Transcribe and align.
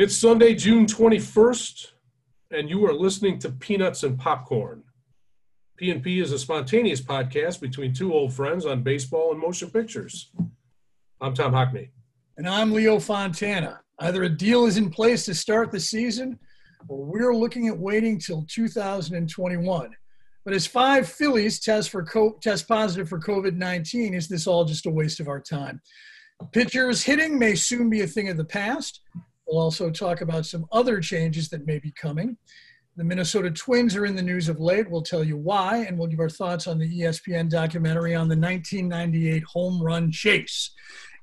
It's 0.00 0.16
Sunday, 0.16 0.54
June 0.54 0.86
21st, 0.86 1.88
and 2.52 2.70
you 2.70 2.86
are 2.86 2.94
listening 2.94 3.40
to 3.40 3.50
Peanuts 3.50 4.04
and 4.04 4.16
Popcorn. 4.16 4.84
P&P 5.76 6.20
is 6.20 6.30
a 6.30 6.38
spontaneous 6.38 7.00
podcast 7.00 7.60
between 7.60 7.92
two 7.92 8.14
old 8.14 8.32
friends 8.32 8.64
on 8.64 8.84
baseball 8.84 9.32
and 9.32 9.40
motion 9.40 9.72
pictures. 9.72 10.30
I'm 11.20 11.34
Tom 11.34 11.50
Hockney. 11.50 11.90
And 12.36 12.48
I'm 12.48 12.72
Leo 12.72 13.00
Fontana. 13.00 13.80
Either 13.98 14.22
a 14.22 14.28
deal 14.28 14.66
is 14.66 14.76
in 14.76 14.88
place 14.88 15.24
to 15.24 15.34
start 15.34 15.72
the 15.72 15.80
season, 15.80 16.38
or 16.86 17.04
we're 17.04 17.34
looking 17.34 17.66
at 17.66 17.76
waiting 17.76 18.20
till 18.20 18.46
2021. 18.48 19.90
But 20.44 20.54
as 20.54 20.64
five 20.64 21.08
Phillies 21.08 21.58
test 21.58 21.90
for 21.90 22.04
co- 22.04 22.38
test 22.40 22.68
positive 22.68 23.08
for 23.08 23.18
COVID-19, 23.18 24.14
is 24.14 24.28
this 24.28 24.46
all 24.46 24.64
just 24.64 24.86
a 24.86 24.90
waste 24.90 25.18
of 25.18 25.26
our 25.26 25.40
time? 25.40 25.82
Pitchers 26.52 27.02
hitting 27.02 27.36
may 27.36 27.56
soon 27.56 27.90
be 27.90 28.02
a 28.02 28.06
thing 28.06 28.28
of 28.28 28.36
the 28.36 28.44
past. 28.44 29.00
We'll 29.48 29.62
also 29.62 29.90
talk 29.90 30.20
about 30.20 30.44
some 30.44 30.66
other 30.72 31.00
changes 31.00 31.48
that 31.48 31.66
may 31.66 31.78
be 31.78 31.90
coming. 31.92 32.36
The 32.96 33.04
Minnesota 33.04 33.50
Twins 33.50 33.96
are 33.96 34.04
in 34.04 34.14
the 34.14 34.22
news 34.22 34.48
of 34.48 34.60
late. 34.60 34.90
We'll 34.90 35.02
tell 35.02 35.24
you 35.24 35.36
why, 35.36 35.86
and 35.88 35.98
we'll 35.98 36.08
give 36.08 36.20
our 36.20 36.28
thoughts 36.28 36.66
on 36.66 36.78
the 36.78 37.00
ESPN 37.00 37.48
documentary 37.48 38.14
on 38.14 38.28
the 38.28 38.36
1998 38.36 39.42
home 39.44 39.80
run 39.80 40.10
chase. 40.10 40.72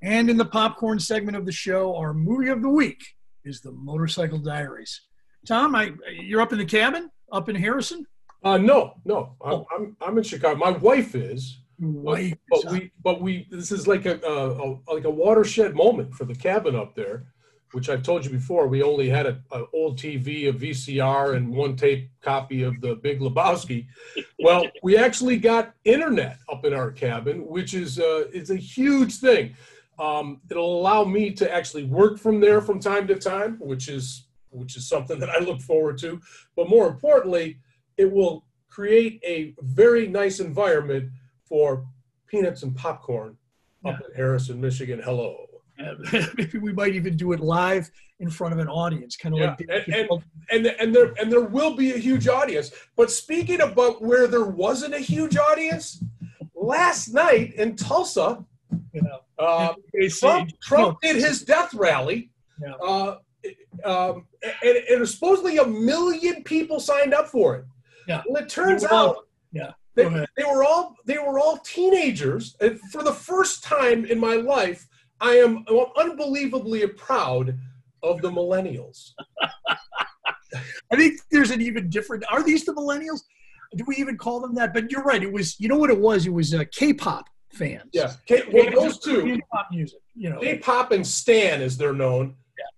And 0.02 0.30
in 0.30 0.38
the 0.38 0.46
popcorn 0.46 1.00
segment 1.00 1.38
of 1.38 1.46
the 1.46 1.52
show, 1.52 1.96
our 1.96 2.14
movie 2.14 2.50
of 2.50 2.62
the 2.62 2.70
week 2.70 3.04
is 3.44 3.62
The 3.62 3.72
Motorcycle 3.74 4.40
Diaries. 4.40 5.02
Tom, 5.46 5.76
I, 5.76 5.92
you're 6.12 6.42
up 6.42 6.54
in 6.54 6.58
the 6.58 6.66
cabin, 6.66 7.12
up 7.32 7.48
in 7.50 7.56
Harrison? 7.56 8.08
Uh, 8.44 8.58
no, 8.58 8.96
no, 9.06 9.36
I'm, 9.44 9.54
oh. 9.54 9.66
I'm, 9.76 9.98
I'm 10.02 10.18
in 10.18 10.24
Chicago. 10.24 10.58
My 10.58 10.72
wife 10.72 11.14
is. 11.14 11.60
Wife, 11.78 12.36
but, 12.50 12.72
we, 12.72 12.92
but 13.04 13.22
we, 13.22 13.48
this 13.52 13.72
is 13.72 13.86
like 13.86 14.06
a, 14.06 14.18
a, 14.26 14.72
a, 14.72 14.94
like 14.94 15.04
a 15.04 15.10
watershed 15.10 15.76
moment 15.76 16.14
for 16.14 16.24
the 16.24 16.34
cabin 16.34 16.76
up 16.76 16.96
there 16.96 17.26
which 17.72 17.90
I've 17.90 18.04
told 18.04 18.24
you 18.24 18.32
before, 18.32 18.68
we 18.68 18.84
only 18.84 19.10
had 19.10 19.26
an 19.26 19.44
old 19.74 19.98
TV, 19.98 20.50
a 20.50 20.54
VCR, 20.54 21.36
and 21.36 21.54
one 21.54 21.76
tape 21.76 22.10
copy 22.22 22.64
of 22.64 22.80
the 22.80 22.96
Big 22.96 23.20
Lebowski. 23.20 23.88
Well, 24.40 24.66
we 24.84 24.98
actually 24.98 25.38
got 25.38 25.74
internet 25.84 26.40
up 26.52 26.66
in 26.66 26.74
our 26.74 26.92
cabin, 26.92 27.46
which 27.46 27.74
is 27.74 28.00
uh, 28.00 28.26
is 28.32 28.50
a 28.50 28.56
huge 28.56 29.16
thing. 29.18 29.56
Um, 30.00 30.42
it'll 30.50 30.80
allow 30.80 31.04
me 31.04 31.32
to 31.32 31.54
actually 31.54 31.86
work 31.86 32.18
from 32.18 32.40
there 32.40 32.62
from 32.62 32.80
time 32.80 33.08
to 33.08 33.16
time, 33.16 33.58
which 33.60 33.90
is 33.90 34.28
which 34.50 34.78
is 34.78 34.88
something 34.88 35.20
that 35.20 35.30
I 35.30 35.40
look 35.40 35.62
forward 35.62 35.98
to. 36.00 36.22
But 36.56 36.70
more 36.70 36.88
importantly, 36.88 37.60
it 37.98 38.12
will 38.12 38.46
create 38.70 39.22
a 39.26 39.54
very 39.62 40.08
nice 40.08 40.40
environment 40.40 41.12
for 41.46 41.86
peanuts 42.28 42.64
and 42.64 42.76
popcorn 42.76 43.38
up 43.86 43.98
yeah. 44.00 44.08
in 44.08 44.16
Harrison, 44.16 44.60
Michigan. 44.60 45.02
Hello. 45.04 45.45
maybe 46.38 46.58
we 46.58 46.74
might 46.74 46.96
even 46.96 47.18
do 47.18 47.34
it 47.34 47.40
live 47.40 47.90
in 48.20 48.30
front 48.30 48.54
of 48.54 48.60
an 48.60 48.68
audience, 48.68 49.18
kind 49.18 49.36
of 49.36 49.42
yeah. 49.42 49.48
like. 49.48 49.88
And, 49.88 50.10
and, 50.10 50.22
and 50.52 50.66
and 50.66 50.96
there 50.96 51.14
and 51.20 51.32
there 51.32 51.42
will 51.42 51.76
be 51.76 51.94
a 51.94 51.98
huge 51.98 52.28
audience. 52.28 52.72
But 52.96 53.12
speaking 53.12 53.62
about 53.62 54.02
where 54.02 54.28
there 54.28 54.46
wasn't 54.46 54.94
a 54.94 55.00
huge 55.00 55.38
audience, 55.38 56.04
last 56.54 57.10
night 57.10 57.54
in 57.56 57.76
Tulsa, 57.76 58.44
you 58.94 59.02
know, 59.02 59.20
uh, 59.38 59.74
Trump, 60.10 60.50
Trump 60.62 61.02
did 61.02 61.18
his 61.18 61.44
death 61.44 61.74
rally. 61.74 62.30
Yeah. 62.62 62.74
Uh, 62.76 63.18
um, 63.84 64.28
and, 64.64 64.78
and 64.90 65.08
supposedly 65.08 65.58
a 65.58 65.66
million 65.66 66.44
people 66.44 66.80
signed 66.80 67.14
up 67.14 67.28
for 67.28 67.56
it. 67.56 67.66
Yeah. 68.08 68.24
Well, 68.28 68.44
it 68.44 68.50
turns 68.50 68.86
out, 68.86 69.28
yeah, 69.52 69.72
they, 69.96 70.04
they 70.38 70.44
were 70.44 70.64
all 70.64 70.96
they 71.06 71.18
were 71.18 71.40
all 71.40 71.58
teenagers, 71.58 72.56
and 72.60 72.80
for 72.92 73.04
the 73.04 73.14
first 73.14 73.64
time 73.64 74.06
in 74.06 74.20
my 74.20 74.36
life, 74.36 74.88
I 75.26 75.38
am 75.38 75.66
unbelievably 75.98 76.86
proud 76.90 77.58
of 78.04 78.22
the 78.22 78.30
millennials. 78.30 79.14
I 80.92 80.96
think 80.96 81.20
there's 81.32 81.50
an 81.50 81.62
even 81.62 81.90
different. 81.90 82.24
Are 82.32 82.44
these 82.44 82.64
the 82.64 82.74
millennials? 82.74 83.22
Do 83.76 83.84
we 83.88 83.96
even 83.96 84.18
call 84.18 84.40
them 84.40 84.54
that? 84.56 84.72
But 84.72 84.92
you're 84.92 85.04
right. 85.04 85.24
It 85.24 85.32
was. 85.32 85.60
You 85.60 85.68
know 85.68 85.78
what 85.78 85.90
it 85.90 86.00
was? 86.00 86.28
It 86.28 86.30
was 86.30 86.54
uh, 86.54 86.64
K-pop 86.72 87.28
fans. 87.52 87.90
Yeah. 87.92 88.14
K- 88.28 88.44
well, 88.54 88.70
those 88.72 89.00
two. 89.00 89.24
K-pop 89.24 89.68
music. 89.72 90.00
You 90.16 90.30
know. 90.30 90.40
K-pop 90.40 90.92
and 90.92 91.06
Stan, 91.06 91.64
as 91.64 91.76
they're 91.76 91.92
known. 91.92 92.36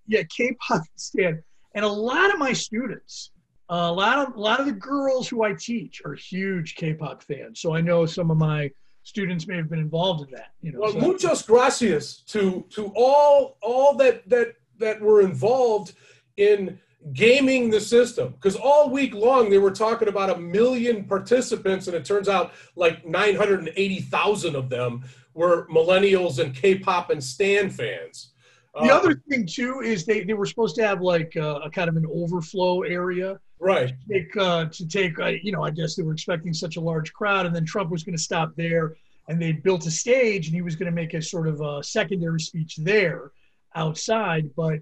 Yeah. 0.07 0.19
Yeah. 0.19 0.23
K-pop 0.29 0.77
and 0.77 1.01
Stan, 1.01 1.43
and 1.75 1.83
a 1.83 1.89
lot 1.89 2.33
of 2.33 2.39
my 2.39 2.53
students, 2.53 3.31
uh, 3.69 3.89
a 3.89 3.91
lot 3.91 4.25
of 4.25 4.35
a 4.35 4.39
lot 4.39 4.61
of 4.61 4.67
the 4.67 4.71
girls 4.71 5.27
who 5.27 5.43
I 5.43 5.53
teach 5.53 6.01
are 6.05 6.13
huge 6.13 6.75
K-pop 6.75 7.23
fans. 7.23 7.59
So 7.59 7.75
I 7.75 7.81
know 7.81 8.05
some 8.05 8.31
of 8.31 8.37
my 8.37 8.71
students 9.07 9.47
may 9.47 9.55
have 9.55 9.69
been 9.69 9.79
involved 9.79 10.27
in 10.27 10.31
that. 10.31 10.51
You 10.61 10.73
know, 10.73 10.81
well, 10.81 10.91
so. 10.91 10.99
muchas 10.99 11.41
gracias 11.41 12.23
to 12.27 12.65
to 12.71 12.91
all 12.93 13.57
all 13.61 13.95
that 13.95 14.27
that 14.29 14.55
that 14.79 14.99
were 14.99 15.21
involved 15.21 15.93
in 16.35 16.77
gaming 17.13 17.69
the 17.69 17.79
system 17.79 18.33
because 18.33 18.57
all 18.57 18.89
week 18.89 19.13
long 19.13 19.49
they 19.49 19.59
were 19.59 19.71
talking 19.71 20.09
about 20.09 20.29
a 20.29 20.37
million 20.37 21.05
participants 21.05 21.87
and 21.87 21.95
it 21.95 22.03
turns 22.03 22.27
out 22.27 22.51
like 22.75 23.05
980,000 23.05 24.55
of 24.55 24.67
them 24.69 25.05
were 25.33 25.67
millennials 25.69 26.39
and 26.39 26.53
K-pop 26.53 27.09
and 27.09 27.23
Stan 27.23 27.69
fans. 27.69 28.33
The 28.73 28.91
uh, 28.91 28.97
other 28.97 29.23
thing 29.29 29.45
too 29.45 29.79
is 29.79 30.05
they, 30.05 30.25
they 30.25 30.33
were 30.33 30.45
supposed 30.45 30.75
to 30.75 30.85
have 30.85 31.01
like 31.01 31.35
a, 31.37 31.55
a 31.57 31.69
kind 31.69 31.87
of 31.87 31.95
an 31.95 32.05
overflow 32.11 32.81
area 32.81 33.39
right. 33.59 33.87
To 33.87 34.13
take, 34.13 34.37
uh, 34.37 34.65
to 34.65 34.87
take 34.87 35.19
uh, 35.19 35.33
you 35.41 35.51
know 35.51 35.63
i 35.63 35.71
guess 35.71 35.95
they 35.95 36.03
were 36.03 36.13
expecting 36.13 36.53
such 36.53 36.77
a 36.77 36.81
large 36.81 37.13
crowd 37.13 37.45
and 37.45 37.55
then 37.55 37.65
trump 37.65 37.89
was 37.89 38.03
going 38.03 38.15
to 38.15 38.21
stop 38.21 38.53
there 38.55 38.95
and 39.29 39.41
they 39.41 39.51
built 39.51 39.85
a 39.85 39.91
stage 39.91 40.47
and 40.47 40.55
he 40.55 40.61
was 40.61 40.75
going 40.75 40.89
to 40.89 40.95
make 40.95 41.13
a 41.13 41.21
sort 41.21 41.47
of 41.47 41.61
a 41.61 41.83
secondary 41.83 42.39
speech 42.39 42.77
there 42.77 43.31
outside 43.75 44.49
but 44.55 44.79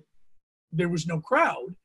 there 0.71 0.89
was 0.89 1.07
no 1.07 1.19
crowd 1.19 1.75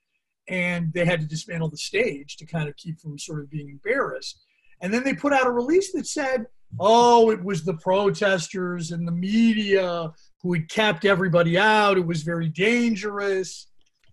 and 0.51 0.93
they 0.93 1.05
had 1.05 1.21
to 1.21 1.27
dismantle 1.27 1.71
the 1.71 1.77
stage 1.77 2.37
to 2.37 2.45
kind 2.45 2.69
of 2.69 2.77
keep 2.77 3.01
from 3.01 3.19
sort 3.19 3.41
of 3.41 3.51
being 3.51 3.69
embarrassed. 3.69 4.41
And 4.83 4.93
then 4.93 5.05
they 5.05 5.15
put 5.15 5.33
out 5.33 5.47
a 5.47 5.51
release 5.51 5.93
that 5.93 6.07
said 6.07 6.47
oh 6.79 7.31
it 7.31 7.43
was 7.43 7.65
the 7.65 7.75
protesters 7.75 8.93
and 8.93 9.07
the 9.07 9.13
media 9.13 10.13
who 10.43 10.53
had 10.53 10.69
kept 10.69 11.05
everybody 11.05 11.59
out. 11.59 11.97
It 11.97 12.07
was 12.07 12.23
very 12.23 12.49
dangerous. 12.49 13.69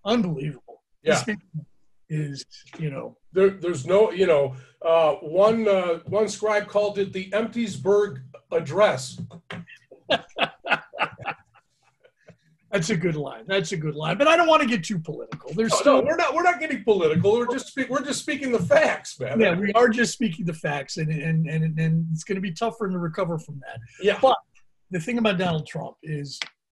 Unbelievable. 0.05 0.83
Yeah 1.03 1.23
is 2.09 2.45
you 2.79 2.89
know 2.89 3.17
there, 3.33 3.49
there's 3.49 3.85
no 3.85 4.11
you 4.11 4.25
know 4.25 4.55
uh, 4.81 5.13
one 5.15 5.67
uh, 5.67 5.99
one 6.05 6.27
scribe 6.27 6.67
called 6.67 6.97
it 6.99 7.13
the 7.13 7.29
Emptiesburg 7.31 8.21
address. 8.51 9.19
That's 12.71 12.89
a 12.89 12.97
good 12.97 13.15
line. 13.15 13.45
That's 13.47 13.71
a 13.71 13.77
good 13.77 13.95
line. 13.95 14.17
But 14.17 14.27
I 14.27 14.35
don't 14.35 14.47
want 14.47 14.61
to 14.61 14.67
get 14.67 14.83
too 14.83 14.99
political. 14.99 15.53
There's 15.53 15.71
no, 15.71 15.77
still, 15.77 16.01
no, 16.01 16.07
we're 16.07 16.17
not. 16.17 16.35
We're 16.35 16.43
not 16.43 16.59
getting 16.59 16.83
political. 16.83 17.31
We're 17.31 17.47
just 17.47 17.67
speak, 17.67 17.89
we're 17.89 18.03
just 18.03 18.19
speaking 18.19 18.51
the 18.51 18.59
facts, 18.59 19.19
man. 19.19 19.39
Yeah, 19.39 19.55
we 19.55 19.71
are 19.73 19.87
just 19.87 20.13
speaking 20.13 20.45
the 20.45 20.53
facts, 20.53 20.97
and 20.97 21.09
and 21.09 21.47
and, 21.47 21.79
and 21.79 22.05
it's 22.11 22.23
going 22.23 22.35
to 22.35 22.41
be 22.41 22.51
tough 22.51 22.77
for 22.77 22.87
him 22.87 22.93
to 22.93 22.99
recover 22.99 23.39
from 23.39 23.59
that. 23.65 23.79
Yeah. 24.01 24.19
But 24.21 24.37
the 24.91 24.99
thing 24.99 25.17
about 25.17 25.37
Donald 25.37 25.65
Trump 25.65 25.95
is, 26.03 26.39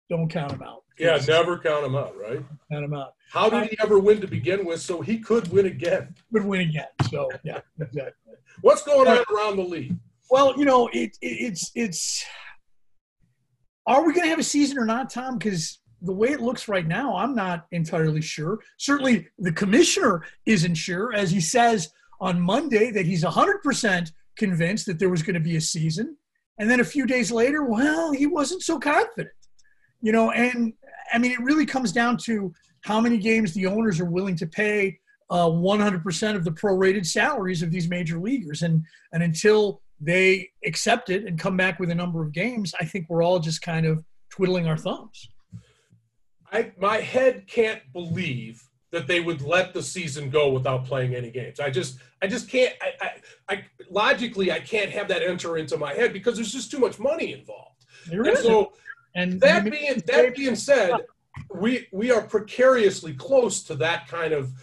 don't 0.09 0.29
count 0.29 0.51
him 0.51 0.61
out. 0.61 0.83
Yeah, 0.97 1.19
never 1.27 1.59
count 1.59 1.85
him 1.85 1.95
out, 1.95 2.15
right? 2.19 2.43
Count 2.71 2.85
him 2.85 2.93
out. 2.93 3.13
How 3.31 3.49
did 3.49 3.69
he 3.69 3.77
ever 3.81 3.99
win 3.99 4.21
to 4.21 4.27
begin 4.27 4.65
with? 4.65 4.81
So 4.81 5.01
he 5.01 5.19
could 5.19 5.47
win 5.51 5.67
again. 5.67 6.15
Would 6.31 6.45
win 6.45 6.61
again. 6.61 6.87
So 7.09 7.29
yeah, 7.43 7.61
exactly. 7.79 8.33
What's 8.61 8.83
going 8.83 9.07
on 9.07 9.23
around 9.35 9.57
the 9.57 9.63
league? 9.63 9.95
Well, 10.29 10.57
you 10.57 10.65
know, 10.65 10.87
it, 10.87 11.17
it 11.21 11.27
it's 11.27 11.71
it's. 11.75 12.25
Are 13.85 14.05
we 14.05 14.13
going 14.13 14.25
to 14.25 14.29
have 14.29 14.39
a 14.39 14.43
season 14.43 14.77
or 14.77 14.85
not, 14.85 15.09
Tom? 15.09 15.37
Because 15.37 15.79
the 16.01 16.13
way 16.13 16.29
it 16.29 16.41
looks 16.41 16.67
right 16.67 16.85
now, 16.85 17.15
I'm 17.15 17.33
not 17.33 17.67
entirely 17.71 18.21
sure. 18.21 18.59
Certainly, 18.77 19.27
the 19.39 19.51
commissioner 19.51 20.23
isn't 20.45 20.75
sure, 20.75 21.13
as 21.13 21.31
he 21.31 21.39
says 21.39 21.89
on 22.19 22.39
Monday 22.41 22.91
that 22.91 23.05
he's 23.05 23.23
100% 23.23 24.11
convinced 24.37 24.85
that 24.87 24.99
there 24.99 25.09
was 25.09 25.23
going 25.23 25.35
to 25.35 25.39
be 25.39 25.55
a 25.55 25.61
season. 25.61 26.17
And 26.59 26.69
then 26.69 26.79
a 26.79 26.85
few 26.85 27.05
days 27.05 27.31
later, 27.31 27.63
well, 27.63 28.11
he 28.11 28.25
wasn't 28.25 28.63
so 28.63 28.79
confident. 28.79 29.29
You 30.01 30.11
know, 30.11 30.31
and 30.31 30.73
I 31.13 31.17
mean, 31.17 31.31
it 31.31 31.39
really 31.39 31.65
comes 31.65 31.91
down 31.91 32.17
to 32.25 32.53
how 32.81 32.99
many 32.99 33.17
games 33.17 33.53
the 33.53 33.65
owners 33.65 33.99
are 33.99 34.05
willing 34.05 34.35
to 34.37 34.47
pay 34.47 34.99
uh, 35.29 35.47
100% 35.47 36.35
of 36.35 36.43
the 36.43 36.51
prorated 36.51 37.05
salaries 37.05 37.61
of 37.61 37.71
these 37.71 37.89
major 37.89 38.19
leaguers. 38.19 38.61
And, 38.61 38.83
and 39.11 39.23
until 39.23 39.81
they 39.99 40.49
accept 40.65 41.09
it 41.09 41.25
and 41.25 41.39
come 41.39 41.57
back 41.57 41.79
with 41.79 41.89
a 41.89 41.95
number 41.95 42.23
of 42.23 42.31
games, 42.31 42.73
I 42.79 42.85
think 42.85 43.07
we're 43.09 43.23
all 43.23 43.39
just 43.39 43.61
kind 43.61 43.85
of 43.85 44.03
twiddling 44.29 44.67
our 44.67 44.77
thumbs. 44.77 45.29
I, 46.51 46.71
my 46.79 46.97
head 46.97 47.45
can't 47.47 47.81
believe 47.91 48.63
that 48.91 49.07
they 49.07 49.19
would 49.19 49.41
let 49.41 49.73
the 49.73 49.83
season 49.83 50.29
go 50.29 50.49
without 50.49 50.85
playing 50.85 51.13
any 51.13 51.29
games. 51.29 51.59
I 51.59 51.69
just, 51.69 51.97
I 52.21 52.27
just 52.27 52.49
can't. 52.49 52.73
I, 52.81 53.05
I, 53.49 53.53
I 53.53 53.65
logically, 53.89 54.51
I 54.51 54.59
can't 54.59 54.89
have 54.91 55.09
that 55.09 55.21
enter 55.21 55.57
into 55.57 55.77
my 55.77 55.93
head 55.93 56.13
because 56.13 56.35
there's 56.35 56.53
just 56.53 56.71
too 56.71 56.79
much 56.79 56.99
money 56.99 57.33
involved. 57.33 57.85
There 58.09 58.21
and 58.21 58.29
is. 58.29 58.43
so, 58.43 58.71
and 59.17 59.41
that 59.41 59.69
being 59.69 60.01
that 60.05 60.35
being 60.35 60.55
said, 60.55 60.91
we 61.53 61.87
we 61.91 62.11
are 62.11 62.21
precariously 62.21 63.13
close 63.13 63.63
to 63.63 63.75
that 63.75 64.07
kind 64.07 64.31
of 64.31 64.53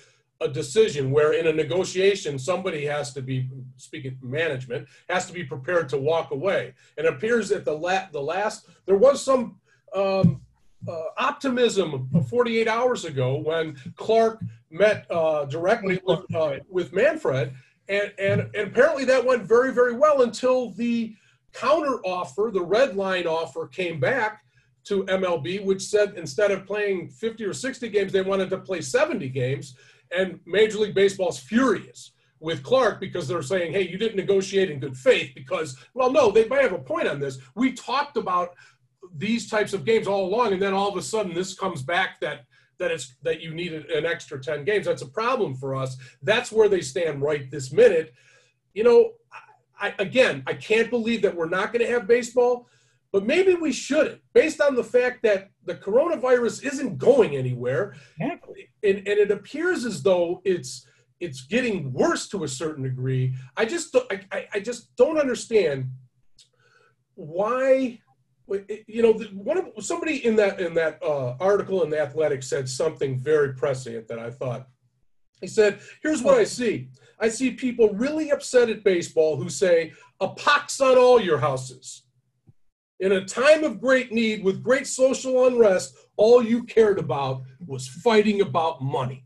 a 0.41 0.49
decision 0.49 1.11
where 1.11 1.33
in 1.33 1.47
a 1.49 1.53
negotiation 1.53 2.39
somebody 2.39 2.85
has 2.87 3.13
to 3.15 3.23
be 3.23 3.49
speaking 3.77 4.17
management 4.23 4.87
has 5.09 5.27
to 5.27 5.33
be 5.33 5.43
prepared 5.43 5.89
to 5.89 5.99
walk 5.99 6.31
away. 6.31 6.73
And 6.97 7.07
it 7.07 7.13
appears 7.13 7.49
that 7.49 7.65
the 7.65 7.77
la- 7.77 8.09
the 8.13 8.21
last 8.21 8.69
there 8.87 8.97
was 8.97 9.23
some 9.23 9.57
um, 9.95 10.41
uh, 10.89 11.03
optimism 11.19 12.09
48 12.29 12.69
hours 12.69 13.05
ago 13.05 13.39
when 13.39 13.77
Clark 13.97 14.41
met 14.71 15.07
uh, 15.11 15.47
directly 15.47 16.01
with, 16.05 16.35
uh, 16.35 16.57
with 16.69 16.93
Manfred, 16.93 17.55
and, 17.89 18.13
and 18.19 18.41
and 18.55 18.69
apparently 18.69 19.05
that 19.07 19.25
went 19.25 19.43
very 19.43 19.73
very 19.73 19.95
well 19.95 20.23
until 20.23 20.71
the 20.71 21.17
counter 21.53 22.01
offer, 22.05 22.51
the 22.53 22.63
red 22.63 22.97
line 22.97 23.27
offer, 23.27 23.67
came 23.67 23.99
back 23.99 24.44
to 24.85 25.05
MLB, 25.05 25.65
which 25.65 25.83
said 25.83 26.15
instead 26.17 26.51
of 26.51 26.67
playing 26.67 27.09
50 27.09 27.45
or 27.45 27.53
60 27.55 27.89
games, 27.89 28.13
they 28.13 28.23
wanted 28.23 28.51
to 28.51 28.59
play 28.59 28.81
70 28.81 29.29
games, 29.31 29.77
and 30.17 30.41
Major 30.47 30.79
League 30.79 30.95
Baseball's 30.95 31.39
furious 31.39 32.13
with 32.41 32.63
Clark 32.63 33.01
because 33.01 33.27
they're 33.27 33.43
saying, 33.43 33.73
hey, 33.73 33.89
you 33.89 33.97
didn't 33.97 34.17
negotiate 34.17 34.71
in 34.71 34.79
good 34.79 34.97
faith 34.97 35.33
because, 35.35 35.77
well, 35.95 36.11
no, 36.11 36.31
they 36.31 36.47
might 36.47 36.63
have 36.63 36.75
a 36.75 36.79
point 36.79 37.09
on 37.09 37.19
this. 37.19 37.39
We 37.55 37.73
talked 37.73 38.17
about 38.19 38.55
these 39.17 39.49
types 39.49 39.73
of 39.73 39.85
games 39.85 40.07
all 40.07 40.27
along, 40.27 40.53
and 40.53 40.61
then 40.61 40.75
all 40.75 40.89
of 40.89 40.97
a 40.97 41.03
sudden 41.03 41.35
this 41.35 41.55
comes 41.55 41.83
back 41.83 42.21
that 42.21 42.45
that 42.79 42.91
it's 42.91 43.15
that 43.23 43.41
you 43.41 43.55
need 43.55 43.73
an 43.73 44.05
extra 44.05 44.41
10 44.41 44.65
games. 44.65 44.87
That's 44.87 45.03
a 45.03 45.07
problem 45.07 45.55
for 45.55 45.75
us. 45.75 45.97
That's 46.23 46.51
where 46.51 46.69
they 46.69 46.81
stand 46.81 47.23
right 47.23 47.51
this 47.51 47.73
minute. 47.73 48.13
You 48.75 48.83
know, 48.85 49.13
I, 49.81 49.95
again, 49.99 50.43
I 50.47 50.55
can't 50.55 50.91
believe 50.91 51.23
that 51.23 51.37
we're 51.37 51.49
not 51.49 51.73
going 51.73 51.85
to 51.85 51.91
have 51.93 52.09
baseball, 52.09 52.67
but 53.15 53.25
maybe 53.25 53.55
we 53.55 53.71
shouldn't, 53.71 54.21
based 54.33 54.61
on 54.61 54.75
the 54.75 54.83
fact 54.83 55.23
that 55.23 55.51
the 55.67 55.77
coronavirus 55.77 56.65
isn't 56.65 56.99
going 56.99 57.37
anywhere, 57.37 57.95
and, 58.19 58.41
and 58.83 59.07
it 59.07 59.31
appears 59.31 59.85
as 59.85 60.03
though 60.03 60.43
it's 60.45 60.89
it's 61.21 61.43
getting 61.43 61.93
worse 61.93 62.27
to 62.31 62.43
a 62.43 62.49
certain 62.49 62.83
degree. 62.83 63.33
I 63.57 63.67
just 63.67 63.95
I, 64.11 64.49
I 64.53 64.59
just 64.59 64.97
don't 64.97 65.17
understand 65.17 65.91
why 67.15 68.01
you 68.49 69.03
know 69.05 69.13
one 69.33 69.59
of 69.59 69.85
somebody 69.85 70.27
in 70.27 70.35
that 70.35 70.61
in 70.61 70.75
that 70.75 71.01
uh, 71.01 71.37
article 71.39 71.85
in 71.85 71.91
the 71.91 72.01
athletic 72.01 72.43
said 72.43 72.69
something 72.69 73.17
very 73.17 73.55
prescient 73.55 74.09
that 74.09 74.19
i 74.19 74.29
thought. 74.29 74.67
He 75.41 75.47
said 75.47 75.79
here's 76.03 76.21
what 76.21 76.35
i 76.35 76.43
see. 76.43 76.89
I 77.21 77.29
see 77.29 77.53
people 77.53 77.91
really 77.91 78.33
upset 78.33 78.71
at 78.71 78.83
baseball 78.83 79.37
who 79.37 79.49
say 79.49 79.93
a 80.21 80.27
pox 80.27 80.81
on 80.81 80.99
all 80.99 81.21
your 81.21 81.39
houses 81.39 82.05
in 83.05 83.13
a 83.13 83.25
time 83.25 83.63
of 83.65 83.81
great 83.81 84.13
need 84.13 84.43
with 84.43 84.63
great 84.63 84.87
social 84.87 85.47
unrest 85.47 85.97
all 86.17 86.43
you 86.43 86.65
cared 86.65 86.99
about 86.99 87.43
was 87.67 87.87
fighting 87.87 88.41
about 88.41 88.83
money 88.83 89.25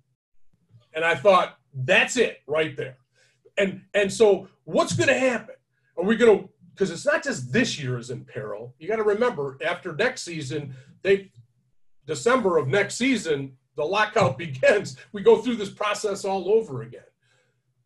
and 0.94 1.04
i 1.04 1.14
thought 1.14 1.58
that's 1.84 2.16
it 2.16 2.42
right 2.46 2.76
there. 2.76 2.96
And 3.56 3.82
and 3.94 4.12
so 4.12 4.48
what's 4.64 4.94
going 4.94 5.08
to 5.08 5.19
happen? 5.19 5.54
Are 5.96 6.04
we 6.04 6.16
going 6.16 6.38
to 6.38 6.48
because 6.75 6.90
it's 6.90 7.06
not 7.06 7.25
just 7.25 7.52
this 7.52 7.80
year 7.80 7.98
is 7.98 8.10
in 8.10 8.25
peril. 8.25 8.75
You 8.78 8.86
got 8.86 8.96
to 8.96 9.02
remember 9.02 9.58
after 9.64 9.94
next 9.94 10.22
season, 10.22 10.75
they 11.02 11.32
December 12.06 12.56
of 12.56 12.69
next 12.69 12.96
season, 12.96 13.56
the 13.76 13.84
lockout 13.84 14.38
begins. 14.38 14.96
We 15.12 15.22
go 15.22 15.42
through 15.42 15.56
this 15.56 15.70
process 15.70 16.25
all 16.25 16.50
over 16.50 16.82
again. 16.82 17.02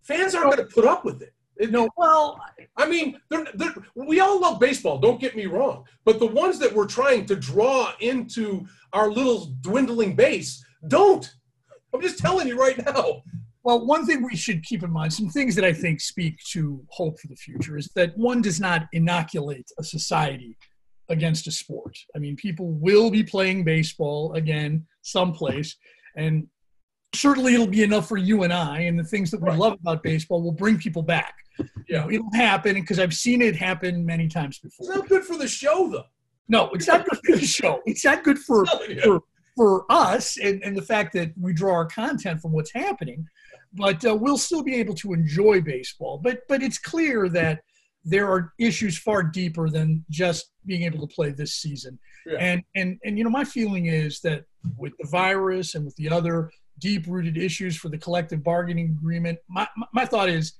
Fans 0.02 0.34
aren't 0.34 0.56
going 0.56 0.68
to 0.68 0.74
put 0.74 0.84
up 0.84 1.04
with 1.04 1.22
it. 1.22 1.32
No, 1.70 1.88
well, 1.97 2.41
I 2.76 2.88
mean, 2.88 3.19
they're, 3.31 3.47
they're, 3.55 3.75
we 3.94 4.20
all 4.20 4.41
love 4.41 4.59
baseball. 4.59 4.99
Don't 4.99 5.20
get 5.20 5.37
me 5.37 5.47
wrong, 5.47 5.85
but 6.05 6.19
the 6.19 6.26
ones 6.26 6.59
that 6.59 6.73
we're 6.73 6.87
trying 6.87 7.26
to 7.26 7.37
draw 7.37 7.93
into 8.00 8.67
our 8.93 9.11
little 9.11 9.55
dwindling 9.61 10.17
base 10.17 10.64
don't. 10.88 11.31
I'm 11.94 12.00
just 12.00 12.19
telling 12.19 12.49
you 12.49 12.59
right 12.59 12.79
now. 12.85 13.23
Well, 13.64 13.87
one 13.87 14.06
thing 14.06 14.23
we 14.25 14.35
should 14.35 14.64
keep 14.64 14.82
in 14.82 14.91
mind, 14.91 15.12
some 15.12 15.29
things 15.29 15.55
that 15.55 15.64
I 15.64 15.73
think 15.73 16.00
speak 16.00 16.37
to 16.50 16.82
hope 16.91 17.20
for 17.20 17.29
the 17.29 17.37
future, 17.37 17.76
is 17.76 17.88
that 17.94 18.17
one 18.17 18.43
does 18.43 18.61
not 18.61 18.88
inoculate 18.93 19.70
a 19.79 19.85
society 19.85 20.56
against 21.09 21.47
a 21.47 21.53
sport. 21.53 21.97
I 22.17 22.19
mean, 22.19 22.35
people 22.35 22.73
will 22.73 23.11
be 23.11 23.23
playing 23.23 23.62
baseball 23.62 24.32
again 24.32 24.85
someplace, 25.03 25.76
and 26.17 26.49
certainly 27.14 27.55
it'll 27.55 27.67
be 27.69 27.85
enough 27.85 28.09
for 28.09 28.17
you 28.17 28.43
and 28.43 28.53
I. 28.53 28.81
And 28.81 28.99
the 28.99 29.05
things 29.05 29.31
that 29.31 29.41
we 29.41 29.50
right. 29.50 29.59
love 29.59 29.75
about 29.75 30.03
baseball 30.03 30.43
will 30.43 30.53
bring 30.53 30.79
people 30.79 31.03
back. 31.03 31.35
Yeah, 31.58 31.66
you 31.88 31.99
know, 31.99 32.10
it'll 32.10 32.34
happen 32.34 32.75
because 32.75 32.99
I've 32.99 33.14
seen 33.14 33.43
it 33.43 33.56
happen 33.56 34.04
many 34.04 34.28
times 34.28 34.58
before. 34.58 34.87
It's 34.87 34.96
not 34.96 35.08
good 35.08 35.25
for 35.25 35.37
the 35.37 35.49
show, 35.49 35.88
though. 35.88 36.04
No, 36.49 36.70
it's 36.70 36.87
not 36.87 37.06
good 37.08 37.19
for 37.25 37.37
the 37.37 37.46
show. 37.46 37.81
It's 37.87 38.04
not 38.04 38.25
good 38.25 38.38
for 38.38 38.64
yeah. 38.88 39.02
for, 39.04 39.20
for 39.56 39.84
us 39.90 40.38
and, 40.38 40.62
and 40.62 40.76
the 40.76 40.82
fact 40.82 41.12
that 41.14 41.32
we 41.40 41.52
draw 41.52 41.75
our 41.75 41.87
content 41.87 42.40
from 42.40 42.52
what's 42.52 42.72
happening 42.72 43.26
but 43.75 44.04
uh, 44.04 44.14
we'll 44.14 44.38
still 44.38 44.62
be 44.62 44.75
able 44.76 44.94
to 44.94 45.12
enjoy 45.12 45.60
baseball. 45.60 46.19
But 46.22 46.40
but 46.49 46.62
it's 46.62 46.78
clear 46.78 47.28
that 47.31 47.62
there 48.04 48.28
are 48.28 48.52
issues 48.58 48.99
far 48.99 49.22
deeper 49.22 49.70
than 49.70 50.04
just 50.10 50.50
being 50.66 50.82
able 50.82 51.06
to 51.06 51.14
play 51.14 51.31
this 51.31 51.56
season. 51.56 51.99
Yeah. 52.26 52.38
And 52.38 52.62
and 52.75 52.99
and 53.04 53.19
you 53.19 53.25
know 53.25 53.31
my 53.31 53.44
feeling 53.44 53.87
is 53.87 54.20
that 54.20 54.44
with 54.76 54.93
the 55.00 55.08
virus 55.08 55.75
and 55.75 55.84
with 55.84 55.96
the 55.96 56.10
other 56.10 56.50
deep-rooted 56.78 57.37
issues 57.37 57.76
for 57.76 57.88
the 57.88 57.99
collective 57.99 58.43
bargaining 58.43 58.96
agreement, 58.99 59.38
my 59.49 59.66
my 59.93 60.04
thought 60.04 60.28
is 60.28 60.54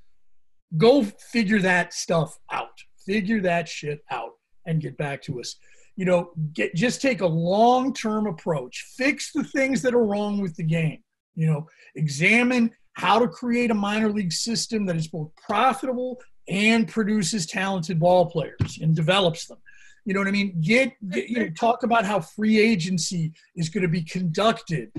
go 0.77 1.05
figure 1.05 1.61
that 1.61 1.93
stuff 1.93 2.39
out. 2.51 2.71
Figure 3.05 3.41
that 3.41 3.69
shit 3.69 4.05
out 4.11 4.33
and 4.67 4.81
get 4.81 4.97
back 4.97 5.23
to 5.23 5.41
us. 5.41 5.57
You 5.97 6.05
know, 6.05 6.33
get 6.53 6.75
just 6.75 7.03
take 7.03 7.21
a 7.21 7.27
long-term 7.27 8.27
approach. 8.27 8.87
Fix 8.97 9.33
the 9.33 9.45
things 9.45 9.83
that 9.83 9.95
are 9.95 10.05
wrong 10.05 10.41
with 10.41 10.57
the 10.57 10.63
game. 10.63 11.03
You 11.35 11.47
know, 11.47 11.67
examine 11.95 12.71
how 12.95 13.19
to 13.19 13.29
create 13.29 13.71
a 13.71 13.75
minor 13.75 14.11
league 14.11 14.33
system 14.33 14.87
that 14.87 14.97
is 14.97 15.09
both 15.09 15.31
profitable 15.37 16.21
and 16.49 16.89
produces 16.89 17.47
talented 17.47 17.99
ball 17.99 18.27
players 18.27 18.79
and 18.81 18.95
develops 18.95 19.47
them. 19.47 19.59
You 20.05 20.15
know 20.15 20.21
what 20.21 20.29
I 20.29 20.33
mean? 20.33 20.61
Get, 20.61 20.93
get 21.11 21.29
you 21.29 21.39
know, 21.39 21.51
talk 21.51 21.85
about 21.85 22.05
how 22.05 22.21
free 22.21 22.59
agency 22.59 23.33
is 23.55 23.69
going 23.69 23.83
to 23.83 23.89
be 23.89 24.03
conducted. 24.03 24.91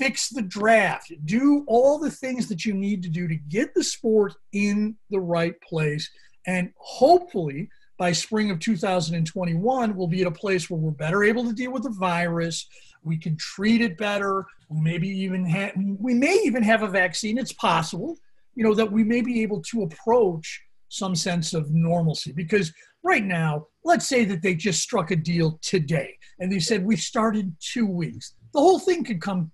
Fix 0.00 0.30
the 0.30 0.42
draft. 0.42 1.12
Do 1.24 1.64
all 1.68 1.98
the 1.98 2.10
things 2.10 2.48
that 2.48 2.64
you 2.64 2.74
need 2.74 3.02
to 3.02 3.08
do 3.08 3.28
to 3.28 3.36
get 3.36 3.74
the 3.74 3.84
sport 3.84 4.34
in 4.52 4.96
the 5.10 5.20
right 5.20 5.54
place. 5.60 6.10
And 6.46 6.72
hopefully, 6.76 7.68
by 7.98 8.12
spring 8.12 8.50
of 8.50 8.60
2021, 8.60 9.94
we'll 9.94 10.06
be 10.06 10.22
at 10.22 10.26
a 10.26 10.30
place 10.30 10.70
where 10.70 10.80
we're 10.80 10.90
better 10.90 11.22
able 11.22 11.44
to 11.44 11.52
deal 11.52 11.72
with 11.72 11.82
the 11.82 11.90
virus 11.90 12.66
we 13.02 13.16
can 13.16 13.36
treat 13.36 13.80
it 13.80 13.96
better. 13.96 14.46
We 14.68 14.80
maybe 14.80 15.08
even 15.08 15.96
we 16.00 16.14
may 16.14 16.40
even 16.44 16.62
have 16.62 16.82
a 16.82 16.88
vaccine. 16.88 17.38
It's 17.38 17.52
possible, 17.52 18.18
you 18.54 18.64
know, 18.64 18.74
that 18.74 18.90
we 18.90 19.04
may 19.04 19.20
be 19.20 19.42
able 19.42 19.62
to 19.62 19.82
approach 19.82 20.62
some 20.88 21.14
sense 21.14 21.54
of 21.54 21.70
normalcy. 21.70 22.32
Because 22.32 22.72
right 23.02 23.24
now, 23.24 23.66
let's 23.84 24.08
say 24.08 24.24
that 24.26 24.42
they 24.42 24.54
just 24.54 24.82
struck 24.82 25.10
a 25.10 25.16
deal 25.16 25.58
today 25.62 26.16
and 26.38 26.50
they 26.50 26.58
said 26.58 26.84
we 26.84 26.96
started 26.96 27.54
two 27.60 27.86
weeks. 27.86 28.34
The 28.52 28.60
whole 28.60 28.78
thing 28.78 29.04
could 29.04 29.20
come 29.20 29.52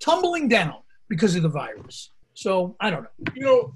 tumbling 0.00 0.48
down 0.48 0.76
because 1.08 1.34
of 1.36 1.42
the 1.42 1.48
virus. 1.48 2.10
So 2.34 2.76
I 2.80 2.90
don't 2.90 3.02
know. 3.02 3.10
You 3.34 3.44
know, 3.44 3.74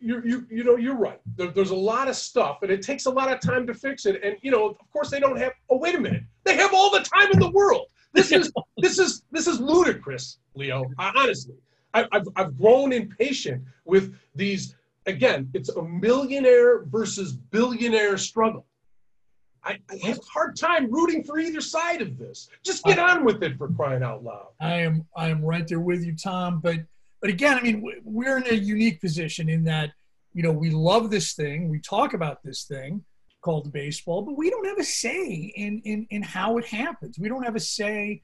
you 0.00 0.22
you 0.24 0.46
you 0.50 0.64
know 0.64 0.76
you're 0.76 0.96
right. 0.96 1.20
There, 1.36 1.48
there's 1.48 1.70
a 1.70 1.76
lot 1.76 2.08
of 2.08 2.16
stuff, 2.16 2.58
and 2.62 2.70
it 2.70 2.82
takes 2.82 3.06
a 3.06 3.10
lot 3.10 3.32
of 3.32 3.40
time 3.40 3.66
to 3.68 3.74
fix 3.74 4.04
it. 4.06 4.20
And 4.24 4.36
you 4.42 4.50
know, 4.50 4.70
of 4.70 4.92
course, 4.92 5.10
they 5.10 5.20
don't 5.20 5.38
have. 5.38 5.52
Oh, 5.70 5.78
wait 5.78 5.94
a 5.94 6.00
minute. 6.00 6.24
They 6.44 6.56
have 6.56 6.74
all 6.74 6.90
the 6.90 7.00
time 7.00 7.30
in 7.32 7.38
the 7.38 7.50
world. 7.50 7.86
This 8.12 8.32
is 8.32 8.52
this 8.78 8.98
is 8.98 9.22
this 9.30 9.46
is 9.46 9.60
ludicrous, 9.60 10.38
Leo. 10.54 10.84
I, 10.98 11.12
honestly, 11.14 11.54
I, 11.94 12.06
I've 12.10 12.26
I've 12.36 12.58
grown 12.58 12.92
impatient 12.92 13.62
with 13.84 14.14
these. 14.34 14.74
Again, 15.06 15.48
it's 15.54 15.70
a 15.70 15.82
millionaire 15.82 16.84
versus 16.84 17.32
billionaire 17.32 18.18
struggle. 18.18 18.66
I, 19.64 19.78
I, 19.90 20.06
have 20.06 20.18
a 20.18 20.22
hard 20.22 20.56
time 20.56 20.90
rooting 20.90 21.24
for 21.24 21.38
either 21.38 21.60
side 21.60 22.00
of 22.00 22.18
this. 22.18 22.48
Just 22.64 22.84
get 22.84 22.98
on 22.98 23.24
with 23.24 23.42
it 23.42 23.58
for 23.58 23.68
crying 23.68 24.02
out 24.02 24.24
loud. 24.24 24.48
I 24.60 24.74
am 24.74 25.06
I 25.16 25.28
am 25.28 25.42
right 25.42 25.66
there 25.66 25.80
with 25.80 26.04
you, 26.04 26.14
Tom. 26.14 26.60
But 26.60 26.80
but 27.20 27.30
again, 27.30 27.58
I 27.58 27.62
mean, 27.62 27.84
we're 28.04 28.38
in 28.38 28.46
a 28.46 28.54
unique 28.54 29.00
position 29.00 29.48
in 29.48 29.64
that, 29.64 29.92
you 30.32 30.42
know, 30.42 30.52
we 30.52 30.70
love 30.70 31.10
this 31.10 31.32
thing, 31.34 31.68
we 31.68 31.80
talk 31.80 32.14
about 32.14 32.42
this 32.42 32.64
thing 32.64 33.04
called 33.40 33.72
baseball, 33.72 34.22
but 34.22 34.36
we 34.36 34.50
don't 34.50 34.66
have 34.66 34.78
a 34.78 34.84
say 34.84 35.52
in 35.56 35.80
in, 35.84 36.06
in 36.10 36.22
how 36.22 36.58
it 36.58 36.64
happens. 36.66 37.18
We 37.18 37.28
don't 37.28 37.44
have 37.44 37.56
a 37.56 37.60
say 37.60 38.22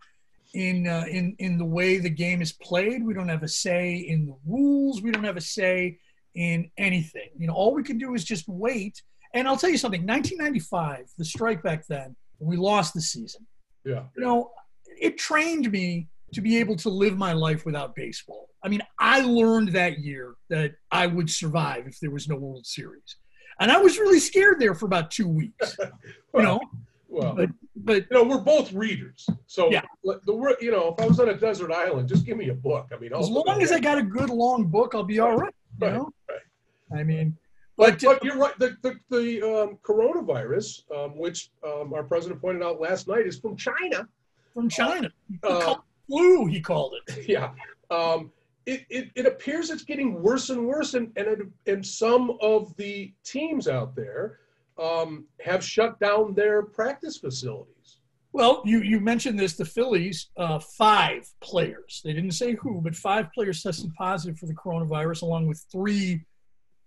in 0.54 0.86
uh, 0.86 1.04
in 1.10 1.34
in 1.38 1.58
the 1.58 1.64
way 1.64 1.98
the 1.98 2.10
game 2.10 2.40
is 2.40 2.52
played. 2.52 3.04
We 3.04 3.14
don't 3.14 3.28
have 3.28 3.42
a 3.42 3.48
say 3.48 3.94
in 3.96 4.26
the 4.26 4.36
rules. 4.46 5.02
We 5.02 5.10
don't 5.10 5.24
have 5.24 5.36
a 5.36 5.40
say 5.40 5.98
in 6.34 6.70
anything. 6.78 7.30
You 7.36 7.48
know, 7.48 7.54
all 7.54 7.74
we 7.74 7.82
can 7.82 7.98
do 7.98 8.14
is 8.14 8.24
just 8.24 8.48
wait. 8.48 9.02
And 9.34 9.48
I'll 9.48 9.56
tell 9.56 9.70
you 9.70 9.78
something. 9.78 10.06
1995, 10.06 11.10
the 11.18 11.24
strike 11.24 11.62
back 11.62 11.86
then, 11.86 12.16
we 12.38 12.56
lost 12.56 12.94
the 12.94 13.00
season. 13.00 13.46
Yeah. 13.84 14.04
You 14.16 14.22
know, 14.22 14.50
it 14.98 15.18
trained 15.18 15.70
me 15.70 16.08
to 16.32 16.40
be 16.40 16.58
able 16.58 16.76
to 16.76 16.88
live 16.88 17.18
my 17.18 17.32
life 17.32 17.66
without 17.66 17.94
baseball. 17.94 18.48
I 18.62 18.68
mean, 18.68 18.80
I 18.98 19.20
learned 19.20 19.70
that 19.70 19.98
year 19.98 20.34
that 20.48 20.74
I 20.90 21.06
would 21.06 21.28
survive 21.28 21.86
if 21.86 22.00
there 22.00 22.10
was 22.10 22.28
no 22.28 22.36
World 22.36 22.64
Series. 22.64 23.16
And 23.60 23.70
I 23.70 23.78
was 23.78 23.98
really 23.98 24.20
scared 24.20 24.58
there 24.58 24.74
for 24.74 24.86
about 24.86 25.10
two 25.10 25.28
weeks. 25.28 25.76
well, 25.78 25.90
you 26.34 26.42
know, 26.42 26.60
well, 27.08 27.34
but, 27.34 27.50
but 27.76 28.06
you 28.10 28.16
know, 28.16 28.24
we're 28.24 28.40
both 28.40 28.72
readers. 28.72 29.28
So 29.46 29.70
yeah. 29.70 29.82
the 30.02 30.56
you 30.60 30.70
know, 30.70 30.94
if 30.96 31.04
I 31.04 31.06
was 31.06 31.20
on 31.20 31.28
a 31.28 31.34
desert 31.34 31.70
island, 31.70 32.08
just 32.08 32.24
give 32.24 32.36
me 32.36 32.48
a 32.48 32.54
book. 32.54 32.88
I 32.92 32.98
mean, 32.98 33.12
as 33.14 33.28
long 33.28 33.62
as 33.62 33.70
I 33.70 33.78
got 33.78 33.98
a 33.98 34.02
good 34.02 34.30
long 34.30 34.66
book, 34.66 34.94
I'll 34.94 35.04
be 35.04 35.20
all 35.20 35.36
right. 35.36 35.54
You 35.80 35.86
right, 35.86 35.96
know? 35.96 36.10
Right. 36.28 37.00
I 37.00 37.04
mean, 37.04 37.36
But, 37.76 38.00
But- 38.00 38.00
but 38.02 38.24
you're 38.24 38.36
right. 38.38 38.56
The 38.58 38.76
the, 38.82 38.98
the 39.10 39.42
um, 39.42 39.78
coronavirus, 39.82 40.82
um, 40.94 41.18
which 41.18 41.50
um, 41.66 41.92
our 41.94 42.02
president 42.04 42.40
pointed 42.40 42.62
out 42.62 42.80
last 42.80 43.08
night, 43.08 43.26
is 43.26 43.38
from 43.38 43.56
China. 43.56 44.08
from 44.52 44.68
China. 44.68 45.10
The 45.42 45.48
Uh, 45.48 45.74
flu, 46.06 46.46
he 46.46 46.60
called 46.60 46.94
it. 47.06 47.28
yeah. 47.28 47.50
Um, 47.90 48.30
it, 48.66 48.86
it, 48.88 49.10
it 49.14 49.26
appears 49.26 49.68
it's 49.70 49.82
getting 49.84 50.22
worse 50.22 50.48
and 50.50 50.66
worse, 50.66 50.94
and 50.94 51.12
and, 51.16 51.26
it, 51.26 51.38
and 51.66 51.84
some 51.84 52.38
of 52.40 52.74
the 52.76 53.12
teams 53.24 53.68
out 53.68 53.94
there 53.94 54.38
um, 54.78 55.26
have 55.40 55.62
shut 55.64 55.98
down 56.00 56.34
their 56.34 56.62
practice 56.62 57.18
facilities. 57.18 57.98
Well, 58.32 58.62
you, 58.64 58.80
you 58.80 58.98
mentioned 58.98 59.38
this. 59.38 59.52
The 59.54 59.64
Phillies, 59.64 60.30
uh, 60.36 60.58
five 60.58 61.28
players, 61.40 62.00
they 62.04 62.12
didn't 62.12 62.32
say 62.32 62.54
who, 62.54 62.80
but 62.80 62.96
five 62.96 63.32
players 63.32 63.62
tested 63.62 63.92
positive 63.94 64.38
for 64.38 64.46
the 64.46 64.54
coronavirus, 64.54 65.22
along 65.22 65.46
with 65.46 65.64
three 65.70 66.24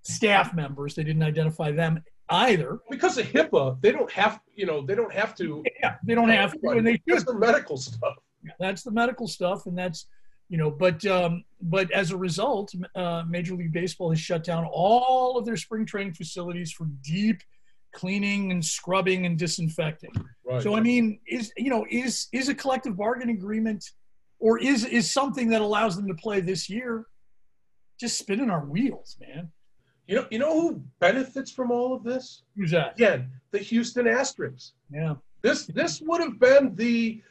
staff 0.07 0.53
members. 0.53 0.95
They 0.95 1.03
didn't 1.03 1.23
identify 1.23 1.71
them 1.71 2.03
either. 2.29 2.79
Because 2.89 3.17
of 3.17 3.25
HIPAA, 3.27 3.81
they 3.81 3.91
don't 3.91 4.11
have 4.11 4.39
you 4.55 4.65
know 4.65 4.85
they 4.85 4.95
don't 4.95 5.13
have 5.13 5.35
to. 5.35 5.63
Yeah, 5.81 5.95
they 6.03 6.15
don't 6.15 6.29
have 6.29 6.53
to, 6.53 6.69
and 6.69 6.85
they 6.85 7.01
That's 7.05 7.23
the 7.23 7.37
medical 7.37 7.77
stuff. 7.77 8.15
That's 8.59 8.83
the 8.83 8.91
medical 8.91 9.27
stuff, 9.27 9.65
and 9.65 9.77
that's 9.77 10.07
you 10.49 10.57
know. 10.57 10.71
But 10.71 11.05
um, 11.05 11.43
but 11.61 11.91
as 11.91 12.11
a 12.11 12.17
result, 12.17 12.73
uh, 12.95 13.23
Major 13.27 13.55
League 13.55 13.73
Baseball 13.73 14.09
has 14.09 14.19
shut 14.19 14.43
down 14.43 14.65
all 14.71 15.37
of 15.37 15.45
their 15.45 15.57
spring 15.57 15.85
training 15.85 16.13
facilities 16.13 16.71
for 16.71 16.87
deep 17.03 17.41
cleaning 17.93 18.51
and 18.51 18.63
scrubbing 18.63 19.25
and 19.25 19.37
disinfecting. 19.37 20.11
Right. 20.45 20.61
So 20.61 20.75
I 20.75 20.81
mean, 20.81 21.19
is 21.27 21.51
you 21.57 21.69
know, 21.69 21.85
is 21.89 22.27
is 22.31 22.49
a 22.49 22.55
collective 22.55 22.95
bargaining 22.97 23.35
agreement, 23.35 23.83
or 24.39 24.59
is 24.59 24.85
is 24.85 25.11
something 25.11 25.49
that 25.49 25.61
allows 25.61 25.95
them 25.95 26.07
to 26.07 26.13
play 26.13 26.41
this 26.41 26.69
year, 26.69 27.05
just 27.99 28.17
spinning 28.17 28.49
our 28.49 28.65
wheels, 28.65 29.17
man? 29.19 29.51
You 30.07 30.15
know 30.15 30.25
you 30.31 30.39
know 30.39 30.59
who 30.59 30.81
benefits 30.99 31.51
from 31.51 31.71
all 31.71 31.93
of 31.93 32.03
this? 32.03 32.43
Who's 32.55 32.71
that? 32.71 32.93
Again, 32.95 33.29
the 33.51 33.59
Houston 33.59 34.05
Astros. 34.05 34.71
Yeah, 34.91 35.15
This 35.41 35.65
this 35.67 36.01
would 36.01 36.21
have 36.21 36.39
been 36.39 36.75
the 36.75 37.21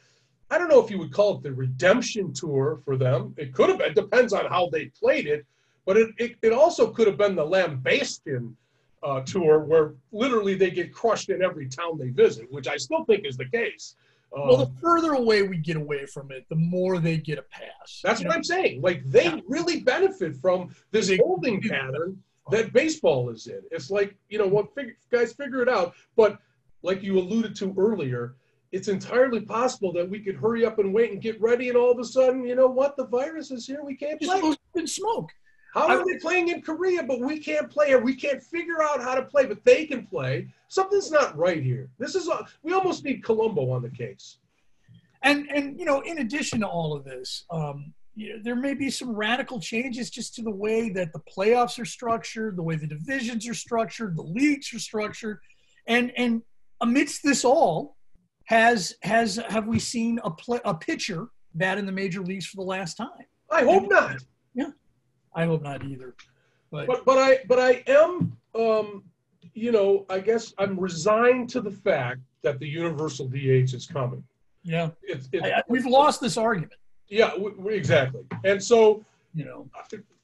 I 0.49 0.57
don't 0.57 0.69
know 0.69 0.83
if 0.83 0.89
you 0.89 0.97
would 0.99 1.11
call 1.11 1.35
it 1.37 1.43
the 1.43 1.51
redemption 1.53 2.31
tour 2.33 2.79
for 2.85 2.95
them. 2.95 3.33
It 3.37 3.53
could 3.53 3.69
have 3.69 3.79
been 3.79 3.93
depends 3.93 4.31
on 4.33 4.45
how 4.45 4.69
they 4.69 4.85
played 4.85 5.27
it, 5.27 5.45
but 5.85 5.97
it 5.97 6.09
it, 6.17 6.35
it 6.41 6.53
also 6.53 6.91
could 6.91 7.07
have 7.07 7.17
been 7.17 7.35
the 7.35 7.45
Lambaston 7.45 8.53
uh, 9.03 9.21
tour 9.21 9.59
where 9.59 9.93
literally 10.11 10.55
they 10.55 10.71
get 10.71 10.93
crushed 10.93 11.29
in 11.29 11.41
every 11.43 11.67
town 11.67 11.97
they 11.97 12.09
visit, 12.09 12.51
which 12.51 12.67
I 12.67 12.77
still 12.77 13.03
think 13.05 13.25
is 13.25 13.37
the 13.37 13.45
case. 13.49 13.95
Uh, 14.35 14.41
well, 14.45 14.57
the 14.57 14.71
further 14.81 15.13
away 15.13 15.43
we 15.43 15.57
get 15.57 15.77
away 15.77 16.05
from 16.05 16.31
it, 16.31 16.45
the 16.49 16.55
more 16.55 16.99
they 16.99 17.15
get 17.17 17.37
a 17.39 17.43
pass. 17.43 18.01
that's 18.03 18.19
what 18.19 18.29
know, 18.29 18.35
I'm 18.35 18.43
saying. 18.43 18.81
Like 18.81 19.03
they 19.05 19.25
Yeah. 19.25 19.39
really 19.47 19.81
benefit 19.81 20.35
from 20.35 20.75
this 20.91 21.09
holding 21.17 21.61
pattern 21.61 22.21
that 22.51 22.73
baseball 22.73 23.29
is 23.29 23.47
in. 23.47 23.61
It's 23.71 23.89
like 23.89 24.15
you 24.29 24.37
know 24.37 24.47
what, 24.47 24.73
fig- 24.73 24.97
guys, 25.11 25.33
figure 25.33 25.61
it 25.61 25.69
out. 25.69 25.93
But 26.15 26.39
like 26.81 27.03
you 27.03 27.17
alluded 27.19 27.55
to 27.57 27.73
earlier, 27.77 28.35
it's 28.71 28.87
entirely 28.87 29.41
possible 29.41 29.91
that 29.93 30.09
we 30.09 30.19
could 30.19 30.35
hurry 30.35 30.65
up 30.65 30.79
and 30.79 30.93
wait 30.93 31.11
and 31.11 31.21
get 31.21 31.39
ready, 31.41 31.69
and 31.69 31.77
all 31.77 31.91
of 31.91 31.99
a 31.99 32.05
sudden, 32.05 32.45
you 32.45 32.55
know 32.55 32.67
what, 32.67 32.97
the 32.97 33.07
virus 33.07 33.51
is 33.51 33.65
here. 33.65 33.83
We 33.83 33.95
can't 33.95 34.19
just 34.21 34.39
play. 34.39 34.55
in 34.75 34.87
smoke. 34.87 35.31
How 35.73 35.89
are 35.89 36.05
they 36.05 36.17
playing 36.17 36.47
in 36.47 36.61
Korea, 36.61 37.03
but 37.03 37.19
we 37.19 37.39
can't 37.39 37.69
play, 37.69 37.93
or 37.93 37.99
we 37.99 38.15
can't 38.15 38.41
figure 38.41 38.81
out 38.81 39.01
how 39.01 39.15
to 39.15 39.21
play, 39.21 39.45
but 39.45 39.63
they 39.63 39.85
can 39.85 40.07
play? 40.07 40.47
Something's 40.69 41.11
not 41.11 41.37
right 41.37 41.61
here. 41.61 41.89
This 41.99 42.15
is 42.15 42.27
a, 42.27 42.45
we 42.63 42.73
almost 42.73 43.03
need 43.03 43.23
Columbo 43.23 43.69
on 43.69 43.81
the 43.81 43.89
case. 43.89 44.37
And 45.23 45.47
and 45.51 45.77
you 45.79 45.85
know, 45.85 46.01
in 46.01 46.19
addition 46.19 46.61
to 46.61 46.67
all 46.67 46.95
of 46.95 47.03
this, 47.03 47.45
um, 47.49 47.93
you 48.17 48.33
know, 48.33 48.39
there 48.43 48.55
may 48.55 48.73
be 48.73 48.89
some 48.89 49.15
radical 49.15 49.59
changes 49.59 50.09
just 50.09 50.33
to 50.33 50.41
the 50.41 50.51
way 50.51 50.89
that 50.89 51.13
the 51.13 51.19
playoffs 51.19 51.79
are 51.79 51.85
structured, 51.85 52.57
the 52.57 52.63
way 52.63 52.75
the 52.75 52.87
divisions 52.87 53.47
are 53.47 53.53
structured, 53.53 54.17
the 54.17 54.23
leagues 54.23 54.73
are 54.73 54.79
structured, 54.79 55.39
and 55.85 56.11
and 56.17 56.41
amidst 56.81 57.21
this 57.23 57.45
all, 57.45 57.95
has 58.45 58.95
has 59.03 59.35
have 59.49 59.67
we 59.67 59.77
seen 59.77 60.19
a 60.23 60.31
play, 60.31 60.59
a 60.65 60.73
pitcher 60.73 61.27
bat 61.53 61.77
in 61.77 61.85
the 61.85 61.91
major 61.91 62.23
leagues 62.23 62.47
for 62.47 62.55
the 62.55 62.63
last 62.63 62.95
time? 62.95 63.27
I 63.51 63.63
hope 63.63 63.87
not. 63.87 64.17
Yeah, 64.55 64.71
I 65.35 65.45
hope 65.45 65.61
not 65.61 65.85
either. 65.85 66.15
But, 66.71 66.87
but 66.87 67.05
but 67.05 67.19
I 67.19 67.39
but 67.47 67.59
I 67.59 67.83
am 67.85 68.35
um 68.55 69.03
you 69.53 69.71
know 69.71 70.07
I 70.09 70.21
guess 70.21 70.55
I'm 70.57 70.79
resigned 70.79 71.49
to 71.49 71.61
the 71.61 71.71
fact 71.71 72.21
that 72.41 72.57
the 72.59 72.67
universal 72.67 73.27
DH 73.27 73.75
is 73.75 73.85
coming. 73.85 74.23
yeah, 74.63 74.89
It's, 75.03 75.29
it's 75.31 75.45
I, 75.45 75.59
I, 75.59 75.63
we've 75.69 75.85
lost 75.85 76.19
this 76.19 76.35
argument. 76.35 76.73
Yeah 77.09 77.29
w- 77.31 77.69
exactly. 77.69 78.21
And 78.43 78.61
so 78.61 79.03
You 79.33 79.45
know, 79.45 79.69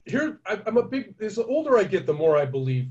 here 0.06 0.40
I, 0.46 0.60
I'm 0.66 0.76
a 0.76 0.82
big. 0.82 1.14
As 1.20 1.36
the 1.36 1.44
older 1.46 1.78
I 1.78 1.84
get, 1.84 2.04
the 2.06 2.12
more 2.12 2.36
I 2.36 2.44
believe. 2.44 2.86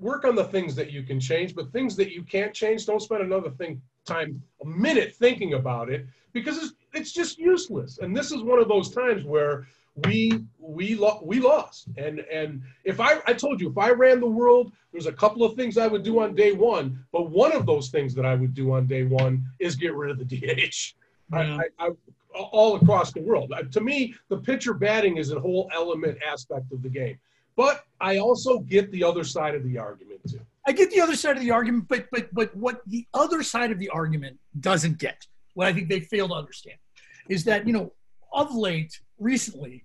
Work 0.00 0.24
on 0.24 0.34
the 0.36 0.44
things 0.44 0.74
that 0.76 0.90
you 0.92 1.02
can 1.02 1.18
change, 1.18 1.54
but 1.54 1.72
things 1.72 1.96
that 1.96 2.10
you 2.12 2.22
can't 2.22 2.54
change, 2.54 2.86
don't 2.86 3.00
spend 3.02 3.22
another 3.22 3.50
thing 3.50 3.80
time 4.04 4.40
a 4.62 4.66
minute 4.66 5.14
thinking 5.14 5.54
about 5.54 5.88
it 5.90 6.06
because 6.32 6.56
it's 6.62 6.72
it's 6.94 7.12
just 7.12 7.38
useless. 7.38 7.98
And 7.98 8.16
this 8.16 8.30
is 8.32 8.42
one 8.42 8.60
of 8.60 8.68
those 8.68 8.90
times 8.90 9.24
where 9.24 9.66
we 10.06 10.18
we 10.58 10.94
lo- 10.94 11.20
we 11.24 11.40
lost. 11.40 11.88
And 11.96 12.20
and 12.40 12.62
if 12.84 13.00
I 13.00 13.12
I 13.26 13.32
told 13.34 13.60
you 13.60 13.70
if 13.70 13.78
I 13.78 13.90
ran 13.90 14.20
the 14.20 14.26
world, 14.40 14.72
there's 14.92 15.06
a 15.06 15.12
couple 15.12 15.42
of 15.44 15.54
things 15.54 15.76
I 15.78 15.86
would 15.88 16.02
do 16.04 16.20
on 16.20 16.34
day 16.34 16.52
one, 16.52 16.86
but 17.12 17.30
one 17.30 17.52
of 17.52 17.66
those 17.66 17.88
things 17.90 18.14
that 18.14 18.26
I 18.26 18.34
would 18.34 18.54
do 18.54 18.72
on 18.72 18.86
day 18.86 19.04
one 19.04 19.44
is 19.58 19.74
get 19.76 19.94
rid 19.94 20.10
of 20.12 20.18
the 20.18 20.24
DH. 20.24 20.94
I- 21.32 21.42
I, 21.78 21.86
I, 21.86 21.90
all 22.34 22.76
across 22.76 23.12
the 23.12 23.20
world. 23.20 23.52
Uh, 23.52 23.62
To 23.62 23.80
me, 23.80 24.14
the 24.28 24.38
pitcher 24.38 24.74
batting 24.74 25.16
is 25.16 25.32
a 25.32 25.40
whole 25.40 25.70
element 25.74 26.18
aspect 26.26 26.72
of 26.72 26.82
the 26.82 26.88
game. 26.88 27.18
But 27.56 27.84
I 28.00 28.18
also 28.18 28.60
get 28.60 28.90
the 28.92 29.02
other 29.02 29.24
side 29.24 29.54
of 29.56 29.64
the 29.64 29.78
argument 29.78 30.20
too. 30.28 30.40
I 30.66 30.72
get 30.72 30.90
the 30.90 31.00
other 31.00 31.16
side 31.16 31.36
of 31.36 31.42
the 31.42 31.50
argument, 31.50 31.88
but 31.88 32.06
but 32.12 32.32
but 32.32 32.54
what 32.54 32.82
the 32.86 33.06
other 33.14 33.42
side 33.42 33.72
of 33.72 33.78
the 33.78 33.88
argument 33.88 34.38
doesn't 34.60 34.98
get, 34.98 35.26
what 35.54 35.66
I 35.66 35.72
think 35.72 35.88
they 35.88 36.00
fail 36.00 36.28
to 36.28 36.34
understand, 36.34 36.76
is 37.28 37.42
that 37.44 37.66
you 37.66 37.72
know, 37.72 37.92
of 38.32 38.54
late, 38.54 39.00
recently, 39.18 39.82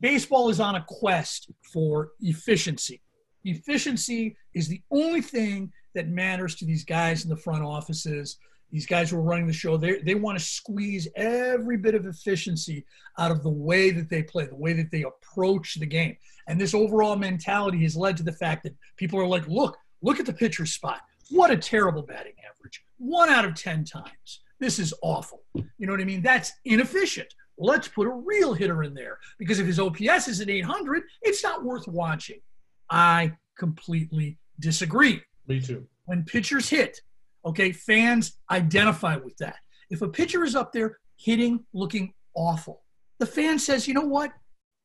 baseball 0.00 0.48
is 0.48 0.58
on 0.58 0.74
a 0.74 0.84
quest 0.88 1.50
for 1.72 2.12
efficiency. 2.20 3.00
Efficiency 3.44 4.36
is 4.54 4.66
the 4.68 4.80
only 4.90 5.20
thing 5.20 5.72
that 5.94 6.08
matters 6.08 6.54
to 6.56 6.64
these 6.64 6.84
guys 6.84 7.24
in 7.24 7.30
the 7.30 7.36
front 7.36 7.62
offices. 7.62 8.38
These 8.72 8.86
guys 8.86 9.10
who 9.10 9.18
are 9.18 9.22
running 9.22 9.46
the 9.46 9.52
show, 9.52 9.76
they, 9.76 9.98
they 9.98 10.14
want 10.14 10.38
to 10.38 10.44
squeeze 10.44 11.06
every 11.14 11.76
bit 11.76 11.94
of 11.94 12.06
efficiency 12.06 12.86
out 13.18 13.30
of 13.30 13.42
the 13.42 13.50
way 13.50 13.90
that 13.90 14.08
they 14.08 14.22
play, 14.22 14.46
the 14.46 14.54
way 14.54 14.72
that 14.72 14.90
they 14.90 15.04
approach 15.04 15.74
the 15.74 15.86
game. 15.86 16.16
And 16.48 16.58
this 16.58 16.74
overall 16.74 17.16
mentality 17.16 17.82
has 17.82 17.96
led 17.96 18.16
to 18.16 18.22
the 18.22 18.32
fact 18.32 18.62
that 18.64 18.74
people 18.96 19.20
are 19.20 19.26
like, 19.26 19.46
look, 19.46 19.76
look 20.00 20.18
at 20.18 20.26
the 20.26 20.32
pitcher's 20.32 20.72
spot. 20.72 21.02
What 21.30 21.50
a 21.50 21.56
terrible 21.56 22.02
batting 22.02 22.32
average. 22.50 22.82
One 22.96 23.28
out 23.28 23.44
of 23.44 23.54
10 23.54 23.84
times. 23.84 24.40
This 24.58 24.78
is 24.78 24.94
awful. 25.02 25.42
You 25.54 25.86
know 25.86 25.92
what 25.92 26.00
I 26.00 26.04
mean? 26.04 26.22
That's 26.22 26.52
inefficient. 26.64 27.28
Let's 27.58 27.88
put 27.88 28.06
a 28.06 28.10
real 28.10 28.54
hitter 28.54 28.82
in 28.84 28.94
there 28.94 29.18
because 29.38 29.58
if 29.58 29.66
his 29.66 29.78
OPS 29.78 30.28
is 30.28 30.40
at 30.40 30.48
800, 30.48 31.02
it's 31.20 31.42
not 31.42 31.62
worth 31.62 31.86
watching. 31.88 32.40
I 32.88 33.32
completely 33.58 34.38
disagree. 34.60 35.22
Me 35.46 35.60
too. 35.60 35.86
When 36.06 36.24
pitchers 36.24 36.68
hit, 36.68 37.00
okay, 37.44 37.72
fans 37.72 38.38
identify 38.50 39.16
with 39.16 39.36
that. 39.38 39.56
If 39.90 40.02
a 40.02 40.08
pitcher 40.08 40.44
is 40.44 40.54
up 40.54 40.72
there 40.72 40.98
hitting, 41.16 41.64
looking 41.72 42.14
awful, 42.34 42.82
the 43.18 43.26
fan 43.26 43.58
says, 43.58 43.86
you 43.86 43.94
know 43.94 44.06
what? 44.06 44.32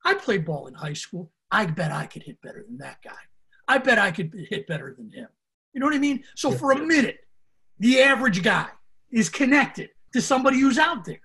I 0.06 0.14
played 0.14 0.46
ball 0.46 0.68
in 0.68 0.74
high 0.74 0.94
school. 0.94 1.32
I 1.52 1.66
bet 1.66 1.92
I 1.92 2.06
could 2.06 2.24
hit 2.24 2.42
better 2.42 2.64
than 2.68 2.78
that 2.80 2.98
guy. 3.04 3.12
I 3.68 3.78
bet 3.78 4.00
I 4.00 4.12
could 4.12 4.34
hit 4.50 4.68
better 4.68 4.94
than 4.98 5.12
him. 5.12 5.28
You 5.74 5.80
know 5.80 5.86
what 5.86 5.96
I 5.96 6.00
mean? 6.00 6.24
So 6.36 6.52
for 6.52 6.72
a 6.72 6.78
minute, 6.78 7.20
the 7.80 8.02
average 8.02 8.44
guy 8.44 8.68
is 9.12 9.30
connected 9.30 9.90
to 10.14 10.22
somebody 10.22 10.60
who's 10.60 10.78
out 10.78 11.06
there. 11.06 11.22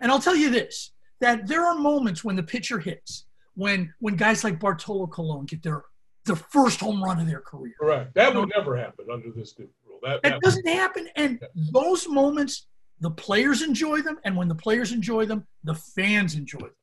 And 0.00 0.10
I'll 0.10 0.20
tell 0.20 0.36
you 0.36 0.50
this 0.50 0.92
that 1.20 1.46
there 1.48 1.64
are 1.66 1.74
moments 1.74 2.22
when 2.22 2.36
the 2.36 2.42
pitcher 2.42 2.78
hits, 2.78 3.26
when 3.54 3.92
when 3.98 4.14
guys 4.14 4.44
like 4.44 4.60
Bartolo 4.60 5.06
Colon 5.06 5.46
get 5.46 5.62
their 5.62 5.82
their 6.24 6.36
first 6.36 6.80
home 6.80 7.02
run 7.02 7.18
of 7.18 7.26
their 7.26 7.40
career. 7.40 7.74
Correct. 7.80 8.14
That 8.14 8.34
would 8.34 8.50
never 8.54 8.76
happen 8.76 9.06
under 9.12 9.30
this 9.30 9.58
new. 9.58 9.68
That, 10.02 10.22
That 10.22 10.32
that 10.32 10.40
doesn't 10.40 10.66
happen. 10.66 11.08
And 11.16 11.42
those 11.72 12.08
moments, 12.08 12.66
the 13.00 13.10
players 13.10 13.62
enjoy 13.62 14.02
them. 14.02 14.18
And 14.24 14.36
when 14.36 14.48
the 14.48 14.54
players 14.54 14.92
enjoy 14.92 15.26
them, 15.26 15.46
the 15.64 15.74
fans 15.74 16.34
enjoy 16.34 16.58
them. 16.58 16.74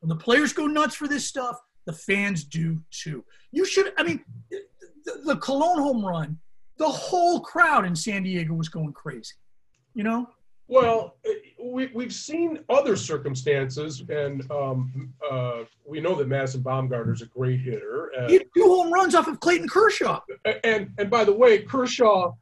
When 0.00 0.08
the 0.08 0.16
players 0.16 0.52
go 0.52 0.66
nuts 0.66 0.94
for 0.94 1.08
this 1.08 1.26
stuff, 1.26 1.58
the 1.86 1.92
fans 1.92 2.44
do 2.44 2.80
too. 2.90 3.24
You 3.52 3.64
should, 3.64 3.92
I 3.98 4.02
mean, 4.02 4.24
the, 4.50 5.20
the 5.24 5.36
Colon 5.36 5.78
home 5.78 6.04
run, 6.04 6.38
the 6.78 6.88
whole 6.88 7.40
crowd 7.40 7.84
in 7.84 7.94
San 7.94 8.22
Diego 8.22 8.54
was 8.54 8.68
going 8.68 8.92
crazy. 8.92 9.34
You 9.94 10.04
know? 10.04 10.28
Well, 10.68 11.16
we, 11.62 11.90
we've 11.94 12.14
seen 12.14 12.60
other 12.70 12.96
circumstances, 12.96 14.02
and 14.08 14.50
um, 14.50 15.12
uh, 15.30 15.64
we 15.84 16.00
know 16.00 16.14
that 16.14 16.28
Madison 16.28 16.62
Bumgarner 16.62 17.12
is 17.12 17.20
a 17.20 17.26
great 17.26 17.60
hitter. 17.60 18.10
Uh, 18.18 18.26
He 18.28 18.34
had 18.34 18.46
two 18.56 18.64
home 18.64 18.92
runs 18.92 19.14
off 19.14 19.28
of 19.28 19.38
Clayton 19.40 19.68
Kershaw. 19.68 20.20
and 20.64 20.90
and 20.98 21.10
by 21.10 21.24
the 21.24 21.32
way, 21.32 21.58
Kershaw, 21.58 22.32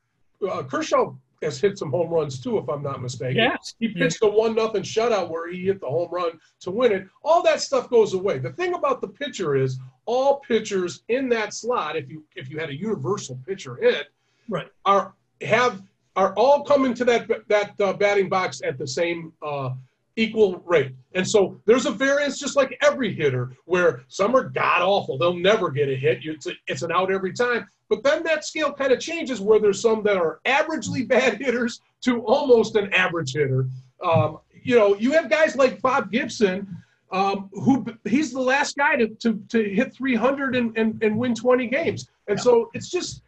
uh, 0.49 0.63
Kershaw 0.65 1.15
has 1.43 1.59
hit 1.59 1.79
some 1.79 1.91
home 1.91 2.11
runs 2.11 2.39
too, 2.41 2.59
if 2.59 2.69
I'm 2.69 2.83
not 2.83 3.01
mistaken. 3.01 3.37
Yes. 3.37 3.75
He 3.79 3.89
pitched 3.89 4.23
a 4.23 4.27
one 4.29 4.55
nothing 4.55 4.83
shutout 4.83 5.31
where 5.31 5.51
he 5.51 5.65
hit 5.67 5.81
the 5.81 5.87
home 5.87 6.09
run 6.11 6.33
to 6.61 6.71
win 6.71 6.93
it. 6.93 7.07
All 7.23 7.43
that 7.45 7.61
stuff 7.63 7.89
goes 7.89 8.13
away. 8.13 8.39
The 8.39 8.53
thing 8.53 8.75
about 8.75 9.01
the 9.01 9.09
pitcher 9.09 9.57
is 9.57 9.79
all 10.05 10.41
pitchers 10.41 11.03
in 11.09 11.29
that 11.31 11.55
slot, 11.55 11.97
if 11.97 12.11
you 12.11 12.25
if 12.37 12.51
you 12.51 12.59
had 12.59 12.69
a 12.71 12.75
universal 12.75 13.39
pitcher 13.47 13.77
hit, 13.77 14.09
Right. 14.49 14.69
are 14.85 15.15
have 15.41 15.83
are 16.17 16.35
all 16.35 16.65
coming 16.65 16.93
to 16.95 17.05
that 17.07 17.29
that 17.49 17.81
uh, 17.81 17.93
batting 17.95 18.29
box 18.29 18.61
at 18.63 18.77
the 18.77 18.87
same 18.87 19.33
uh, 19.43 19.71
equal 20.17 20.59
rate. 20.67 20.93
And 21.15 21.27
so 21.27 21.59
there's 21.65 21.87
a 21.87 21.91
variance, 21.93 22.39
just 22.39 22.57
like 22.57 22.77
every 22.83 23.15
hitter, 23.15 23.57
where 23.65 24.03
some 24.09 24.35
are 24.37 24.45
god 24.45 24.83
awful; 24.83 25.17
they'll 25.17 25.35
never 25.35 25.71
get 25.71 25.89
a 25.89 25.95
hit. 25.97 26.23
You, 26.23 26.33
it's, 26.33 26.47
a, 26.47 26.53
it's 26.67 26.83
an 26.83 26.93
out 26.93 27.11
every 27.13 27.33
time. 27.33 27.69
But 27.91 28.03
then 28.05 28.23
that 28.23 28.45
scale 28.47 28.73
kind 28.73 28.93
of 28.93 29.01
changes, 29.01 29.41
where 29.41 29.59
there's 29.59 29.83
some 29.83 30.03
that 30.05 30.17
are 30.17 30.41
averagely 30.47 31.07
bad 31.17 31.39
hitters 31.43 31.83
to 32.03 32.21
almost 32.23 32.77
an 32.77 32.91
average 32.95 33.35
hitter. 33.35 33.69
Um, 34.03 34.39
you 34.63 34.77
know, 34.77 34.95
you 34.97 35.13
have 35.13 35.29
guys 35.29 35.57
like 35.57 35.83
Bob 35.83 36.11
Gibson. 36.11 36.79
Um, 37.13 37.51
who 37.55 37.85
he's 38.05 38.31
the 38.33 38.41
last 38.41 38.77
guy 38.77 38.95
to, 38.95 39.09
to, 39.09 39.43
to 39.49 39.69
hit 39.69 39.93
300 39.93 40.55
and, 40.55 40.79
and, 40.79 41.03
and 41.03 41.19
win 41.19 41.35
20 41.35 41.67
games. 41.67 42.09
And 42.29 42.39
Yeah. 42.39 42.43
so 42.45 42.71
it's 42.73 42.89
just, 42.89 43.23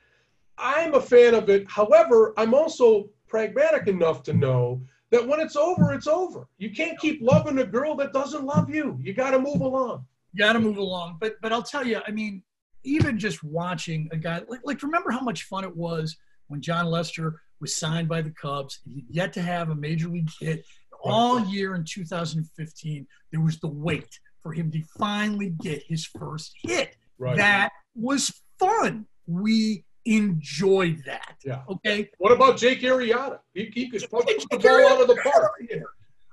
I'm 0.57 0.95
a 0.95 1.01
fan 1.01 1.35
of 1.35 1.51
it. 1.51 1.69
However, 1.69 2.33
I'm 2.37 2.55
also 2.55 3.09
pragmatic 3.27 3.89
enough 3.89 4.23
to 4.25 4.35
know 4.35 4.81
that 5.11 5.27
when 5.27 5.41
it's 5.41 5.57
over, 5.57 5.93
it's 5.93 6.07
over. 6.07 6.47
You 6.59 6.71
can't 6.71 6.97
keep 7.01 7.21
loving 7.21 7.59
a 7.59 7.65
girl 7.65 7.97
that 7.97 8.13
doesn't 8.13 8.45
love 8.45 8.71
you. 8.71 8.97
You 9.03 9.15
got 9.15 9.33
to 9.33 9.41
move 9.41 9.61
along. 9.63 10.05
You 10.33 10.39
got 10.45 10.53
to 10.53 10.61
move 10.61 10.77
along. 10.77 11.17
But 11.19 11.41
but 11.43 11.53
I'll 11.53 11.65
tell 11.65 11.85
you, 11.85 12.01
I 12.07 12.13
mean, 12.13 12.41
even 12.85 13.19
just 13.19 13.43
watching 13.43 14.09
a 14.13 14.17
guy 14.17 14.41
like 14.49 14.61
like 14.65 14.83
remember 14.83 15.11
how 15.11 15.21
much 15.21 15.45
fun 15.45 15.65
it 15.65 15.77
was 15.77 16.17
when 16.49 16.61
Jon 16.61 16.87
Lester 16.87 17.41
was 17.61 17.77
signed 17.77 18.09
by 18.09 18.23
the 18.23 18.31
Cubs. 18.31 18.81
He'd 18.85 19.07
yet 19.09 19.33
to 19.35 19.43
have 19.43 19.71
a 19.71 19.75
major 19.75 20.09
league 20.09 20.31
hit 20.41 20.65
all 21.03 21.41
year 21.47 21.75
in 21.75 21.85
2015. 21.85 23.07
There 23.31 23.41
was 23.41 23.59
the 23.59 23.69
wait 23.69 24.19
for 24.43 24.53
him 24.53 24.71
to 24.73 24.83
finally 24.99 25.51
get 25.61 25.83
his 25.87 26.05
first 26.05 26.53
hit. 26.63 26.97
Right. 27.19 27.37
That 27.37 27.71
was 27.95 28.33
fun. 28.59 29.07
We 29.27 29.85
enjoyed 30.05 31.03
that. 31.07 31.37
Yeah. 31.45 31.63
Okay. 31.69 32.11
What 32.19 32.33
about 32.33 32.57
Jake 32.57 32.81
Arrieta? 32.81 33.39
He, 33.55 33.71
he 33.73 33.89
could 33.89 34.09
punch 34.11 34.27
the 34.51 34.59
ball 34.59 34.89
out 34.89 35.01
of 35.01 35.07
the 35.07 35.17
park. 35.23 35.53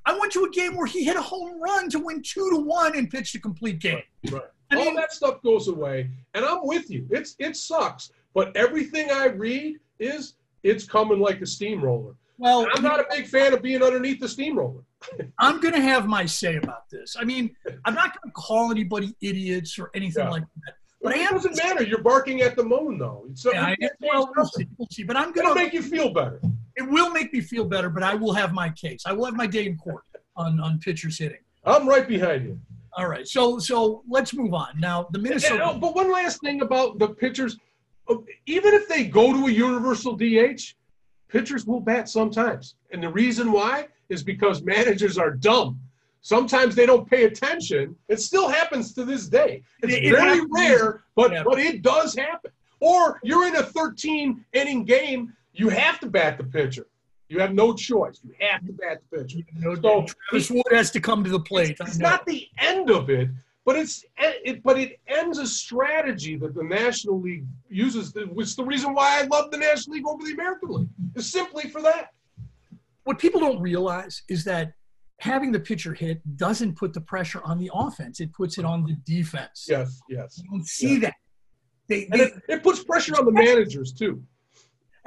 I 0.05 0.17
went 0.17 0.33
to 0.33 0.43
a 0.45 0.49
game 0.49 0.75
where 0.75 0.87
he 0.87 1.03
hit 1.03 1.15
a 1.15 1.21
home 1.21 1.61
run 1.61 1.89
to 1.91 1.99
win 1.99 2.23
two 2.23 2.49
to 2.51 2.57
one 2.57 2.97
and 2.97 3.09
pitched 3.09 3.35
a 3.35 3.39
complete 3.39 3.79
game. 3.79 4.01
Right. 4.31 4.41
I 4.41 4.58
Oh. 4.71 4.77
All 4.79 4.85
mean- 4.85 4.95
that 4.95 5.11
stuff 5.11 5.41
goes 5.41 5.67
away, 5.67 6.09
and 6.33 6.45
I'm 6.45 6.59
with 6.65 6.89
you. 6.89 7.07
It's 7.09 7.35
it 7.39 7.55
sucks, 7.55 8.11
but 8.33 8.55
everything 8.55 9.09
I 9.11 9.27
read 9.27 9.77
is 9.99 10.33
it's 10.63 10.85
coming 10.85 11.19
like 11.19 11.41
a 11.41 11.45
steamroller. 11.45 12.13
Well, 12.37 12.65
I'm 12.73 12.83
not 12.83 12.99
a 13.01 13.05
big 13.09 13.27
fan 13.27 13.53
of 13.53 13.61
being 13.61 13.83
underneath 13.83 14.19
the 14.19 14.27
steamroller. 14.29 14.81
I'm 15.39 15.59
going 15.59 15.73
to 15.73 15.81
have 15.81 16.07
my 16.07 16.25
say 16.25 16.55
about 16.55 16.89
this. 16.89 17.15
I 17.19 17.23
mean, 17.25 17.53
I'm 17.85 17.93
not 17.93 18.13
going 18.21 18.29
to 18.29 18.33
call 18.33 18.71
anybody 18.71 19.13
idiots 19.21 19.77
or 19.77 19.89
anything 19.93 20.23
Yeah. 20.23 20.29
like 20.29 20.43
that. 20.65 20.73
But 21.01 21.15
I 21.15 21.23
it 21.25 21.31
doesn't 21.31 21.57
matter. 21.57 21.83
You're 21.83 22.01
barking 22.01 22.41
at 22.41 22.55
the 22.57 22.63
moon, 22.63 22.97
though. 22.97 23.25
So 23.33 23.51
Yeah, 23.53 23.65
I, 23.65 23.69
you 23.71 23.75
can't 23.77 23.91
change 24.01 24.13
well, 24.13 24.31
we'll 24.35 24.45
see, 24.45 24.67
we'll 24.77 24.87
see. 24.91 25.03
But 25.03 25.15
I'm 25.17 25.31
going 25.33 25.47
It'll 25.47 25.55
to. 25.55 25.61
make 25.63 25.73
you 25.73 25.81
feel 25.81 26.13
better. 26.13 26.41
It 26.77 26.83
will 26.83 27.09
make 27.09 27.33
me 27.33 27.41
feel 27.41 27.65
better. 27.65 27.89
But 27.89 28.03
I 28.03 28.15
will 28.15 28.33
have 28.33 28.53
my 28.53 28.69
case. 28.69 29.03
I 29.05 29.11
will 29.13 29.25
have 29.25 29.35
my 29.35 29.47
day 29.47 29.65
in 29.65 29.77
court 29.77 30.03
on 30.37 30.59
on 30.61 30.79
pitchers 30.79 31.17
hitting. 31.17 31.39
I'm 31.65 31.87
right 31.87 32.07
behind 32.07 32.45
you. 32.45 32.59
All 32.99 33.07
right. 33.07 33.25
So 33.27 33.59
so 33.59 34.03
let's 34.09 34.33
move 34.33 34.53
on 34.53 34.77
now. 34.77 35.07
The 35.11 35.19
Minnesota. 35.19 35.63
oh, 35.63 35.77
but 35.79 35.95
one 35.95 36.11
last 36.11 36.41
thing 36.41 36.61
about 36.61 36.99
the 36.99 37.07
pitchers, 37.07 37.57
oh, 38.09 38.25
even 38.45 38.73
if 38.73 38.89
they 38.89 39.05
go 39.05 39.31
to 39.31 39.47
a 39.47 39.51
universal 39.51 40.17
DH, 40.17 40.75
pitchers 41.29 41.65
will 41.65 41.79
bat 41.79 42.09
sometimes. 42.09 42.75
And 42.91 43.01
the 43.01 43.09
reason 43.09 43.51
why 43.53 43.87
is 44.09 44.21
because 44.21 44.61
managers 44.63 45.17
are 45.17 45.31
dumb. 45.31 45.79
Sometimes 46.21 46.75
they 46.75 46.85
don't 46.85 47.09
pay 47.09 47.23
attention. 47.23 47.95
It 48.09 48.19
still 48.19 48.49
happens 48.49 48.93
to 48.95 49.05
this 49.05 49.29
day. 49.29 49.63
It's 49.81 49.93
It- 49.93 50.11
very 50.11 50.39
happens. 50.39 50.49
rare, 50.51 51.03
but 51.15 51.31
but 51.45 51.57
it 51.59 51.81
does 51.81 52.13
happen. 52.15 52.51
Or 52.81 53.19
you're 53.23 53.47
in 53.47 53.55
a 53.55 53.63
13 53.63 54.43
inning 54.51 54.83
game, 54.83 55.33
you 55.53 55.69
have 55.69 55.99
to 56.01 56.07
bat 56.07 56.37
the 56.37 56.43
pitcher. 56.43 56.87
You 57.29 57.39
have 57.39 57.53
no 57.53 57.73
choice. 57.73 58.19
You 58.23 58.33
have 58.39 58.65
to 58.65 58.73
bat 58.73 59.01
the 59.11 59.19
pitcher. 59.19 59.39
No, 59.53 59.75
So- 59.75 60.05
Travis 60.29 60.49
Wood 60.51 60.63
has 60.71 60.91
to 60.91 60.99
come 60.99 61.23
to 61.23 61.29
the 61.29 61.39
plate. 61.39 61.77
I 61.79 61.85
It's 61.85 61.97
not 61.99 62.25
the 62.25 62.47
end 62.57 62.89
of 62.89 63.09
it, 63.09 63.29
but 63.65 63.75
it's 63.75 64.03
eh, 64.17 64.33
it, 64.43 64.63
but 64.63 64.79
it 64.79 64.99
ends 65.07 65.37
a 65.37 65.45
strategy 65.45 66.35
that 66.37 66.55
the 66.55 66.63
National 66.63 67.21
League 67.21 67.45
uses. 67.69 68.13
Which 68.33 68.47
is 68.47 68.55
the 68.55 68.63
reason 68.65 68.93
why 68.95 69.19
I 69.21 69.23
love 69.27 69.51
the 69.51 69.57
National 69.57 69.95
League 69.95 70.07
over 70.07 70.25
the 70.25 70.33
American 70.33 70.69
League. 70.69 70.89
Is 71.15 71.31
simply 71.31 71.69
for 71.69 71.81
that. 71.83 72.09
what 73.03 73.17
people 73.19 73.39
don't 73.39 73.61
realize 73.61 74.23
is 74.27 74.43
that 74.43 74.73
having 75.19 75.51
the 75.51 75.59
pitcher 75.59 75.93
hit 75.93 76.21
doesn't 76.37 76.75
put 76.75 76.93
the 76.93 77.01
pressure 77.01 77.41
on 77.43 77.57
the 77.59 77.69
offense. 77.73 78.19
It 78.19 78.31
puts 78.33 78.57
it 78.57 78.65
on 78.65 78.85
the 78.85 78.93
defense. 79.05 79.65
Yes, 79.69 79.99
yes. 80.09 80.39
You 80.43 80.49
don't 80.49 80.67
see 80.67 80.93
Yeah. 80.95 80.99
that. 80.99 81.13
They, 81.87 82.05
they, 82.11 82.19
it, 82.21 82.33
it 82.47 82.63
puts 82.63 82.83
pressure 82.83 83.15
on 83.17 83.25
the 83.25 83.31
managers 83.31 83.91
too. 83.93 84.23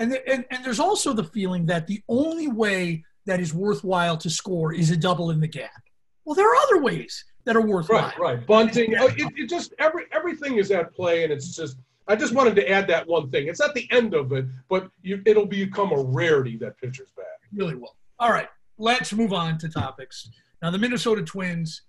And, 0.03 0.19
and 0.27 0.45
and 0.51 0.65
there's 0.65 0.81
also 0.81 1.13
the 1.13 1.25
feeling 1.25 1.67
that 1.67 1.87
the 1.87 2.03
only 2.09 2.49
way 2.49 3.05
that 3.27 3.41
is 3.41 3.55
worthwhile 3.55 4.17
to 4.19 4.29
score 4.29 4.75
is 4.75 4.91
a 4.91 4.97
double 4.97 5.31
in 5.31 5.41
the 5.41 5.47
gap. 5.49 5.83
Well, 6.25 6.35
there 6.35 6.49
are 6.51 6.57
other 6.67 6.81
ways 6.83 7.25
that 7.45 7.57
are 7.57 7.61
worthwhile. 7.63 8.13
Right, 8.19 8.19
right. 8.39 8.47
Bunting. 8.47 8.97
uh, 8.97 9.07
It, 9.17 9.33
it 9.37 9.49
just 9.49 9.75
every 9.79 10.05
everything 10.13 10.59
is 10.59 10.71
at 10.71 10.93
play, 10.95 11.25
and 11.25 11.33
it's 11.33 11.55
just. 11.57 11.77
I 12.09 12.17
just 12.17 12.35
wanted 12.35 12.57
to 12.57 12.69
add 12.69 12.89
that 12.89 13.07
one 13.07 13.31
thing. 13.31 13.47
It's 13.47 13.61
not 13.61 13.75
the 13.77 13.89
end 13.93 14.13
of 14.13 14.33
it, 14.33 14.47
but 14.69 14.91
you, 15.03 15.23
it'll 15.25 15.47
become 15.47 15.93
a 15.93 16.03
rarity 16.03 16.57
that 16.57 16.77
pitchers 16.79 17.11
bat. 17.17 17.27
really 17.55 17.77
will. 17.77 17.95
All 18.19 18.31
right, 18.31 18.49
let's 18.77 19.13
move 19.13 19.33
on 19.33 19.57
to 19.59 19.69
topics. 19.69 20.29
Now, 20.61 20.71
the 20.73 20.79
Minnesota 20.79 21.23
Twins 21.23 21.83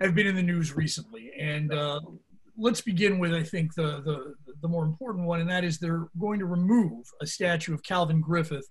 have 0.00 0.14
been 0.14 0.26
in 0.26 0.34
the 0.34 0.42
news 0.42 0.74
recently, 0.74 1.30
and 1.38 1.72
uh, 1.74 2.00
let's 2.58 2.80
begin 2.80 3.18
with 3.18 3.32
I 3.32 3.42
think 3.42 3.74
the, 3.74 4.02
the 4.02 4.34
the 4.60 4.68
more 4.68 4.84
important 4.84 5.26
one, 5.26 5.40
and 5.40 5.48
that 5.50 5.64
is 5.64 5.78
they're 5.78 6.08
going 6.18 6.38
to 6.40 6.46
remove 6.46 7.06
a 7.20 7.26
statue 7.26 7.72
of 7.74 7.82
Calvin 7.82 8.20
Griffith. 8.20 8.66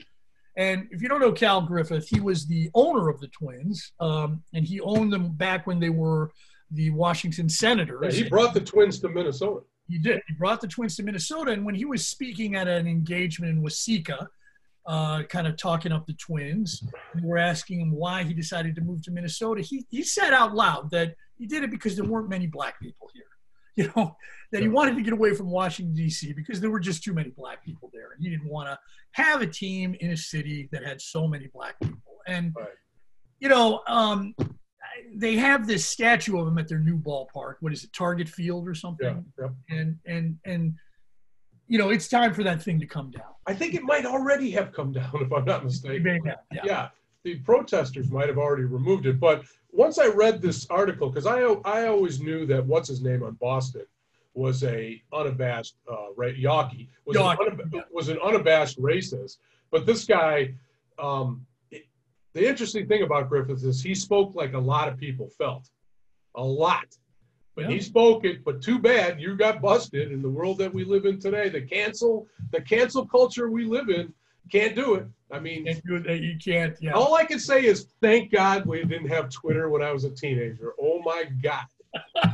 And 0.57 0.87
if 0.91 1.01
you 1.01 1.07
don't 1.07 1.19
know 1.21 1.31
Cal 1.31 1.61
Griffith, 1.61 2.07
he 2.09 2.19
was 2.19 2.47
the 2.47 2.69
owner 2.73 3.09
of 3.09 3.19
the 3.21 3.27
Twins, 3.27 3.93
um, 3.99 4.43
and 4.53 4.65
he 4.65 4.79
owned 4.81 5.13
them 5.13 5.29
back 5.33 5.67
when 5.67 5.79
they 5.79 5.89
were 5.89 6.31
the 6.71 6.89
Washington 6.89 7.45
Yeah, 7.45 7.55
Senators. 7.55 8.17
he 8.17 8.27
brought 8.27 8.53
the 8.53 8.59
Twins 8.61 8.99
to 9.01 9.09
Minnesota. 9.09 9.61
He 9.87 9.97
did. 9.99 10.21
He 10.27 10.33
brought 10.33 10.59
the 10.59 10.67
Twins 10.67 10.95
to 10.97 11.03
Minnesota, 11.03 11.51
and 11.51 11.63
when 11.65 11.75
he 11.75 11.85
was 11.85 12.07
speaking 12.07 12.55
at 12.55 12.67
an 12.67 12.87
engagement 12.87 13.51
in 13.55 13.63
Waseca, 13.63 14.27
uh, 14.85 15.23
kind 15.23 15.47
of 15.47 15.57
talking 15.57 15.91
up 15.91 16.05
the 16.07 16.13
Twins, 16.13 16.83
we 17.15 17.21
were 17.21 17.37
asking 17.37 17.79
him 17.79 17.91
why 17.91 18.23
he 18.23 18.33
decided 18.33 18.75
to 18.75 18.81
move 18.81 19.01
to 19.03 19.11
Minnesota. 19.11 19.61
He 19.61 19.85
he 19.89 20.01
said 20.03 20.33
out 20.33 20.55
loud 20.55 20.89
that 20.91 21.15
he 21.37 21.45
did 21.45 21.63
it 21.63 21.71
because 21.71 21.95
there 21.95 22.05
weren't 22.05 22.29
many 22.29 22.47
black 22.47 22.79
people 22.81 23.09
here. 23.13 23.23
You 23.83 23.91
know 23.95 24.15
that 24.51 24.61
he 24.63 24.67
wanted 24.69 24.95
to 24.95 25.03
get 25.03 25.13
away 25.13 25.35
from 25.35 25.51
Washington 25.51 25.93
D.C. 25.93 26.33
because 26.33 26.59
there 26.59 26.71
were 26.71 26.79
just 26.79 27.03
too 27.03 27.13
many 27.13 27.29
black 27.29 27.63
people 27.63 27.91
there, 27.93 28.11
and 28.13 28.23
he 28.23 28.29
didn't 28.29 28.49
want 28.49 28.67
to 28.69 28.79
have 29.11 29.41
a 29.41 29.47
team 29.47 29.95
in 29.99 30.11
a 30.11 30.17
city 30.17 30.67
that 30.71 30.83
had 30.83 30.99
so 30.99 31.27
many 31.27 31.47
black 31.53 31.79
people. 31.79 32.15
And 32.27 32.53
Right. 32.57 32.69
you 33.39 33.49
know, 33.49 33.81
um, 33.87 34.33
they 35.15 35.35
have 35.35 35.67
this 35.67 35.85
statue 35.85 36.39
of 36.39 36.47
him 36.47 36.57
at 36.57 36.67
their 36.67 36.79
new 36.79 36.97
ballpark. 36.97 37.55
What 37.59 37.71
is 37.71 37.83
it, 37.83 37.93
Target 37.93 38.27
Field 38.27 38.67
or 38.67 38.73
something? 38.73 39.23
Yeah, 39.39 39.49
yeah. 39.69 39.77
and 39.77 39.99
and 40.07 40.37
and 40.45 40.73
you 41.67 41.77
know 41.77 41.89
it's 41.91 42.07
time 42.07 42.33
for 42.33 42.43
that 42.43 42.61
thing 42.63 42.79
to 42.79 42.87
come 42.87 43.11
down. 43.11 43.33
I 43.45 43.53
think 43.53 43.75
it 43.75 43.83
might 43.83 44.05
already 44.05 44.49
have 44.51 44.71
come 44.73 44.91
down, 44.91 45.11
if 45.21 45.31
I'm 45.31 45.45
not 45.45 45.63
mistaken. 45.65 46.21
Yeah, 46.25 46.61
yeah. 46.63 46.89
The 47.27 47.39
protesters 47.39 48.09
might 48.09 48.29
have 48.29 48.37
already 48.37 48.63
removed 48.63 49.05
it. 49.05 49.19
But 49.19 49.43
once 49.71 49.97
I 49.99 50.07
read 50.07 50.41
this 50.41 50.65
article, 50.69 51.09
because 51.09 51.25
I 51.25 51.41
I 51.65 51.87
always 51.87 52.21
knew 52.21 52.45
that 52.45 52.65
what's 52.65 52.87
his 52.87 53.01
name 53.01 53.21
on 53.21 53.33
Boston 53.33 53.85
was 54.33 54.63
a 54.63 55.01
unabashed 55.11 55.75
uh, 55.91 56.13
ra- 56.15 56.27
was, 57.05 57.17
an 57.17 57.37
unab- 57.37 57.83
was 57.91 58.07
an 58.07 58.17
unabashed 58.23 58.79
racist. 58.79 59.37
But 59.71 59.85
this 59.85 60.05
guy, 60.05 60.53
um, 60.99 61.45
it- 61.69 61.87
the 62.33 62.47
interesting 62.47 62.87
thing 62.87 63.03
about 63.03 63.27
Griffith 63.27 63.63
is 63.65 63.81
he 63.83 63.93
spoke 63.93 64.33
like 64.35 64.53
a 64.53 64.59
lot 64.59 64.87
of 64.87 64.97
people 64.97 65.27
felt, 65.37 65.69
a 66.35 66.43
lot. 66.43 66.87
But 67.55 67.65
Yeah. 67.65 67.71
he 67.71 67.81
spoke 67.81 68.23
it. 68.23 68.45
But 68.45 68.61
too 68.61 68.79
bad 68.79 69.19
you 69.19 69.35
got 69.35 69.61
busted 69.61 70.11
in 70.13 70.21
the 70.21 70.29
world 70.29 70.59
that 70.59 70.73
we 70.73 70.85
live 70.85 71.05
in 71.05 71.19
today. 71.19 71.49
The 71.49 71.63
cancel 71.63 72.27
the 72.51 72.61
cancel 72.61 73.05
culture 73.05 73.49
we 73.49 73.65
live 73.65 73.89
in 73.89 74.13
can't 74.51 74.75
do 74.75 74.95
it. 74.95 75.07
I 75.31 75.39
mean, 75.39 75.67
And 75.67 75.81
you, 75.85 75.97
you 76.13 76.37
can't. 76.43 76.75
Yeah. 76.79 76.91
all 76.93 77.15
I 77.15 77.25
can 77.25 77.39
say 77.39 77.65
is 77.65 77.87
thank 78.01 78.31
God 78.31 78.65
we 78.65 78.83
didn't 78.83 79.09
have 79.09 79.29
Twitter 79.29 79.69
when 79.69 79.81
I 79.81 79.91
was 79.91 80.03
a 80.05 80.09
teenager. 80.09 80.73
Oh 80.81 81.01
my 81.03 81.25
God. 81.41 81.65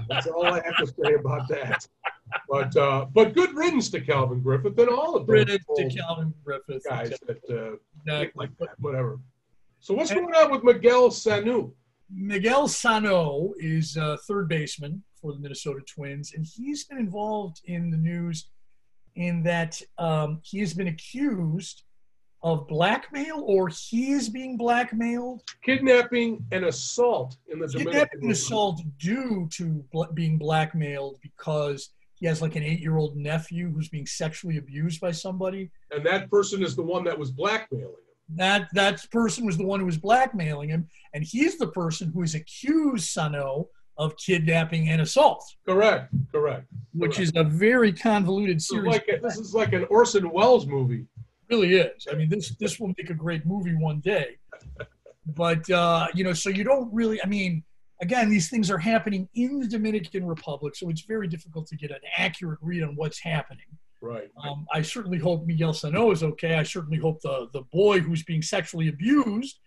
That's 0.09 0.27
all 0.27 0.45
I 0.45 0.61
have 0.63 0.77
to 0.77 0.87
say 0.87 1.13
about 1.15 1.47
that. 1.49 1.87
But 2.49 2.75
uh, 2.75 3.05
but 3.13 3.33
good 3.33 3.53
riddance 3.55 3.89
to 3.91 4.01
Calvin 4.01 4.41
Griffith 4.41 4.77
and 4.79 4.89
all 4.89 5.15
of 5.15 5.25
those 5.27 5.45
Credit 5.45 5.61
to 5.75 5.89
Calvin 5.89 6.33
Griffith. 6.43 6.83
guys 6.87 7.09
that 7.27 7.39
uh, 7.49 7.77
Exactly. 8.05 8.31
like 8.35 8.57
that, 8.59 8.79
whatever. 8.79 9.19
So 9.79 9.93
what's 9.93 10.13
going 10.13 10.33
on 10.33 10.51
with 10.51 10.63
Miguel 10.63 11.11
Sano? 11.11 11.73
Miguel 12.09 12.67
Sano 12.67 13.53
is 13.59 13.97
a 13.97 14.17
third 14.27 14.47
baseman 14.49 15.03
for 15.19 15.33
the 15.33 15.39
Minnesota 15.39 15.81
Twins, 15.81 16.33
and 16.33 16.45
he's 16.45 16.85
been 16.85 16.97
involved 16.97 17.61
in 17.65 17.89
the 17.89 17.97
news 17.97 18.49
in 19.15 19.43
that 19.43 19.79
um, 19.97 20.39
he 20.43 20.59
has 20.59 20.73
been 20.73 20.87
accused 20.87 21.83
of 22.43 22.67
blackmail 22.67 23.41
or 23.45 23.69
he 23.69 24.11
is 24.11 24.29
being 24.29 24.57
blackmailed? 24.57 25.41
Kidnapping 25.63 26.45
and 26.51 26.65
assault 26.65 27.37
in 27.51 27.59
the 27.59 27.67
Kidnapping 27.67 28.21
and 28.23 28.31
assault 28.31 28.81
due 28.99 29.47
to 29.53 29.83
bl- 29.91 30.03
being 30.13 30.37
blackmailed 30.37 31.19
because 31.21 31.89
he 32.15 32.25
has 32.27 32.41
like 32.41 32.55
an 32.55 32.63
eight 32.63 32.79
year 32.81 32.97
old 32.97 33.15
nephew 33.15 33.71
who's 33.71 33.89
being 33.89 34.05
sexually 34.05 34.57
abused 34.57 34.99
by 34.99 35.11
somebody. 35.11 35.71
And 35.91 36.05
that 36.05 36.29
person 36.29 36.61
is 36.63 36.75
the 36.75 36.83
one 36.83 37.03
that 37.05 37.17
was 37.17 37.31
blackmailing 37.31 37.85
him. 37.93 38.35
That 38.37 38.67
that 38.73 39.09
person 39.11 39.45
was 39.45 39.57
the 39.57 39.65
one 39.65 39.79
who 39.79 39.85
was 39.85 39.97
blackmailing 39.97 40.69
him, 40.69 40.87
and 41.13 41.23
he's 41.23 41.57
the 41.57 41.67
person 41.67 42.09
who 42.13 42.21
has 42.21 42.35
accused 42.35 43.09
Sano 43.09 43.67
of 43.97 44.17
kidnapping 44.17 44.89
and 44.89 45.01
assault, 45.01 45.45
Correct, 45.67 46.11
correct. 46.31 46.65
which 46.93 47.17
Correct. 47.17 47.29
is 47.29 47.31
a 47.35 47.43
very 47.43 47.93
convoluted 47.93 48.57
is 48.57 48.67
series. 48.67 48.87
like 48.91 49.07
a, 49.07 49.19
this 49.21 49.37
is 49.37 49.53
like 49.53 49.73
an 49.73 49.85
Orson 49.89 50.31
Welles 50.31 50.65
movie. 50.65 51.05
Really 51.53 51.75
is. 51.75 52.07
I 52.11 52.15
mean, 52.15 52.29
this 52.29 52.55
this 52.59 52.79
will 52.79 52.93
make 52.97 53.09
a 53.09 53.13
great 53.13 53.45
movie 53.45 53.75
one 53.75 53.99
day. 53.99 54.37
But 55.25 55.69
uh, 55.69 56.07
you 56.13 56.23
know, 56.23 56.33
so 56.33 56.49
you 56.49 56.63
don't 56.63 56.93
really. 56.93 57.21
I 57.23 57.27
mean, 57.27 57.63
again, 58.01 58.29
these 58.29 58.49
things 58.49 58.69
are 58.69 58.77
happening 58.77 59.29
in 59.35 59.59
the 59.59 59.67
Dominican 59.67 60.25
Republic, 60.25 60.75
so 60.75 60.89
it's 60.89 61.01
very 61.01 61.27
difficult 61.27 61.67
to 61.67 61.75
get 61.77 61.91
an 61.91 62.01
accurate 62.17 62.59
read 62.61 62.83
on 62.83 62.95
what's 62.95 63.19
happening. 63.19 63.65
Right. 64.01 64.29
Um, 64.43 64.65
I 64.73 64.81
certainly 64.81 65.17
hope 65.17 65.45
Miguel 65.45 65.73
Sano 65.73 66.11
is 66.11 66.23
okay. 66.23 66.55
I 66.55 66.63
certainly 66.63 66.99
hope 66.99 67.21
the 67.21 67.47
the 67.53 67.63
boy 67.71 67.99
who's 67.99 68.23
being 68.23 68.41
sexually 68.41 68.89
abused 68.89 69.59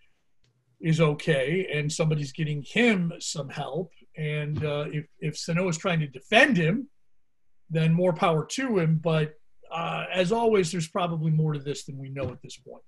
is 0.79 1.01
okay, 1.01 1.67
and 1.73 1.91
somebody's 1.91 2.31
getting 2.31 2.61
him 2.61 3.11
some 3.19 3.49
help. 3.49 3.91
And 4.15 4.63
uh, 4.63 4.85
if 4.91 5.05
if 5.19 5.37
Sano 5.37 5.67
is 5.69 5.77
trying 5.77 6.01
to 6.01 6.07
defend 6.07 6.55
him, 6.55 6.87
then 7.69 7.93
more 7.93 8.13
power 8.13 8.45
to 8.45 8.77
him. 8.77 8.99
But 9.03 9.33
uh, 9.71 10.05
as 10.13 10.31
always, 10.31 10.71
there's 10.71 10.87
probably 10.87 11.31
more 11.31 11.53
to 11.53 11.59
this 11.59 11.83
than 11.83 11.97
we 11.97 12.09
know 12.09 12.29
at 12.29 12.41
this 12.41 12.57
point. 12.57 12.83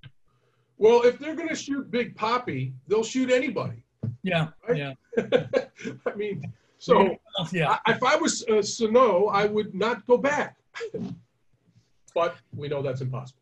Well, 0.77 1.01
if 1.03 1.19
they're 1.19 1.35
going 1.35 1.49
to 1.49 1.55
shoot 1.55 1.91
Big 1.91 2.15
Poppy, 2.15 2.73
they'll 2.87 3.03
shoot 3.03 3.29
anybody. 3.31 3.83
Yeah, 4.23 4.49
Right. 4.67 4.77
yeah, 4.77 4.93
I 6.05 6.15
mean, 6.15 6.53
so 6.77 7.17
yeah. 7.51 7.77
I, 7.85 7.91
if 7.91 8.03
I 8.03 8.15
was 8.15 8.45
uh, 8.47 8.61
Sano, 8.61 9.27
I 9.27 9.45
would 9.45 9.73
not 9.75 10.05
go 10.07 10.17
back. 10.17 10.55
but 12.15 12.35
we 12.55 12.67
know 12.67 12.81
that's 12.81 13.01
impossible. 13.01 13.39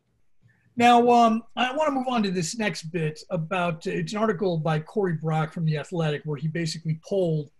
Now, 0.76 1.10
um, 1.10 1.42
I 1.56 1.74
want 1.74 1.88
to 1.88 1.92
move 1.92 2.06
on 2.08 2.22
to 2.22 2.30
this 2.30 2.56
next 2.56 2.84
bit 2.84 3.20
about 3.30 3.86
it's 3.86 4.12
an 4.12 4.18
article 4.18 4.58
by 4.58 4.78
Corey 4.78 5.14
Brock 5.14 5.52
from 5.52 5.64
The 5.64 5.76
Athletic 5.76 6.22
where 6.24 6.36
he 6.36 6.46
basically 6.46 7.00
polled. 7.04 7.50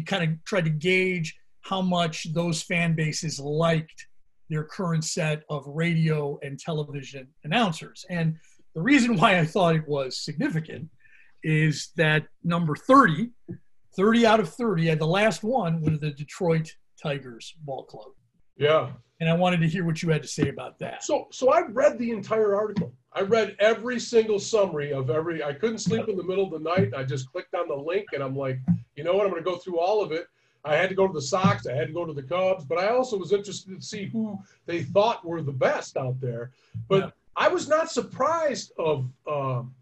Kind 0.00 0.24
of 0.24 0.44
tried 0.44 0.64
to 0.64 0.70
gauge 0.70 1.36
how 1.62 1.80
much 1.80 2.32
those 2.32 2.62
fan 2.62 2.94
bases 2.94 3.38
liked 3.38 4.06
their 4.50 4.64
current 4.64 5.04
set 5.04 5.42
of 5.48 5.64
radio 5.66 6.38
and 6.42 6.58
television 6.58 7.28
announcers. 7.44 8.04
And 8.10 8.36
the 8.74 8.82
reason 8.82 9.16
why 9.18 9.38
I 9.38 9.44
thought 9.44 9.76
it 9.76 9.88
was 9.88 10.18
significant 10.18 10.88
is 11.42 11.90
that 11.96 12.26
number 12.44 12.76
30, 12.76 13.30
30 13.96 14.26
out 14.26 14.40
of 14.40 14.48
30, 14.48 14.90
and 14.90 15.00
the 15.00 15.06
last 15.06 15.42
one 15.42 15.80
was 15.82 15.98
the 16.00 16.10
Detroit 16.10 16.74
Tigers 17.02 17.54
ball 17.64 17.84
club. 17.84 18.08
Yeah. 18.56 18.92
And 19.22 19.30
I 19.30 19.34
wanted 19.34 19.60
to 19.60 19.68
hear 19.68 19.84
what 19.84 20.02
you 20.02 20.10
had 20.10 20.20
to 20.22 20.26
say 20.26 20.48
about 20.48 20.80
that. 20.80 21.04
So 21.04 21.28
so 21.30 21.52
I 21.52 21.60
read 21.60 21.96
the 21.96 22.10
entire 22.10 22.56
article. 22.56 22.92
I 23.12 23.20
read 23.20 23.54
every 23.60 24.00
single 24.00 24.40
summary 24.40 24.92
of 24.92 25.10
every. 25.10 25.44
I 25.44 25.52
couldn't 25.52 25.78
sleep 25.78 26.08
in 26.08 26.16
the 26.16 26.24
middle 26.24 26.42
of 26.42 26.50
the 26.50 26.58
night. 26.58 26.92
I 26.92 27.04
just 27.04 27.30
clicked 27.30 27.54
on 27.54 27.68
the 27.68 27.76
link 27.76 28.06
and 28.14 28.20
I'm 28.20 28.34
like, 28.34 28.58
you 28.96 29.04
know 29.04 29.14
what? 29.14 29.24
I'm 29.24 29.30
going 29.30 29.44
to 29.44 29.48
go 29.48 29.58
through 29.58 29.78
all 29.78 30.02
of 30.02 30.10
it. 30.10 30.26
I 30.64 30.74
had 30.74 30.88
to 30.88 30.96
go 30.96 31.06
to 31.06 31.12
the 31.12 31.22
Sox. 31.22 31.68
I 31.68 31.72
had 31.72 31.86
to 31.86 31.92
go 31.92 32.04
to 32.04 32.12
the 32.12 32.24
Cubs, 32.24 32.64
but 32.64 32.78
I 32.78 32.88
also 32.88 33.16
was 33.16 33.32
interested 33.32 33.80
to 33.80 33.86
see 33.86 34.06
who 34.06 34.40
they 34.66 34.82
thought 34.82 35.24
were 35.24 35.40
the 35.40 35.52
best 35.52 35.96
out 35.96 36.20
there. 36.20 36.50
But 36.88 37.04
Yeah. 37.04 37.10
I 37.36 37.46
was 37.46 37.68
not 37.68 37.92
surprised 37.92 38.72
of 38.76 39.08
um, 39.30 39.72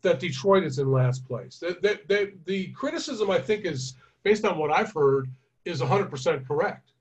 that 0.00 0.20
Detroit 0.20 0.64
is 0.64 0.78
in 0.78 0.90
last 0.90 1.26
place. 1.26 1.58
That, 1.58 1.82
the, 1.82 2.00
the, 2.08 2.32
the 2.46 2.68
criticism 2.68 3.30
I 3.30 3.40
think 3.40 3.66
is 3.66 3.94
based 4.22 4.46
on 4.46 4.56
what 4.56 4.72
I've 4.72 4.94
heard 4.94 5.28
is 5.66 5.82
100% 5.82 6.46
correct. 6.48 6.92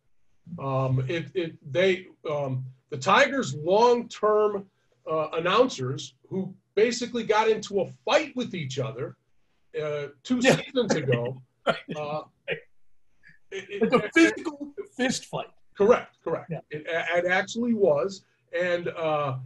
Um, 0.60 1.06
it, 1.08 1.27
it 1.34 1.56
they 1.71 2.08
um, 2.29 2.63
the 2.89 2.97
Tigers' 2.97 3.56
long-term 3.56 4.65
uh, 5.10 5.27
announcers 5.34 6.15
who 6.29 6.53
basically 6.75 7.23
got 7.23 7.49
into 7.49 7.82
a 7.82 7.88
fight 8.06 8.36
with 8.36 8.53
each 8.53 8.79
other 8.79 9.15
uh, 9.82 10.08
two 10.23 10.41
seasons 10.41 10.93
ago. 10.95 11.41
Uh, 11.95 12.23
it- 12.47 12.60
it- 13.51 13.84
It's 13.84 13.93
a 13.93 14.10
physical 14.13 14.73
fist 14.97 15.25
fight. 15.27 15.47
Correct, 15.77 16.17
correct. 16.23 16.49
Yeah. 16.51 16.60
It, 16.71 16.86
it 16.86 17.25
actually 17.32 17.73
was. 17.73 18.25
And 18.51 18.89
uh, 18.89 19.38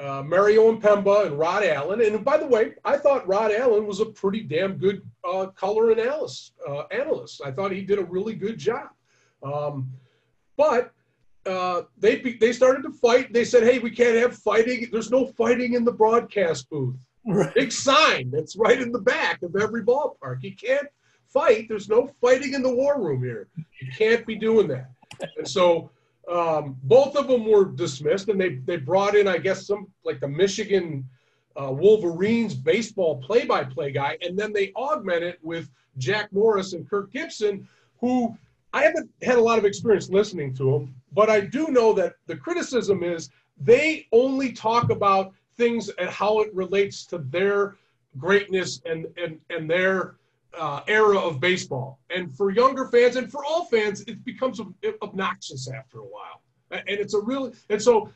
uh, 0.00 0.22
Mario 0.26 0.74
Impemba 0.74 1.26
and 1.26 1.38
Rod 1.38 1.62
Allen. 1.62 2.00
And 2.02 2.24
by 2.24 2.38
the 2.38 2.46
way, 2.46 2.74
I 2.84 2.96
thought 2.96 3.28
Rod 3.28 3.52
Allen 3.52 3.86
was 3.86 4.00
a 4.00 4.06
pretty 4.06 4.40
damn 4.42 4.78
good 4.78 5.02
uh, 5.24 5.46
color 5.54 5.92
analyst, 5.92 6.54
uh, 6.68 6.84
analyst. 6.90 7.40
I 7.44 7.52
thought 7.52 7.70
he 7.70 7.82
did 7.82 7.98
a 8.00 8.04
really 8.04 8.34
good 8.34 8.58
job. 8.58 8.88
Um, 9.44 9.90
but 10.60 10.92
uh, 11.46 11.84
they 11.96 12.16
they 12.38 12.52
started 12.52 12.82
to 12.82 12.92
fight. 12.92 13.32
They 13.32 13.46
said, 13.46 13.62
"Hey, 13.62 13.78
we 13.78 13.90
can't 13.90 14.16
have 14.16 14.36
fighting. 14.36 14.88
There's 14.92 15.10
no 15.10 15.24
fighting 15.24 15.72
in 15.72 15.86
the 15.86 15.92
broadcast 15.92 16.68
booth." 16.68 17.00
Right. 17.26 17.54
Big 17.54 17.72
sign 17.72 18.30
that's 18.30 18.56
right 18.56 18.78
in 18.78 18.92
the 18.92 19.00
back 19.00 19.42
of 19.42 19.56
every 19.56 19.82
ballpark. 19.82 20.42
You 20.42 20.54
can't 20.54 20.88
fight. 21.26 21.66
There's 21.66 21.88
no 21.88 22.10
fighting 22.20 22.52
in 22.52 22.62
the 22.62 22.74
war 22.74 23.00
room 23.00 23.22
here. 23.22 23.48
You 23.56 23.90
can't 23.96 24.26
be 24.26 24.34
doing 24.34 24.68
that. 24.68 24.90
And 25.38 25.48
so 25.48 25.90
um, 26.30 26.76
both 26.82 27.16
of 27.16 27.26
them 27.26 27.46
were 27.46 27.64
dismissed, 27.64 28.28
and 28.28 28.38
they 28.38 28.56
they 28.56 28.76
brought 28.76 29.16
in, 29.16 29.26
I 29.26 29.38
guess, 29.38 29.66
some 29.66 29.86
like 30.04 30.20
the 30.20 30.28
Michigan 30.28 31.08
uh, 31.58 31.72
Wolverines 31.72 32.54
baseball 32.54 33.16
play-by-play 33.22 33.92
guy, 33.92 34.18
and 34.20 34.38
then 34.38 34.52
they 34.52 34.72
augment 34.76 35.22
it 35.24 35.38
with 35.40 35.70
Jack 35.96 36.30
Morris 36.34 36.74
and 36.74 36.88
Kirk 36.88 37.10
Gibson, 37.12 37.66
who 37.98 38.36
I 38.72 38.82
haven't 38.82 39.10
had 39.22 39.36
a 39.36 39.42
lot 39.42 39.58
of 39.58 39.64
experience 39.64 40.08
listening 40.10 40.54
to 40.54 40.70
them, 40.70 40.94
but 41.12 41.28
I 41.28 41.40
do 41.40 41.68
know 41.68 41.92
that 41.94 42.14
the 42.26 42.36
criticism 42.36 43.02
is 43.02 43.30
they 43.60 44.06
only 44.12 44.52
talk 44.52 44.90
about 44.90 45.32
things 45.56 45.88
and 45.90 46.08
how 46.08 46.40
it 46.40 46.54
relates 46.54 47.04
to 47.06 47.18
their 47.18 47.76
greatness 48.18 48.80
and 48.86 49.06
and 49.16 49.40
and 49.50 49.68
their 49.68 50.16
uh, 50.58 50.80
era 50.86 51.18
of 51.18 51.40
baseball. 51.40 51.98
And 52.14 52.34
for 52.36 52.50
younger 52.50 52.86
fans 52.86 53.16
and 53.16 53.30
for 53.30 53.44
all 53.44 53.64
fans, 53.66 54.02
it 54.02 54.24
becomes 54.24 54.60
obnoxious 55.02 55.68
after 55.70 55.98
a 55.98 56.04
while. 56.04 56.42
And 56.70 56.82
it's 56.86 57.14
a 57.14 57.20
real 57.20 57.52
and 57.68 57.82
so 57.82 58.12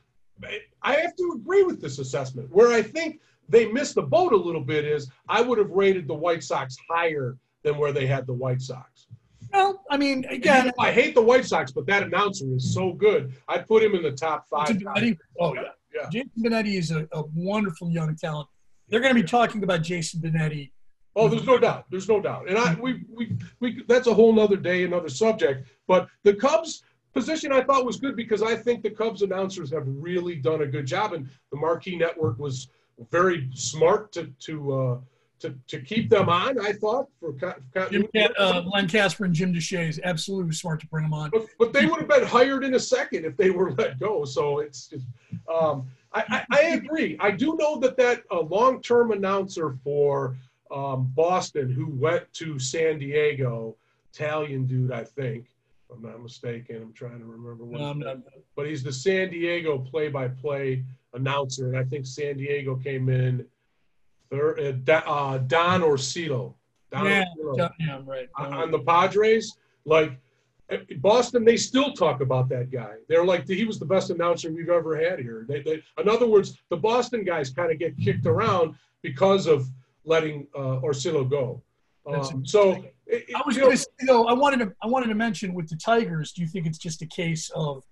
I 0.83 0.95
have 0.97 1.15
to 1.17 1.33
agree 1.37 1.63
with 1.63 1.81
this 1.81 1.99
assessment. 1.99 2.51
Where 2.53 2.73
I 2.73 2.83
think 2.83 3.21
they 3.49 3.71
missed 3.71 3.95
the 3.95 4.03
boat 4.03 4.33
a 4.33 4.37
little 4.37 4.61
bit 4.61 4.85
is 4.85 5.11
I 5.29 5.41
would 5.41 5.59
have 5.59 5.71
rated 5.71 6.09
the 6.09 6.15
White 6.15 6.43
Sox 6.43 6.77
higher 6.89 7.37
than 7.63 7.77
where 7.79 7.93
they 7.93 8.07
had 8.07 8.27
the 8.27 8.33
White 8.33 8.61
Sox. 8.61 9.07
Well, 9.55 9.85
I 9.89 9.97
mean, 9.97 10.25
again, 10.25 10.73
I 10.81 10.91
hate 10.91 11.15
the 11.15 11.23
White 11.23 11.47
Sox, 11.47 11.71
but 11.71 11.87
that 11.87 12.03
announcer 12.03 12.45
is 12.57 12.75
so 12.75 12.93
good. 12.93 13.33
I'd 13.49 13.69
put 13.69 13.85
him 13.85 13.95
in 13.95 14.03
the 14.03 14.11
top 14.11 14.49
five. 14.49 14.67
Jason 14.67 14.83
Benetti, 14.85 15.19
oh 15.39 15.55
yeah, 15.55 15.63
Yeah. 15.95 16.09
Jason 16.11 16.33
Benetti 16.43 16.77
is 16.77 16.91
a, 16.91 17.07
a 17.13 17.23
wonderful 17.35 17.89
young 17.89 18.17
talent. 18.17 18.49
They're 18.89 19.01
going 19.01 19.15
to 19.15 19.23
be 19.23 19.27
talking 19.27 19.63
about 19.63 19.83
Jason 19.83 20.21
Benetti. 20.21 20.73
Oh, 21.15 21.29
there's 21.29 21.47
no 21.47 21.57
doubt. 21.59 21.85
There's 21.89 22.09
no 22.09 22.21
doubt. 22.21 22.49
And 22.49 22.59
I 22.59 22.75
we 22.75 23.05
we, 23.09 23.37
we 23.61 23.85
that's 23.87 24.09
a 24.09 24.15
whole 24.15 24.33
nother 24.33 24.57
day, 24.57 24.83
another 24.83 25.09
subject. 25.09 25.69
But 25.87 26.09
the 26.25 26.35
Cubs 26.35 26.83
position 27.13 27.53
I 27.53 27.63
thought 27.63 27.87
was 27.87 27.99
good 27.99 28.17
because 28.17 28.43
I 28.43 28.57
think 28.57 28.83
the 28.83 28.91
Cubs 28.91 29.23
announcers 29.23 29.71
have 29.71 29.85
really 29.87 30.35
done 30.35 30.63
a 30.63 30.67
good 30.67 30.87
job, 30.87 31.13
and 31.13 31.29
the 31.53 31.57
Marquee 31.59 31.97
Network 31.97 32.41
was 32.41 32.67
very 33.13 33.49
smart 33.55 34.11
to 34.15 34.33
to 34.41 34.73
uh, 34.73 34.99
to, 35.45 35.55
to 35.69 35.81
keep 35.81 36.09
them 36.09 36.29
on. 36.31 36.59
I 36.59 36.73
thought 36.73 37.09
for 37.21 37.33
co- 37.35 37.55
Jim, 37.91 38.07
uh, 38.39 38.63
Len 38.73 38.89
Kasper 38.89 39.27
and 39.27 39.35
Jim 39.35 39.53
Deshaies 39.53 39.91
is 39.91 40.01
absolutely 40.03 40.55
smart 40.55 40.81
to 40.81 40.87
bring 40.87 41.05
them 41.05 41.13
on. 41.13 41.31
but, 41.31 41.47
but 41.59 41.73
they 41.73 41.85
would 41.85 42.01
have 42.01 42.09
been 42.09 42.25
hired 42.25 42.65
in 42.65 42.75
a 42.75 42.81
second 42.81 43.27
if 43.27 43.37
they 43.37 43.51
were 43.51 43.73
let 43.79 44.01
go. 44.01 44.25
So 44.25 44.61
it's 44.61 44.87
just, 44.89 45.05
um, 45.53 45.87
I, 46.13 46.25
I, 46.51 46.59
I 46.59 46.61
agree. 46.71 47.19
I 47.21 47.31
do 47.31 47.57
know 47.59 47.79
that 47.81 47.97
that 47.99 48.23
uh, 48.31 48.41
long-term 48.41 49.11
announcer 49.13 49.77
for 49.85 50.37
um, 50.71 51.13
Boston 51.15 51.71
who 51.71 51.87
went 51.89 52.33
to 52.35 52.59
San 52.59 52.99
Diego, 52.99 53.77
Italian 54.15 54.65
dude, 54.65 54.93
I 54.93 55.05
think, 55.05 55.45
if 55.91 55.97
I'm 55.97 56.03
not 56.03 56.23
mistaken. 56.23 56.77
I'm 56.77 56.93
trying 56.95 57.19
to 57.19 57.27
remember 57.27 57.65
what. 57.65 57.81
No, 57.81 57.93
his 57.93 58.05
not- 58.05 58.19
but 58.57 58.67
he's 58.67 58.83
the 58.83 58.93
San 58.93 59.31
Diego 59.31 59.77
play-by-play 59.79 60.85
announcer, 61.13 61.69
and 61.69 61.77
I 61.77 61.85
think 61.85 62.07
San 62.07 62.39
Diego 62.39 62.77
came 62.77 63.09
in 63.11 63.45
third. 64.35 64.89
Uh, 64.89 64.93
uh, 65.07 65.39
Don 65.39 65.83
Orsillo. 65.83 66.55
Don 66.91 67.07
Yeah, 67.07 67.25
Orsillo 67.43 67.71
yeah, 67.79 68.01
right. 68.05 68.29
on 68.37 68.53
on 68.53 68.71
the 68.71 68.81
Padres. 68.81 69.57
Like 69.85 70.13
eh, 70.71 70.79
Boston, 70.99 71.45
they 71.45 71.57
still 71.57 71.93
talk 71.93 72.21
about 72.21 72.49
that 72.51 72.71
guy. 72.71 72.95
They're 73.09 73.25
like 73.25 73.47
he 73.49 73.65
was 73.65 73.79
the 73.79 73.87
best 73.87 74.11
announcer 74.11 74.53
we've 74.53 74.71
ever 74.71 74.97
had 74.97 75.19
here. 75.19 75.45
They, 75.49 75.63
they, 75.63 75.83
in 75.99 76.09
other 76.09 76.27
words, 76.27 76.59
the 76.71 76.77
Boston 76.77 77.25
guys 77.25 77.51
kind 77.51 77.71
of 77.71 77.79
get 77.79 77.97
kicked 77.99 78.27
around 78.27 78.75
because 79.03 79.47
of 79.47 79.69
letting 80.05 80.47
uh, 80.55 80.81
Orsillo 80.81 81.29
go. 81.29 81.63
Um, 82.07 82.45
so 82.45 82.85
it, 83.07 83.25
I 83.35 83.41
was 83.47 83.57
going 83.57 83.71
to 83.71 83.77
say 83.79 83.87
though, 84.07 84.27
I 84.27 84.35
wanted 84.35 84.59
to 84.61 84.73
I 84.83 84.87
wanted 84.87 85.09
to 85.09 85.15
mention 85.15 85.55
with 85.55 85.69
the 85.69 85.77
Tigers. 85.77 86.33
Do 86.33 86.43
you 86.43 86.49
think 86.49 86.67
it's 86.67 86.79
just 86.79 87.01
a 87.03 87.07
case 87.07 87.51
of 87.55 87.83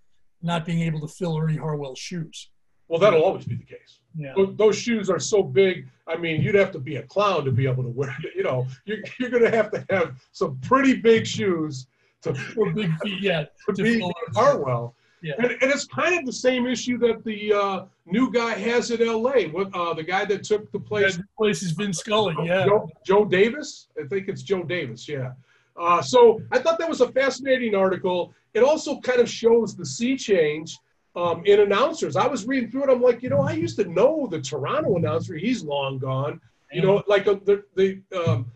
not 0.43 0.67
being 0.67 0.83
able 0.83 1.01
to 1.01 1.09
fill 1.09 1.39
Ernie 1.39 1.57
Harwell's 1.57 1.99
shoes. 1.99 2.51
Well, 2.93 3.01
that'll 3.01 3.25
always 3.25 3.47
be 3.47 3.55
the 3.55 3.65
case. 3.65 4.01
Yeah. 4.15 4.35
Those, 4.37 4.77
shoes 4.77 5.09
are 5.09 5.19
so 5.19 5.43
big. 5.43 5.89
I 6.07 6.15
mean, 6.15 6.43
you'd 6.43 6.57
have 6.57 6.71
to 6.73 6.79
be 6.79 6.97
a 6.97 7.03
clown 7.05 7.47
to 7.47 7.51
be 7.51 7.67
able 7.67 7.83
to 7.85 7.89
wear. 7.89 8.15
You 8.37 8.43
know, 8.43 8.67
you're, 8.85 8.99
you're 9.19 9.31
going 9.31 9.45
to 9.45 9.51
have 9.51 9.71
to 9.71 9.83
have 9.89 10.15
some 10.33 10.59
pretty 10.61 10.97
big 10.97 11.27
shoes 11.27 11.87
to, 12.21 12.35
big 12.75 12.93
feet, 12.99 13.23
yeah. 13.23 13.47
to 13.67 13.73
to 13.73 13.99
those- 13.99 14.13
Harwell. 14.35 14.95
Yeah. 15.23 15.37
And, 15.39 15.53
and 15.53 15.73
it's 15.73 15.87
kind 15.87 16.19
of 16.19 16.27
the 16.27 16.33
same 16.35 16.67
issue 16.67 16.99
that 16.99 17.25
the 17.25 17.55
uh, 17.55 17.85
new 18.05 18.31
guy 18.31 18.53
has 18.59 18.91
at 18.91 19.01
LA. 19.01 19.45
What 19.45 19.75
uh, 19.75 19.95
the 19.95 20.03
guy 20.03 20.27
that 20.27 20.45
took 20.45 20.71
the 20.71 20.81
place 20.81 21.17
That 21.17 21.25
place 21.39 21.63
is 21.63 21.71
Vin 21.71 21.95
Scully, 21.95 22.35
yeah. 22.45 22.67
Joe, 22.67 22.91
Joe 23.07 23.25
Davis? 23.25 23.89
I 23.99 24.07
think 24.07 24.29
it's 24.29 24.43
Joe 24.43 24.65
Davis, 24.65 25.09
yeah. 25.09 25.33
Uh, 25.81 26.03
so 26.03 26.43
I 26.51 26.59
thought 26.59 26.79
that 26.79 26.91
was 26.91 27.01
a 27.01 27.11
fascinating 27.13 27.75
article. 27.75 28.35
It 28.53 28.63
also 28.63 29.01
kind 29.01 29.21
of 29.21 29.31
shows 29.31 29.75
the 29.75 29.87
sea 29.87 30.15
change 30.15 30.77
um, 31.15 31.45
in 31.45 31.61
announcers. 31.61 32.17
I 32.17 32.27
was 32.27 32.47
reading 32.47 32.71
through 32.71 32.85
it. 32.85 32.91
I'm 32.91 33.03
like, 33.03 33.23
you 33.23 33.29
know, 33.29 33.43
I 33.43 33.53
used 33.53 33.77
to 33.77 33.85
know 33.85 34.27
the 34.27 34.41
Toronto 34.41 34.97
announcer. 34.97 35.35
He's 35.35 35.63
long 35.63 35.99
gone. 35.99 36.41
You 36.73 36.83
know, 36.83 37.03
like 37.07 37.27
uh, 37.27 37.37
the, 37.45 37.65
the 37.75 38.01
um, 38.27 38.51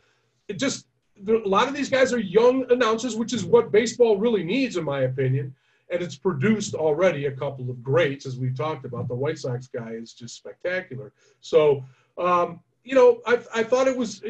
it 0.49 0.59
just, 0.59 0.87
the, 1.23 1.37
a 1.45 1.49
lot 1.49 1.69
of 1.69 1.75
these 1.75 1.91
guys 1.91 2.13
are 2.13 2.19
young 2.19 2.71
announcers, 2.71 3.15
which 3.15 3.35
is 3.35 3.45
what 3.45 3.71
baseball 3.71 4.17
really 4.17 4.43
needs, 4.43 4.77
in 4.77 4.85
my 4.85 5.03
opinion. 5.03 5.55
And 5.91 6.03
it's 6.03 6.17
produced 6.17 6.75
already 6.75 7.27
a 7.27 7.33
couple 7.33 7.71
of 7.71 7.83
greats, 7.83 8.27
as 8.27 8.39
we've 8.39 8.57
talked 8.57 8.85
about. 8.85 9.07
The 9.09 9.15
White 9.15 9.39
Sox 9.39 9.69
guy 9.69 9.91
is 9.91 10.15
just 10.15 10.35
spectacular. 10.35 11.13
So, 11.41 11.85
um, 12.19 12.61
you 12.85 12.95
know, 12.95 13.21
I, 13.27 13.39
I 13.55 13.63
thought 13.63 13.87
it 13.87 13.97
was, 13.97 14.23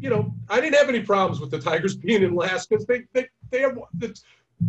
you 0.00 0.10
know, 0.10 0.32
I 0.48 0.60
didn't 0.60 0.76
have 0.76 0.88
any 0.88 1.00
problems 1.00 1.40
with 1.40 1.50
the 1.50 1.58
Tigers 1.58 1.96
being 2.06 2.22
in 2.22 2.34
last 2.34 2.70
because 2.70 2.86
they, 2.86 3.02
they, 3.12 3.28
they 3.50 3.60
have 3.60 3.78
the 3.98 4.18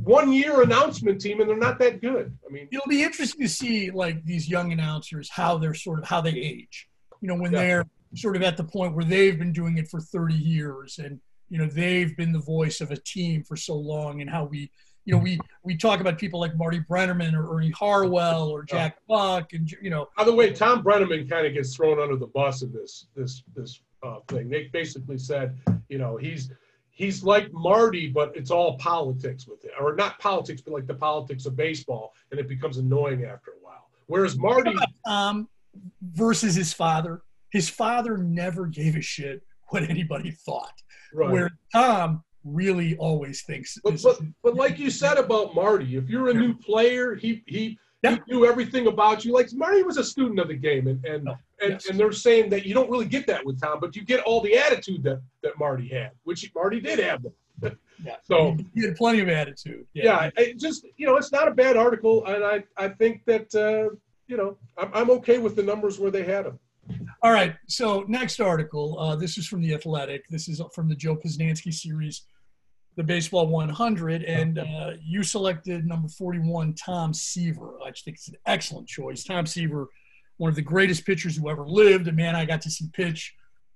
one 0.03 0.31
year 0.31 0.61
announcement 0.61 1.21
team 1.21 1.41
and 1.41 1.49
they're 1.49 1.57
not 1.57 1.79
that 1.79 2.01
good. 2.01 2.37
I 2.47 2.51
mean, 2.51 2.67
It'll 2.71 2.87
be 2.87 3.03
interesting 3.03 3.41
to 3.41 3.49
see 3.49 3.91
like 3.91 4.23
these 4.25 4.49
young 4.49 4.71
announcers 4.71 5.29
how 5.29 5.57
they're 5.57 5.73
sort 5.73 5.99
of 5.99 6.05
how 6.05 6.21
they 6.21 6.31
age. 6.31 6.87
You 7.21 7.27
know, 7.29 7.35
when 7.35 7.51
Yeah. 7.53 7.59
they're 7.61 7.85
sort 8.15 8.35
of 8.35 8.43
at 8.43 8.57
the 8.57 8.63
point 8.63 8.95
where 8.95 9.05
they've 9.05 9.37
been 9.37 9.51
doing 9.53 9.77
it 9.77 9.87
for 9.89 9.99
30 9.99 10.35
years 10.35 10.99
and 10.99 11.19
you 11.49 11.57
know 11.59 11.67
they've 11.67 12.15
been 12.17 12.31
the 12.31 12.39
voice 12.39 12.81
of 12.81 12.89
a 12.91 12.97
team 12.97 13.43
for 13.43 13.55
so 13.55 13.75
long 13.75 14.21
and 14.21 14.29
how 14.29 14.45
we 14.45 14.71
you 15.03 15.13
know 15.13 15.19
we 15.21 15.37
we 15.63 15.75
talk 15.77 15.99
about 15.99 16.17
people 16.17 16.39
like 16.39 16.55
Marty 16.57 16.79
Brennaman 16.79 17.33
or 17.35 17.55
Ernie 17.55 17.71
Harwell 17.71 18.49
or 18.49 18.63
Jack 18.63 18.97
Buck 19.07 19.53
and 19.53 19.69
you 19.81 19.89
know 19.89 20.07
by 20.17 20.23
the 20.23 20.33
way, 20.33 20.53
Thom 20.53 20.81
Brennaman 20.83 21.29
kind 21.29 21.45
of 21.45 21.53
gets 21.53 21.75
thrown 21.75 21.99
under 21.99 22.15
the 22.15 22.27
bus 22.27 22.61
in 22.63 22.71
this 22.71 23.07
this 23.15 23.43
this 23.55 23.81
uh, 24.01 24.19
thing. 24.27 24.49
They 24.49 24.69
basically 24.71 25.17
said, 25.17 25.57
you 25.89 25.97
know, 25.97 26.15
he's 26.17 26.51
he's 26.95 27.23
like 27.23 27.51
Marty, 27.53 28.07
but 28.07 28.35
it's 28.35 28.49
all 28.49 28.77
politics 28.79 29.47
with 29.47 29.63
it, 29.63 29.71
or 29.79 29.93
not 29.95 30.17
politics, 30.19 30.61
but 30.61 30.73
like 30.73 30.87
the 30.87 30.93
politics 30.95 31.45
of 31.45 31.55
baseball, 31.55 32.13
and 32.31 32.39
it 32.39 32.47
becomes 32.47 32.77
annoying 32.77 33.23
after 33.25 33.51
a 33.51 33.63
while. 33.63 33.89
Whereas 34.07 34.37
Marty, 34.37 34.73
um 35.05 35.47
versus 36.01 36.55
his 36.55 36.73
father. 36.73 37.21
His 37.51 37.69
father 37.69 38.17
never 38.17 38.65
gave 38.65 38.95
a 38.95 39.01
shit 39.01 39.43
what 39.69 39.83
anybody 39.83 40.31
thought. 40.31 40.73
right. 41.13 41.29
Where 41.31 41.51
Tom 41.73 42.23
really 42.43 42.95
always 42.97 43.41
thinks 43.43 43.77
But, 43.83 44.01
but, 44.03 44.19
but 44.43 44.55
like 44.55 44.77
you 44.77 44.89
said 44.89 45.17
about 45.17 45.55
Marty, 45.55 45.95
if 45.97 46.09
you're 46.09 46.29
a 46.29 46.33
new 46.33 46.53
player, 46.53 47.15
he 47.15 47.43
he, 47.47 47.77
Yeah. 48.03 48.15
he 48.25 48.33
knew 48.33 48.45
everything 48.45 48.87
about 48.87 49.25
you. 49.25 49.33
Like 49.33 49.51
Marty 49.53 49.83
was 49.83 49.97
a 49.97 50.03
student 50.03 50.39
of 50.39 50.47
the 50.47 50.55
game, 50.55 50.87
and 50.87 51.03
and, 51.05 51.27
Oh, 51.29 51.37
and, 51.61 51.71
yes. 51.73 51.85
and 51.87 51.99
they're 51.99 52.11
saying 52.11 52.49
that 52.49 52.65
you 52.65 52.73
don't 52.73 52.89
really 52.89 53.05
get 53.05 53.27
that 53.27 53.45
with 53.45 53.61
Tom, 53.61 53.79
but 53.79 53.95
you 53.95 54.03
get 54.03 54.19
all 54.21 54.41
the 54.41 54.57
attitude 54.57 55.03
that 55.03 55.21
that 55.43 55.57
Marty 55.59 55.87
had, 55.87 56.11
which 56.23 56.49
Marty 56.55 56.79
did 56.79 56.99
have. 56.99 57.23
Them. 57.23 57.33
Yeah. 58.03 58.17
So 58.23 58.57
he 58.73 58.83
had 58.83 58.97
plenty 58.97 59.21
of 59.21 59.29
attitude. 59.29 59.87
yeah, 59.93 60.29
it 60.35 60.59
just 60.59 60.85
you 60.97 61.07
know, 61.07 61.15
it's 61.15 61.31
not 61.31 61.47
a 61.47 61.51
bad 61.51 61.77
article, 61.77 62.25
and 62.25 62.43
I 62.43 62.61
I 62.75 62.89
think 62.89 63.23
that 63.23 63.55
uh, 63.55 63.95
you 64.27 64.35
know 64.35 64.57
I'm 64.77 64.91
I'm 64.93 65.09
okay 65.11 65.37
with 65.37 65.55
the 65.55 65.63
numbers 65.63 65.97
where 65.97 66.11
they 66.11 66.23
had 66.23 66.43
them. 66.43 66.59
All 67.21 67.31
right. 67.31 67.55
So 67.67 68.05
next 68.07 68.39
article. 68.39 68.99
Uh, 68.99 69.15
this 69.15 69.37
is 69.37 69.47
from 69.47 69.61
the 69.61 69.73
Athletic. 69.73 70.27
This 70.29 70.47
is 70.47 70.61
from 70.73 70.89
the 70.89 70.95
Joe 70.95 71.15
Posnanski 71.15 71.73
series, 71.73 72.25
the 72.95 73.03
Baseball 73.03 73.47
100, 73.47 74.23
and 74.23 74.59
uh, 74.59 74.91
you 75.01 75.23
selected 75.23 75.85
number 75.85 76.07
41, 76.07 76.73
Tom 76.73 77.13
Seaver. 77.13 77.79
I 77.85 77.91
just 77.91 78.05
think 78.05 78.17
it's 78.17 78.27
an 78.27 78.35
excellent 78.45 78.87
choice. 78.87 79.23
Tom 79.23 79.45
Seaver, 79.45 79.87
one 80.37 80.49
of 80.49 80.55
the 80.55 80.61
greatest 80.61 81.05
pitchers 81.05 81.37
who 81.37 81.49
ever 81.49 81.65
lived. 81.65 82.07
A 82.07 82.11
man 82.11 82.35
I 82.35 82.45
got 82.45 82.61
to 82.61 82.69
see 82.69 82.89
pitch 82.93 83.33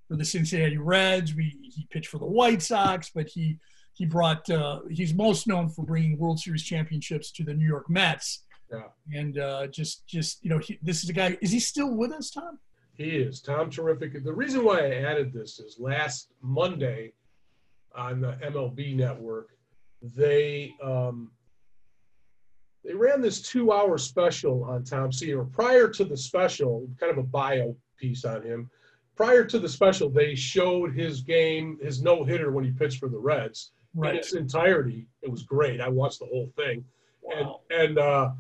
for 0.08 0.16
the 0.18 0.26
Cincinnati 0.26 0.78
Reds. 0.78 1.36
We 1.36 1.58
he 1.64 1.88
pitched 1.90 2.10
for 2.10 2.18
the 2.18 2.26
White 2.26 2.62
Sox, 2.62 3.12
but 3.14 3.28
he 3.28 3.58
he 3.94 4.06
brought. 4.06 4.50
Uh, 4.50 4.82
he's 4.90 5.14
most 5.14 5.48
known 5.48 5.70
for 5.70 5.84
bringing 5.84 6.18
World 6.18 6.40
Series 6.40 6.64
championships 6.64 7.32
to 7.32 7.44
the 7.44 7.54
New 7.54 7.68
York 7.68 7.90
Mets. 7.90 8.44
Yeah. 8.72 8.84
And 9.14 9.38
uh, 9.38 9.68
just 9.68 10.06
just 10.08 10.44
you 10.44 10.50
know, 10.50 10.58
he, 10.58 10.80
this 10.82 11.04
is 11.04 11.10
a 11.10 11.14
guy. 11.14 11.38
Is 11.42 11.52
he 11.52 11.60
still 11.60 11.96
with 11.96 12.12
us, 12.12 12.30
Tom? 12.30 12.60
He 12.94 13.18
is 13.18 13.42
Tom 13.42 13.70
terrific. 13.70 14.24
The 14.24 14.34
reason 14.34 14.66
why 14.66 14.80
I 14.80 14.96
added 15.04 15.32
this 15.32 15.60
is 15.60 15.78
last 15.80 16.34
Monday 16.42 17.14
on 17.96 18.20
the 18.20 18.34
MLB 18.44 18.96
network, 18.96 19.52
they 20.02 20.74
um, 20.84 21.32
they 22.86 22.94
ran 22.94 23.22
this 23.22 23.42
two-hour 23.42 23.98
special 23.98 24.64
on 24.64 24.84
Tom 24.84 25.12
Seaver. 25.12 25.44
Prior 25.46 25.88
to 25.90 26.04
the 26.06 26.16
special, 26.18 26.88
kind 27.00 27.12
of 27.12 27.18
a 27.18 27.24
bio 27.24 27.76
piece 27.98 28.26
on 28.26 28.42
him. 28.42 28.70
Prior 29.16 29.44
to 29.44 29.60
the 29.60 29.68
special, 29.68 30.10
they 30.10 30.34
showed 30.34 30.96
his 30.96 31.22
game, 31.22 31.78
his 31.82 32.02
no 32.02 32.24
hitter 32.24 32.52
when 32.52 32.64
he 32.64 32.72
pitched 32.72 33.00
for 33.00 33.10
the 33.10 33.18
Reds 33.18 33.72
in 33.98 34.06
its 34.16 34.34
entirety. 34.34 35.08
It 35.22 35.30
was 35.30 35.44
great. 35.44 35.82
I 35.82 35.90
watched 35.90 36.20
the 36.20 36.26
whole 36.28 36.52
thing 36.56 36.86
Wow. 37.22 37.60
and 37.70 37.82
and 37.82 38.00
uh 38.00 38.32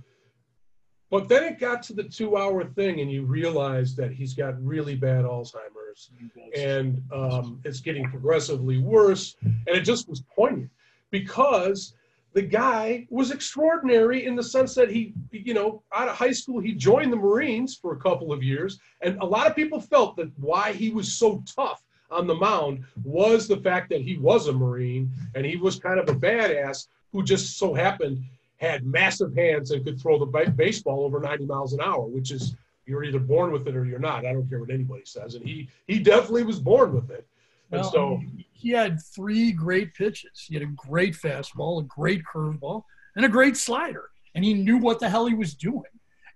but 1.11 1.27
then 1.27 1.43
it 1.43 1.59
got 1.59 1.81
to 1.83 1.93
the 1.93 2.03
two 2.03 2.37
hour 2.37 2.63
thing 2.63 3.01
and 3.01 3.11
you 3.11 3.23
realize 3.25 3.95
that 3.95 4.11
he's 4.11 4.33
got 4.33 4.63
really 4.63 4.95
bad 4.95 5.25
alzheimer's 5.25 6.11
and 6.55 7.01
um, 7.11 7.59
it's 7.65 7.79
getting 7.81 8.09
progressively 8.09 8.77
worse 8.77 9.35
and 9.43 9.67
it 9.67 9.81
just 9.81 10.07
was 10.07 10.21
poignant 10.35 10.69
because 11.11 11.93
the 12.33 12.41
guy 12.41 13.07
was 13.09 13.31
extraordinary 13.31 14.25
in 14.25 14.35
the 14.35 14.43
sense 14.43 14.75
that 14.75 14.89
he 14.89 15.13
you 15.31 15.53
know 15.53 15.81
out 15.93 16.07
of 16.07 16.15
high 16.15 16.31
school 16.31 16.59
he 16.59 16.73
joined 16.73 17.11
the 17.11 17.17
marines 17.17 17.75
for 17.75 17.93
a 17.93 17.99
couple 17.99 18.31
of 18.31 18.43
years 18.43 18.79
and 19.01 19.17
a 19.21 19.25
lot 19.25 19.47
of 19.47 19.55
people 19.55 19.81
felt 19.81 20.15
that 20.15 20.31
why 20.37 20.71
he 20.71 20.89
was 20.89 21.13
so 21.13 21.43
tough 21.55 21.83
on 22.11 22.27
the 22.27 22.35
mound 22.35 22.83
was 23.03 23.47
the 23.47 23.57
fact 23.57 23.89
that 23.89 24.01
he 24.01 24.17
was 24.17 24.47
a 24.47 24.53
marine 24.53 25.11
and 25.35 25.45
he 25.45 25.57
was 25.57 25.79
kind 25.79 25.99
of 25.99 26.09
a 26.09 26.13
badass 26.13 26.87
who 27.11 27.23
just 27.23 27.57
so 27.57 27.73
happened 27.73 28.23
had 28.57 28.85
massive 28.85 29.33
hands 29.35 29.71
and 29.71 29.85
could 29.85 29.99
throw 29.99 30.19
the 30.19 30.25
ba- 30.25 30.51
baseball 30.51 31.03
over 31.03 31.19
90 31.19 31.45
miles 31.45 31.73
an 31.73 31.79
hour, 31.81 32.05
which 32.05 32.31
is 32.31 32.55
you're 32.85 33.03
either 33.03 33.19
born 33.19 33.51
with 33.51 33.67
it 33.67 33.75
or 33.75 33.85
you're 33.85 33.99
not. 33.99 34.25
I 34.25 34.33
don't 34.33 34.47
care 34.49 34.59
what 34.59 34.69
anybody 34.69 35.03
says. 35.05 35.35
And 35.35 35.45
he 35.45 35.69
he 35.87 35.99
definitely 35.99 36.43
was 36.43 36.59
born 36.59 36.93
with 36.93 37.09
it. 37.11 37.25
And 37.71 37.81
Well, 37.81 37.91
so 37.91 38.21
he 38.59 38.71
had 38.71 38.99
three 39.15 39.51
great 39.51 39.93
pitches. 39.93 40.45
He 40.47 40.55
had 40.55 40.63
a 40.63 40.67
great 40.67 41.15
fastball, 41.15 41.79
a 41.79 41.83
great 41.83 42.23
curveball, 42.23 42.83
and 43.15 43.25
a 43.25 43.29
great 43.29 43.57
slider. 43.57 44.09
And 44.35 44.43
he 44.43 44.53
knew 44.53 44.77
what 44.77 44.99
the 44.99 45.09
hell 45.09 45.25
he 45.25 45.33
was 45.33 45.53
doing. 45.55 45.83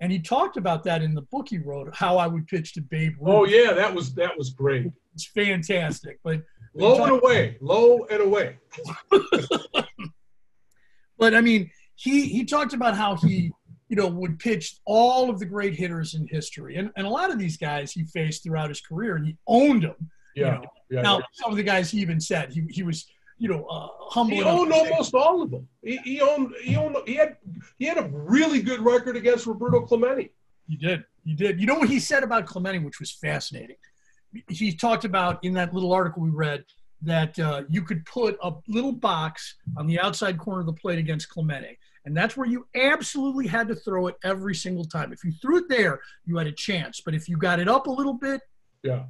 And 0.02 0.12
he 0.12 0.20
talked 0.20 0.58
about 0.58 0.84
that 0.86 1.02
in 1.02 1.14
the 1.14 1.22
book 1.22 1.48
he 1.50 1.60
wrote, 1.60 1.96
how 1.96 2.18
I 2.18 2.28
would 2.28 2.48
pitch 2.48 2.74
to 2.74 2.82
Babe 2.82 3.16
Ruth. 3.20 3.36
oh 3.36 3.46
yeah, 3.46 3.74
that 3.74 3.94
was 3.94 4.14
that 4.16 4.38
was 4.38 4.50
great. 4.50 4.92
It's 5.14 5.28
fantastic. 5.28 6.20
But 6.24 6.42
Low 6.76 7.04
and 7.04 7.12
away, 7.12 7.58
low 7.62 8.06
and 8.10 8.22
away. 8.22 8.58
but 11.18 11.36
I 11.36 11.42
mean, 11.42 11.70
he 11.96 12.28
he 12.28 12.46
talked 12.46 12.74
about 12.74 12.98
how 12.98 13.16
he 13.16 13.52
you 13.90 13.96
know 13.96 14.08
would 14.08 14.40
pitch 14.40 14.78
all 14.86 15.30
of 15.30 15.40
the 15.40 15.46
great 15.46 15.76
hitters 15.76 16.16
in 16.16 16.28
history, 16.28 16.78
and 16.78 16.90
and 16.98 17.06
a 17.06 17.10
lot 17.10 17.32
of 17.32 17.38
these 17.38 17.58
guys 17.58 17.92
he 17.92 18.06
faced 18.06 18.44
throughout 18.44 18.70
his 18.70 18.82
career, 18.82 19.16
and 19.16 19.26
he 19.26 19.38
owned 19.48 19.84
them. 19.84 20.10
Yeah, 20.36 20.56
know, 20.56 20.66
yeah. 20.94 21.02
Now, 21.02 21.22
some 21.34 21.52
of 21.52 21.58
the 21.58 21.64
guys 21.64 21.90
he 21.90 22.00
even 22.00 22.20
said 22.20 22.54
he 22.54 22.64
he 22.70 22.84
was 22.84 23.08
you 23.40 23.50
know 23.50 23.66
uh, 23.66 23.88
humble. 24.10 24.36
he 24.36 24.44
owned 24.44 24.72
almost 24.72 25.14
all 25.16 25.42
of 25.42 25.52
them. 25.52 25.68
He, 25.84 25.98
he 25.98 26.22
owned 26.22 26.54
he 26.62 26.76
owned 26.76 26.96
he 27.06 27.16
had 27.16 27.38
he 27.80 27.86
had 27.86 27.98
a 27.98 28.08
really 28.12 28.62
good 28.62 28.80
record 28.80 29.18
against 29.18 29.46
Roberto 29.48 29.82
Clemente. 29.82 30.32
He 30.68 30.78
did. 30.78 31.04
He 31.26 31.34
did. 31.34 31.60
You 31.60 31.68
know 31.68 31.76
what 31.76 31.90
he 31.90 32.00
said 32.00 32.24
about 32.24 32.46
Clemente, 32.46 32.80
which 32.80 33.00
was 33.00 33.12
fascinating. 33.12 33.76
He 34.48 34.74
talked 34.74 35.06
about 35.06 35.44
in 35.44 35.54
that 35.54 35.74
little 35.74 35.92
article 35.94 36.22
we 36.24 36.30
read 36.30 36.64
that 37.02 37.38
uh, 37.38 37.64
you 37.70 37.82
could 37.82 38.06
put 38.06 38.38
a 38.42 38.54
little 38.68 38.94
box 38.94 39.56
on 39.78 39.88
the 39.88 40.00
outside 40.00 40.38
corner 40.38 40.62
of 40.62 40.66
the 40.66 40.74
plate 40.74 40.98
against 41.00 41.30
Clemente, 41.30 41.78
and 42.06 42.16
that's 42.16 42.38
where 42.38 42.48
you 42.48 42.66
absolutely 42.76 43.48
had 43.48 43.68
to 43.68 43.76
throw 43.76 44.08
it 44.08 44.16
every 44.24 44.56
single 44.56 44.86
time. 44.86 45.12
If 45.12 45.24
you 45.24 45.32
threw 45.34 45.58
it 45.58 45.66
there, 45.70 46.00
you 46.26 46.38
had 46.38 46.48
a 46.48 46.52
chance. 46.52 47.02
But 47.02 47.14
if 47.14 47.28
you 47.28 47.38
got 47.38 47.60
it 47.60 47.68
up 47.68 47.88
a 47.88 47.92
little 47.92 48.14
bit, 48.14 48.42
Yeah. 48.84 49.04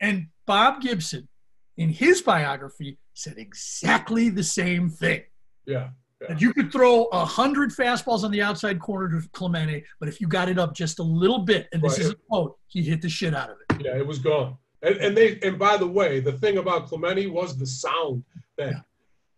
And 0.00 0.26
Bob 0.46 0.80
Gibson, 0.82 1.28
in 1.76 1.90
his 1.90 2.22
biography, 2.22 2.98
said 3.14 3.34
exactly 3.38 4.28
the 4.28 4.42
same 4.42 4.88
thing. 4.88 5.22
Yeah. 5.66 5.90
That 6.28 6.40
you 6.40 6.52
could 6.52 6.70
throw 6.70 7.04
a 7.06 7.24
hundred 7.24 7.70
fastballs 7.70 8.24
on 8.24 8.30
the 8.30 8.42
outside 8.42 8.78
corner 8.78 9.08
to 9.20 9.26
Clemente, 9.30 9.84
but 9.98 10.08
if 10.08 10.20
you 10.20 10.26
got 10.28 10.48
it 10.50 10.58
up 10.58 10.74
just 10.74 10.98
a 10.98 11.02
little 11.02 11.38
bit, 11.38 11.66
and 11.72 11.80
this 11.82 11.92
Right. 11.92 12.00
is 12.06 12.10
a 12.10 12.14
quote, 12.28 12.58
he 12.66 12.82
hit 12.82 13.00
the 13.00 13.08
shit 13.08 13.34
out 13.34 13.48
of 13.50 13.56
it. 13.70 13.82
Yeah, 13.84 13.96
it 13.96 14.06
was 14.06 14.18
gone. 14.18 14.58
And, 14.82 14.96
and 14.96 15.16
they 15.16 15.38
and 15.42 15.58
by 15.58 15.76
the 15.76 15.86
way, 15.86 16.20
the 16.20 16.32
thing 16.32 16.58
about 16.58 16.86
Clemente 16.88 17.26
was 17.26 17.56
the 17.56 17.66
sound 17.66 18.24
that 18.58 18.74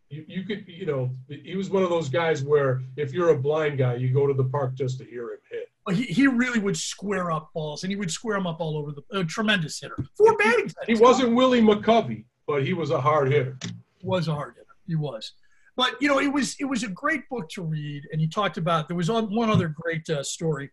you, 0.09 0.25
you 0.29 0.43
could, 0.45 0.65
you 0.69 0.87
know, 0.87 1.11
he 1.29 1.57
was 1.57 1.71
one 1.71 1.83
of 1.83 1.89
those 1.91 2.09
guys 2.09 2.43
where 2.45 2.81
if 2.97 3.13
you're 3.13 3.31
a 3.31 3.39
blind 3.39 3.79
guy, 3.79 3.95
you 3.95 4.13
go 4.13 4.27
to 4.27 4.35
the 4.35 4.45
park 4.45 4.75
just 4.75 4.99
to 4.99 5.05
hear 5.05 5.25
him 5.33 5.39
hit. 5.51 5.69
He, 5.91 6.05
he 6.05 6.27
really 6.29 6.61
would 6.61 6.77
square 6.77 7.33
up 7.33 7.51
balls, 7.55 7.83
and 7.83 7.91
he 7.91 7.97
would 7.97 8.11
square 8.11 8.37
them 8.37 8.47
up 8.47 8.61
all 8.61 8.77
over 8.77 8.93
the. 8.93 9.19
A 9.19 9.25
tremendous 9.25 9.81
hitter. 9.81 9.97
Four 10.17 10.37
batting. 10.37 10.71
He 10.87 10.95
wasn't 10.95 11.35
Willie 11.35 11.61
McCovey, 11.61 12.25
but 12.47 12.65
he 12.65 12.73
was 12.73 12.91
a 12.91 13.01
hard 13.01 13.33
hitter. 13.33 13.59
Was 14.03 14.29
a 14.29 14.35
hard 14.35 14.55
hitter. 14.55 14.67
He 14.87 14.95
was. 14.95 15.33
But 15.77 16.01
you 16.01 16.07
know, 16.09 16.21
it 16.21 16.33
was 16.33 16.55
it 16.61 16.67
was 16.67 16.85
a 16.85 16.89
great 16.89 17.29
book 17.29 17.49
to 17.51 17.63
read, 17.63 18.05
and 18.13 18.21
he 18.21 18.29
talked 18.29 18.59
about. 18.59 18.87
There 18.87 18.97
was 18.97 19.11
one 19.11 19.51
other 19.51 19.69
great 19.69 20.09
uh, 20.09 20.23
story 20.23 20.71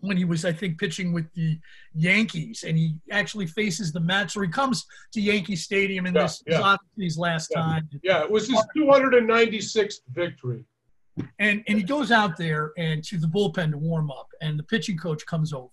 when 0.00 0.16
he 0.16 0.24
was, 0.24 0.44
I 0.44 0.52
think, 0.52 0.80
pitching 0.80 1.12
with 1.12 1.32
the 1.34 1.58
Yankees, 1.94 2.64
and 2.66 2.76
he 2.76 2.94
actually 3.12 3.46
faces 3.46 3.92
the 3.92 4.00
Mets, 4.00 4.36
or 4.36 4.42
he 4.42 4.48
comes 4.50 4.84
to 5.12 5.20
Yankee 5.20 5.54
Stadium, 5.54 6.06
in 6.06 6.14
Yeah, 6.14 6.22
this 6.22 6.42
yeah. 6.48 6.76
his 6.98 7.16
last 7.18 7.52
Yeah. 7.54 7.60
time. 7.62 7.88
Yeah, 8.02 8.22
it 8.24 8.30
was 8.30 8.48
his 8.48 8.60
296th 8.76 10.00
victory. 10.12 10.64
And 11.38 11.62
and 11.68 11.78
he 11.78 11.82
goes 11.82 12.10
out 12.10 12.36
there 12.36 12.72
and 12.78 13.04
to 13.04 13.18
the 13.18 13.26
bullpen 13.26 13.72
to 13.72 13.78
warm 13.78 14.10
up, 14.10 14.28
and 14.40 14.58
the 14.58 14.62
pitching 14.62 14.96
coach 14.96 15.24
comes 15.26 15.52
over 15.52 15.68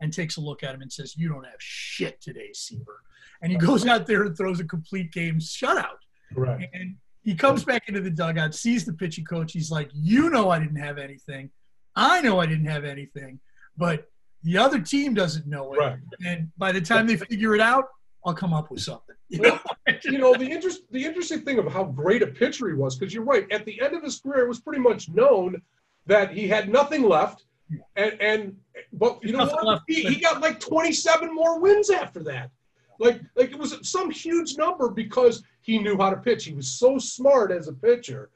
and 0.00 0.12
takes 0.12 0.36
a 0.36 0.40
look 0.40 0.62
at 0.62 0.74
him 0.74 0.82
and 0.82 0.92
says, 0.92 1.16
"You 1.16 1.28
don't 1.28 1.44
have 1.44 1.60
shit 1.60 2.20
today, 2.20 2.50
Seaver." 2.52 3.00
And 3.40 3.50
he 3.50 3.58
goes 3.58 3.86
out 3.86 4.06
there 4.06 4.22
and 4.24 4.36
throws 4.36 4.60
a 4.60 4.64
complete 4.64 5.12
game 5.12 5.38
shutout. 5.38 5.98
Correct. 6.34 6.64
And 6.74 6.96
he 7.22 7.34
comes 7.34 7.64
back 7.64 7.88
into 7.88 8.00
the 8.00 8.10
dugout, 8.10 8.54
sees 8.54 8.84
the 8.84 8.92
pitching 8.92 9.24
coach. 9.24 9.52
He's 9.52 9.70
like, 9.70 9.90
"You 9.94 10.28
know, 10.28 10.50
I 10.50 10.58
didn't 10.58 10.76
have 10.76 10.98
anything. 10.98 11.50
I 11.96 12.20
know 12.20 12.40
I 12.40 12.46
didn't 12.46 12.66
have 12.66 12.84
anything, 12.84 13.40
but 13.76 14.08
the 14.42 14.58
other 14.58 14.80
team 14.80 15.14
doesn't 15.14 15.46
know 15.46 15.72
it. 15.72 15.78
Right. 15.78 15.98
And 16.26 16.50
by 16.58 16.72
the 16.72 16.80
time 16.80 17.06
they 17.06 17.16
figure 17.16 17.54
it 17.54 17.60
out, 17.60 17.86
I'll 18.24 18.34
come 18.34 18.52
up 18.52 18.70
with 18.70 18.80
something." 18.80 19.16
You 19.28 19.40
know? 19.40 19.60
you 20.04 20.18
know 20.18 20.34
the 20.34 20.50
interest 20.50 20.82
the 20.90 21.04
interesting 21.04 21.40
thing 21.40 21.58
of 21.58 21.72
how 21.72 21.84
great 21.84 22.22
a 22.22 22.26
pitcher 22.26 22.68
he 22.68 22.74
was 22.74 22.96
because 22.96 23.14
you're 23.14 23.24
right 23.24 23.46
at 23.50 23.64
the 23.64 23.80
end 23.80 23.94
of 23.94 24.02
his 24.02 24.18
career 24.18 24.44
it 24.44 24.48
was 24.48 24.60
pretty 24.60 24.80
much 24.80 25.08
known 25.08 25.60
that 26.06 26.32
he 26.32 26.48
had 26.48 26.68
nothing 26.68 27.02
left 27.02 27.44
and 27.96 28.20
and 28.20 28.56
but 28.92 29.22
you 29.22 29.32
know 29.32 29.46
what? 29.46 29.82
he, 29.86 30.02
he 30.02 30.16
got 30.16 30.40
like 30.40 30.60
27 30.60 31.34
more 31.34 31.60
wins 31.60 31.90
after 31.90 32.22
that. 32.24 32.50
Like 32.98 33.20
like 33.36 33.50
it 33.50 33.58
was 33.58 33.76
some 33.88 34.10
huge 34.10 34.56
number 34.56 34.90
because 34.90 35.42
he 35.62 35.78
knew 35.78 35.96
how 35.96 36.10
to 36.10 36.16
pitch. 36.16 36.44
He 36.44 36.54
was 36.54 36.68
so 36.68 36.98
smart 36.98 37.50
as 37.50 37.68
a 37.68 37.72
pitcher. 37.72 38.30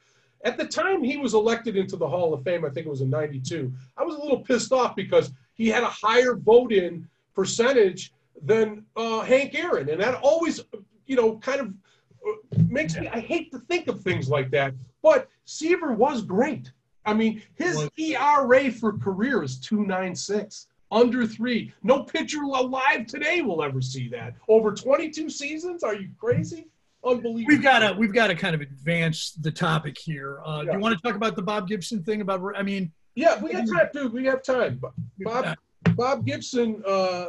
At 0.45 0.57
the 0.57 0.67
time 0.67 1.03
he 1.03 1.17
was 1.17 1.35
elected 1.35 1.77
into 1.77 1.97
the 1.97 2.09
hall 2.09 2.33
of 2.33 2.45
fame 2.45 2.65
i 2.65 2.69
think 2.69 2.87
it 2.87 2.91
was 2.91 3.01
in 3.01 3.11
92 3.11 3.73
i 3.97 4.05
was 4.05 4.15
a 4.15 4.21
little 4.21 4.41
pissed 4.41 4.71
off 4.71 4.95
because 4.95 5.33
he 5.55 5.67
had 5.67 5.83
a 5.83 5.89
higher 5.89 6.37
vote 6.37 6.73
in 6.73 7.09
percentage 7.35 8.13
than 8.43 8.85
uh, 8.97 9.21
hank 9.21 9.55
aaron. 9.55 9.89
And 9.89 10.01
that 10.01 10.15
always 10.15 10.61
you 11.07 11.17
know 11.17 11.39
kind 11.39 11.61
of 11.61 11.69
uh, 11.69 12.63
makes 12.69 12.97
me 12.97 13.09
i 13.09 13.21
hate 13.21 13.53
to 13.53 13.61
think 13.61 13.87
of 13.87 14.03
things 14.03 14.29
like 14.29 14.51
that 14.51 14.75
but 15.07 15.29
seaver 15.45 15.93
was 15.93 16.23
great. 16.23 16.73
I 17.05 17.15
mean 17.15 17.41
his 17.55 17.89
era 17.97 18.73
for 18.73 18.99
career 18.99 19.45
is 19.45 19.61
296 19.61 20.67
under 20.91 21.25
three. 21.25 21.73
No 21.85 22.03
pitcher 22.03 22.43
alive 22.43 23.07
today 23.07 23.41
will 23.41 23.63
ever 23.63 23.81
see 23.81 24.09
that. 24.09 24.35
Over 24.49 24.73
22 24.73 25.31
seasons? 25.31 25.85
Are 25.85 25.95
you 25.95 26.09
crazy? 26.19 26.67
Unbelievable. 27.05 27.45
We've 27.47 27.63
got 27.63 27.79
to 27.81 27.97
we've 27.97 28.13
got 28.13 28.27
to 28.29 28.35
kind 28.35 28.57
of 28.57 28.61
advance 28.61 29.31
the 29.31 29.53
topic 29.53 29.97
here. 29.97 30.41
Uh, 30.45 30.65
Do 30.65 30.73
you 30.73 30.81
want 30.81 30.97
to 30.97 31.01
talk 31.01 31.15
about 31.15 31.37
the 31.37 31.43
Bob 31.43 31.69
Gibson 31.69 32.03
thing? 32.03 32.21
About 32.21 32.43
I 32.57 32.65
mean, 32.65 32.91
Yeah, 33.15 33.41
we 33.41 33.53
got 33.53 33.69
time, 33.69 33.89
dude. 33.93 34.13
We 34.13 34.25
have 34.25 34.43
time. 34.43 34.81
Bob 35.21 35.57
Bob 35.95 36.27
Gibson, 36.27 36.83
uh, 36.85 37.27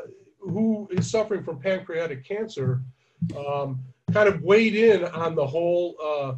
who 0.50 0.88
is 0.92 1.10
suffering 1.10 1.44
from 1.44 1.60
pancreatic 1.60 2.26
cancer, 2.26 2.82
um, 3.38 3.80
kind 4.12 4.30
of 4.30 4.42
weighed 4.42 4.76
in 4.76 5.06
on 5.06 5.36
the 5.36 5.46
whole 5.46 5.96
uh, 6.02 6.34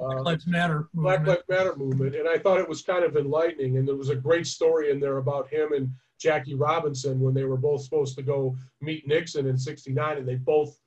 uh, 0.00 0.22
Lives 0.22 0.46
Matter. 0.46 0.88
Black. 0.94 1.26
Lives 1.26 1.42
Matter 1.48 1.76
movement, 1.76 2.16
and 2.16 2.28
I 2.28 2.38
thought 2.38 2.58
it 2.58 2.68
was 2.68 2.82
kind 2.82 3.04
of 3.04 3.16
enlightening. 3.16 3.76
And 3.76 3.86
there 3.86 3.96
was 3.96 4.08
a 4.08 4.16
great 4.16 4.46
story 4.46 4.90
in 4.90 5.00
there 5.00 5.18
about 5.18 5.48
him 5.48 5.72
and 5.72 5.90
Jackie 6.18 6.54
Robinson 6.54 7.18
when 7.20 7.34
they 7.34 7.44
were 7.44 7.56
both 7.56 7.82
supposed 7.82 8.14
to 8.16 8.22
go 8.22 8.56
meet 8.80 9.06
Nixon 9.06 9.46
in 9.46 9.56
'69, 9.56 10.18
and 10.18 10.28
they 10.28 10.36
both 10.36 10.78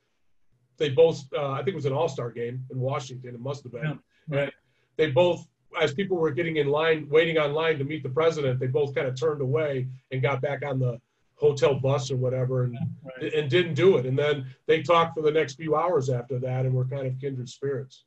they 0.78 0.90
both 0.90 1.24
uh, 1.36 1.52
I 1.52 1.58
think 1.58 1.70
it 1.70 1.76
was 1.76 1.86
an 1.86 1.94
All 1.94 2.10
Star 2.10 2.32
game 2.32 2.66
in 2.72 2.80
Washington. 2.80 3.36
It 3.36 3.42
must 3.42 3.64
have 3.64 3.72
been. 3.72 3.84
Yeah, 3.84 4.38
right. 4.38 4.44
And 4.44 4.52
they 4.98 5.12
both, 5.12 5.48
as 5.80 5.94
people 5.94 6.18
were 6.18 6.32
getting 6.32 6.58
in 6.58 6.68
line, 6.68 7.08
waiting 7.10 7.38
on 7.38 7.54
line 7.54 7.80
to 7.80 7.84
meet 7.84 8.04
the 8.04 8.10
president, 8.10 8.60
they 8.60 8.68
both 8.68 8.94
kind 8.94 9.08
of 9.08 9.20
turned 9.20 9.42
away 9.42 9.88
and 10.12 10.22
got 10.22 10.42
back 10.42 10.64
on 10.66 10.80
the 10.80 11.00
hotel 11.36 11.76
bus 11.80 12.10
or 12.12 12.18
whatever, 12.18 12.64
and 12.64 12.78
Right. 13.22 13.34
and 13.34 13.50
didn't 13.50 13.74
do 13.74 13.98
it. 13.98 14.06
And 14.06 14.18
then 14.18 14.46
they 14.68 14.82
talked 14.82 15.16
for 15.16 15.22
the 15.22 15.32
next 15.32 15.56
few 15.56 15.76
hours 15.76 16.10
after 16.10 16.40
that, 16.40 16.66
and 16.66 16.74
were 16.74 16.86
kind 16.86 17.08
of 17.08 17.20
kindred 17.20 17.50
spirits. 17.50 18.06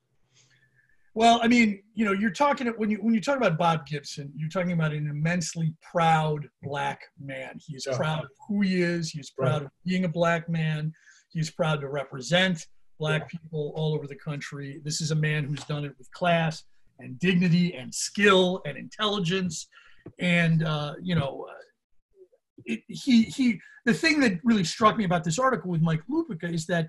Well, 1.15 1.41
I 1.43 1.49
mean, 1.49 1.83
you 1.95 2.05
know, 2.05 2.13
you're 2.13 2.31
talking 2.31 2.67
when 2.77 2.91
you 2.91 2.99
when 2.99 3.15
you 3.15 3.21
talk 3.23 3.37
about 3.39 3.57
Bob 3.57 3.87
Gibson, 3.87 4.31
you're 4.37 4.51
talking 4.51 4.73
about 4.73 4.93
an 4.93 5.09
immensely 5.09 5.75
proud 5.83 6.49
black 6.63 7.01
man. 7.19 7.59
he's 7.67 7.87
Yeah. 7.87 7.97
proud 7.97 8.25
of 8.25 8.31
who 8.47 8.61
he 8.61 8.83
is. 8.83 9.11
He's 9.11 9.31
proud 9.31 9.63
of 9.63 9.71
being 9.85 10.05
a 10.05 10.09
black 10.09 10.49
man. 10.49 10.93
He's 11.31 11.51
proud 11.51 11.81
to 11.81 11.89
represent 11.89 12.67
black 12.99 13.29
people 13.31 13.73
all 13.77 13.95
over 13.95 14.07
the 14.07 14.17
country. 14.17 14.81
This 14.85 15.01
is 15.01 15.11
a 15.11 15.15
man 15.15 15.45
who's 15.45 15.65
done 15.65 15.85
it 15.85 15.97
with 15.99 16.11
class 16.13 16.65
and 16.99 17.19
dignity 17.19 17.75
and 17.75 17.95
skill 17.95 18.63
and 18.67 18.77
intelligence. 18.77 19.69
And 20.19 20.65
uh, 20.65 20.95
you 21.03 21.15
know, 21.15 21.47
uh, 21.51 21.55
it, 22.67 22.81
he 22.89 23.23
he. 23.23 23.61
The 23.85 23.95
thing 23.95 24.21
that 24.21 24.41
really 24.43 24.65
struck 24.65 24.97
me 24.97 25.05
about 25.05 25.25
this 25.25 25.39
article 25.39 25.71
with 25.71 25.81
Mike 25.81 26.03
Lupica 26.11 26.53
is 26.53 26.67
that 26.67 26.89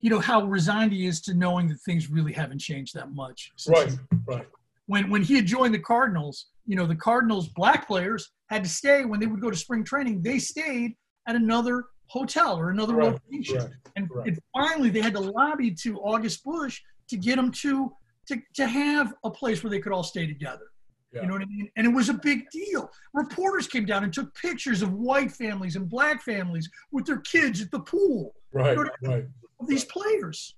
you 0.00 0.10
know 0.10 0.18
how 0.18 0.44
resigned 0.44 0.92
he 0.92 1.06
is 1.06 1.20
to 1.22 1.34
knowing 1.34 1.68
that 1.68 1.78
things 1.86 2.10
really 2.10 2.32
haven't 2.32 2.58
changed 2.58 2.94
that 2.94 3.12
much. 3.12 3.52
Right, 3.68 3.90
he- 3.90 3.98
right. 4.26 4.46
When 4.86 5.10
when 5.10 5.22
he 5.22 5.34
had 5.36 5.46
joined 5.46 5.74
the 5.74 5.78
Cardinals, 5.78 6.46
you 6.66 6.76
know 6.76 6.86
the 6.86 6.96
Cardinals 6.96 7.48
black 7.48 7.86
players 7.86 8.30
had 8.48 8.64
to 8.64 8.70
stay 8.70 9.04
when 9.04 9.20
they 9.20 9.26
would 9.26 9.40
go 9.40 9.50
to 9.50 9.56
spring 9.56 9.84
training. 9.84 10.22
They 10.22 10.38
stayed 10.38 10.96
at 11.28 11.36
another 11.36 11.84
hotel 12.08 12.58
or 12.58 12.70
another 12.70 12.94
Correct, 12.94 13.20
location, 13.30 13.56
correct, 13.56 13.76
and, 13.96 14.08
and 14.26 14.38
finally 14.52 14.90
they 14.90 15.00
had 15.00 15.14
to 15.14 15.20
lobby 15.20 15.70
to 15.82 15.98
August 16.00 16.42
Busch 16.44 16.80
to 17.08 17.16
get 17.16 17.36
them 17.36 17.50
to 17.52 17.92
to 18.28 18.40
to 18.54 18.66
have 18.66 19.14
a 19.24 19.30
place 19.30 19.62
where 19.62 19.70
they 19.70 19.78
could 19.78 19.92
all 19.92 20.02
stay 20.02 20.26
together. 20.26 20.66
Yeah. 21.12 21.22
You 21.22 21.28
know 21.28 21.34
what 21.34 21.42
I 21.42 21.46
mean? 21.46 21.70
And 21.76 21.86
it 21.86 21.90
was 21.90 22.08
a 22.08 22.14
big 22.14 22.48
deal. 22.50 22.90
Reporters 23.12 23.66
came 23.66 23.84
down 23.84 24.02
and 24.02 24.12
took 24.12 24.34
pictures 24.34 24.80
of 24.80 24.94
white 24.94 25.30
families 25.30 25.76
and 25.76 25.88
black 25.88 26.22
families 26.22 26.70
with 26.90 27.04
their 27.04 27.18
kids 27.18 27.60
at 27.60 27.70
the 27.70 27.80
pool 27.80 28.34
Right, 28.52 28.70
You 28.70 28.76
know 28.76 28.82
what 28.82 29.10
right. 29.10 29.24
of 29.60 29.66
these 29.66 29.84
players. 29.84 30.54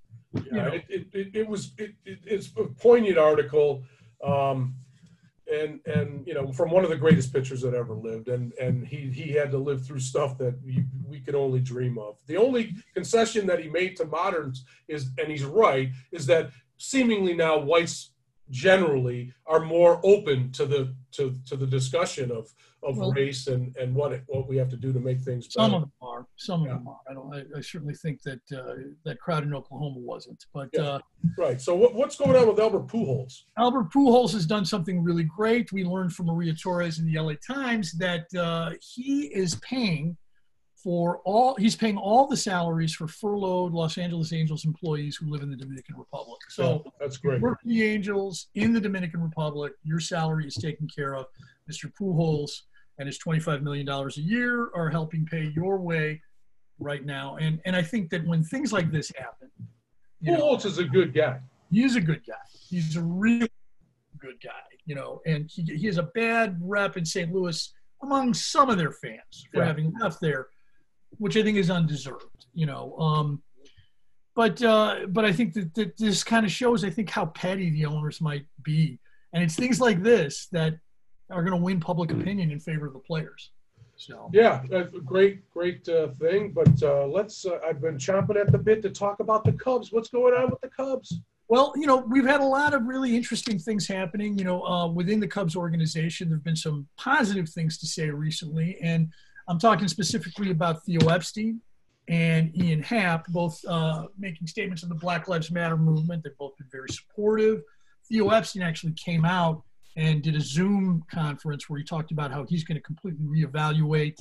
Yeah, 0.51 0.63
know. 0.63 0.67
it, 0.73 0.85
it, 0.89 1.07
it, 1.13 1.35
it 1.35 1.47
was 1.47 1.71
it, 1.77 1.93
it, 2.03 2.19
it's 2.25 2.49
a 2.57 2.65
poignant 2.65 3.17
article, 3.17 3.83
um, 4.23 4.75
and 5.51 5.79
and 5.85 6.27
you 6.27 6.33
know 6.33 6.51
from 6.51 6.71
one 6.71 6.83
of 6.83 6.89
the 6.89 6.97
greatest 6.97 7.31
pitchers 7.31 7.61
that 7.61 7.73
ever 7.73 7.93
lived, 7.93 8.27
and 8.27 8.51
and 8.59 8.85
he 8.85 9.09
he 9.09 9.31
had 9.31 9.49
to 9.51 9.57
live 9.57 9.85
through 9.85 9.99
stuff 9.99 10.37
that 10.39 10.55
you, 10.65 10.83
we 11.07 11.21
could 11.21 11.35
only 11.35 11.61
dream 11.61 11.97
of. 11.97 12.17
The 12.27 12.35
only 12.35 12.73
concession 12.93 13.47
that 13.47 13.61
he 13.61 13.69
made 13.69 13.95
to 13.97 14.05
moderns 14.05 14.65
is, 14.89 15.09
and 15.17 15.29
he's 15.29 15.45
right, 15.45 15.89
is 16.11 16.25
that 16.25 16.51
seemingly 16.77 17.33
now 17.33 17.57
whites 17.57 18.11
generally 18.51 19.33
are 19.47 19.59
more 19.59 19.99
open 20.03 20.51
to 20.53 20.65
the 20.65 20.93
to 21.11 21.35
to 21.47 21.55
the 21.55 21.65
discussion 21.67 22.31
of 22.31 22.53
of 22.83 22.97
Well- 22.97 23.11
race 23.13 23.47
and 23.47 23.75
and 23.77 23.95
what 23.95 24.11
it, 24.13 24.23
what 24.27 24.47
we 24.47 24.57
have 24.57 24.69
to 24.69 24.77
do 24.77 24.93
to 24.93 24.99
make 24.99 25.19
things 25.21 25.47
Some 25.51 25.71
better. 25.71 25.75
of 25.77 25.81
them 25.83 25.91
are. 26.01 26.27
Some 26.35 26.61
of 26.63 26.67
them 26.69 26.87
are. 26.87 26.99
I 27.09 27.13
don't. 27.13 27.33
I, 27.33 27.57
I 27.57 27.61
certainly 27.61 27.95
think 27.95 28.21
that 28.23 28.41
uh, 28.55 28.75
that 29.05 29.19
crowd 29.19 29.43
in 29.43 29.53
Oklahoma 29.55 29.99
wasn't. 29.99 30.45
But 30.53 30.69
Yeah. 30.73 30.81
uh, 30.81 30.99
Right. 31.37 31.59
So 31.59 31.75
what, 31.75 31.95
what's 31.95 32.15
going 32.15 32.35
on 32.35 32.47
with 32.47 32.59
Albert 32.59 32.87
Pujols? 32.87 33.33
Albert 33.57 33.91
Pujols 33.91 34.31
has 34.33 34.45
done 34.45 34.63
something 34.63 35.01
really 35.01 35.23
great. 35.23 35.71
We 35.71 35.83
learned 35.83 36.13
from 36.13 36.27
Maria 36.27 36.53
Torres 36.53 36.99
in 36.99 37.11
the 37.11 37.19
LA 37.19 37.33
Times 37.45 37.93
that 37.93 38.25
uh, 38.37 38.71
he 38.79 39.25
is 39.33 39.55
paying 39.55 40.15
for 40.85 41.19
all. 41.25 41.55
He's 41.55 41.75
paying 41.75 41.97
all 41.97 42.27
the 42.27 42.37
salaries 42.37 42.93
for 42.93 43.07
furloughed 43.07 43.73
Los 43.73 43.97
Angeles 43.97 44.31
Angels 44.31 44.65
employees 44.65 45.15
who 45.15 45.31
live 45.31 45.41
in 45.41 45.49
the 45.49 45.55
Dominican 45.57 45.97
Republic. 45.97 46.39
So. 46.49 46.83
Yeah, 46.85 46.91
that's 46.99 47.17
great. 47.17 47.41
work 47.41 47.59
for 47.59 47.67
the 47.67 47.83
Angels 47.83 48.47
in 48.53 48.71
the 48.71 48.79
Dominican 48.79 49.21
Republic. 49.23 49.73
Your 49.83 49.99
salary 49.99 50.45
is 50.45 50.53
taken 50.53 50.87
care 50.87 51.15
of. 51.15 51.25
Mr. 51.69 51.91
Pujols 51.99 52.51
and 52.99 53.07
his 53.07 53.17
$25 53.17 53.63
million 53.63 53.89
a 53.89 54.09
year 54.17 54.69
are 54.75 54.91
helping 54.91 55.25
pay 55.25 55.51
your 55.55 55.77
way 55.79 56.21
right 56.77 57.03
now. 57.03 57.35
And 57.37 57.59
and 57.65 57.75
I 57.75 57.81
think 57.81 58.11
that 58.11 58.23
when 58.27 58.43
things 58.43 58.71
like 58.71 58.91
this 58.91 59.11
happen, 59.17 59.49
you 60.21 60.33
know, 60.33 60.37
Pujols 60.55 60.65
is 60.67 60.77
a 60.77 60.83
good 60.85 61.15
guy. 61.15 61.39
he's 61.71 61.95
a 61.95 62.01
good 62.01 62.21
guy. 62.27 62.35
He's 62.69 62.95
a 62.95 63.01
really 63.01 63.49
good 64.19 64.35
guy, 64.43 64.51
you 64.85 64.93
know, 64.93 65.21
and 65.25 65.49
he, 65.51 65.63
he 65.63 65.87
has 65.87 65.97
a 65.97 66.03
bad 66.13 66.57
rep 66.61 66.95
in 66.95 67.05
St. 67.05 67.33
Louis 67.33 67.73
among 68.03 68.35
some 68.35 68.69
of 68.69 68.77
their 68.77 68.91
fans 68.91 69.47
for 69.51 69.61
Yeah. 69.61 69.65
having 69.65 69.91
left 69.99 70.21
there, 70.21 70.47
which 71.17 71.37
I 71.37 71.43
think 71.43 71.57
is 71.57 71.69
undeserved, 71.69 72.45
you 72.53 72.65
know. 72.65 72.95
Um, 72.97 73.41
but 74.35 74.61
uh, 74.61 75.07
but 75.09 75.25
I 75.25 75.31
think 75.31 75.53
that, 75.53 75.73
that 75.75 75.97
this 75.97 76.23
kind 76.23 76.45
of 76.45 76.51
shows, 76.51 76.83
I 76.83 76.89
think, 76.89 77.09
how 77.09 77.27
petty 77.27 77.69
the 77.69 77.85
owners 77.85 78.19
might 78.21 78.45
be, 78.63 78.99
and 79.33 79.43
it's 79.43 79.55
things 79.55 79.79
like 79.79 80.03
this 80.03 80.47
that 80.51 80.75
are 81.31 81.43
going 81.43 81.57
to 81.57 81.63
win 81.63 81.79
public 81.79 82.11
opinion 82.11 82.51
in 82.51 82.59
favor 82.59 82.85
of 82.85 82.93
the 82.93 82.99
players. 82.99 83.51
So 83.97 84.29
Yeah, 84.33 84.61
that's 84.69 84.93
great, 85.05 85.49
great 85.51 85.87
uh, 85.87 86.09
thing. 86.19 86.51
But 86.51 86.83
uh, 86.83 87.05
let's. 87.05 87.45
Uh, 87.45 87.59
I've 87.65 87.81
been 87.81 87.97
chomping 87.97 88.35
at 88.35 88.51
the 88.51 88.57
bit 88.57 88.81
to 88.81 88.89
talk 88.89 89.19
about 89.19 89.45
the 89.45 89.53
Cubs. 89.53 89.91
What's 89.91 90.09
going 90.09 90.33
on 90.33 90.49
with 90.49 90.61
the 90.61 90.69
Cubs? 90.69 91.21
Well, 91.47 91.73
you 91.75 91.85
know, 91.85 91.97
we've 91.97 92.25
had 92.25 92.41
a 92.41 92.45
lot 92.45 92.73
of 92.73 92.85
really 92.85 93.15
interesting 93.15 93.59
things 93.59 93.87
happening. 93.87 94.37
You 94.37 94.43
know, 94.43 94.63
uh, 94.63 94.87
within 94.87 95.19
the 95.19 95.27
Cubs 95.27 95.55
organization, 95.55 96.27
there 96.27 96.37
have 96.37 96.43
been 96.43 96.55
some 96.55 96.87
positive 96.97 97.47
things 97.47 97.77
to 97.79 97.87
say 97.87 98.09
recently, 98.09 98.77
and 98.81 99.09
I'm 99.47 99.59
talking 99.59 99.87
specifically 99.87 100.51
about 100.51 100.83
Theo 100.85 101.07
Epstein 101.09 101.61
and 102.07 102.55
Ian 102.61 102.81
Happ, 102.83 103.27
both 103.27 103.59
uh, 103.67 104.05
making 104.17 104.47
statements 104.47 104.83
on 104.83 104.89
the 104.89 104.95
Black 104.95 105.27
Lives 105.27 105.51
Matter 105.51 105.77
movement. 105.77 106.23
They've 106.23 106.37
both 106.37 106.57
been 106.57 106.67
very 106.71 106.89
supportive. 106.89 107.61
Theo 108.09 108.29
Epstein 108.29 108.61
actually 108.63 108.93
came 108.93 109.25
out 109.25 109.63
and 109.97 110.21
did 110.21 110.35
a 110.35 110.41
Zoom 110.41 111.03
conference 111.11 111.69
where 111.69 111.79
he 111.79 111.85
talked 111.85 112.11
about 112.11 112.31
how 112.31 112.45
he's 112.47 112.63
going 112.63 112.75
to 112.77 112.81
completely 112.83 113.25
reevaluate 113.25 114.17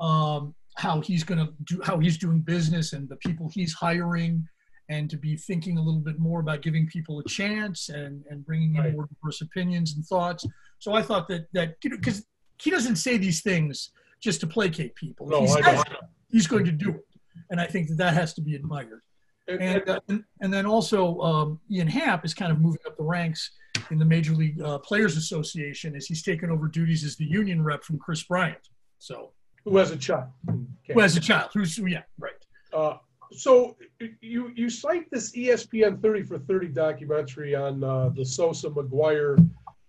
um, 0.00 0.54
how 0.76 1.00
he's 1.00 1.24
going 1.24 1.38
to 1.44 1.52
do 1.64 1.80
how 1.82 1.98
he's 1.98 2.16
doing 2.18 2.40
business 2.40 2.92
and 2.92 3.08
the 3.08 3.16
people 3.16 3.50
he's 3.52 3.72
hiring 3.72 4.46
and 4.88 5.10
to 5.10 5.16
be 5.16 5.36
thinking 5.36 5.76
a 5.76 5.82
little 5.82 6.00
bit 6.00 6.18
more 6.18 6.40
about 6.40 6.62
giving 6.62 6.86
people 6.86 7.18
a 7.18 7.24
chance 7.24 7.88
and, 7.88 8.24
and 8.30 8.44
bringing 8.46 8.76
in 8.76 8.82
Right. 8.82 8.92
more 8.92 9.08
diverse 9.12 9.40
opinions 9.40 9.94
and 9.96 10.04
thoughts. 10.06 10.46
So 10.78 10.92
I 10.94 11.02
thought 11.02 11.26
that 11.28 11.48
that 11.52 11.80
because 11.82 12.24
he 12.60 12.70
doesn't 12.70 12.96
say 12.96 13.18
these 13.18 13.42
things 13.42 13.90
just 14.20 14.40
to 14.40 14.46
placate 14.46 14.94
people. 14.94 15.26
No, 15.26 15.44
he 15.44 15.62
I 15.62 15.80
it, 15.80 15.86
he's 16.30 16.46
going 16.46 16.64
to 16.64 16.72
do 16.72 16.90
it, 16.90 17.06
and 17.50 17.60
I 17.60 17.66
think 17.66 17.88
that 17.88 17.96
that 17.98 18.14
has 18.14 18.34
to 18.34 18.40
be 18.40 18.54
admired. 18.54 19.02
And, 19.48 19.88
uh, 19.88 20.00
and, 20.08 20.24
and 20.42 20.52
then 20.52 20.66
also 20.66 21.18
um, 21.20 21.60
Ian 21.70 21.88
Happ 21.88 22.24
is 22.24 22.34
kind 22.34 22.52
of 22.52 22.60
moving 22.60 22.80
up 22.86 22.98
the 22.98 23.02
ranks 23.02 23.52
in 23.90 23.98
the 23.98 24.04
Major 24.04 24.34
League 24.34 24.60
uh, 24.60 24.78
Players 24.78 25.16
Association 25.16 25.96
as 25.96 26.06
he's 26.06 26.22
taken 26.22 26.50
over 26.50 26.68
duties 26.68 27.02
as 27.02 27.16
the 27.16 27.24
union 27.24 27.64
rep 27.64 27.82
from 27.82 27.98
Kris 27.98 28.22
Bryant. 28.22 28.68
So 28.98 29.30
who 29.64 29.76
has 29.78 29.90
a 29.90 29.96
child? 29.96 30.28
who 30.46 31.00
has 31.00 31.16
a 31.16 31.20
child? 31.20 31.50
Who's 31.54 31.78
yeah 31.78 32.02
right. 32.18 32.32
Uh, 32.72 32.96
so 33.32 33.76
you 34.20 34.52
you 34.54 34.68
cite 34.68 35.10
this 35.10 35.32
ESPN 35.32 36.02
30 36.02 36.22
for 36.24 36.38
30 36.38 36.68
documentary 36.68 37.54
on 37.54 37.82
uh, 37.82 38.10
the 38.10 38.24
Sosa 38.24 38.68
McGwire 38.68 39.38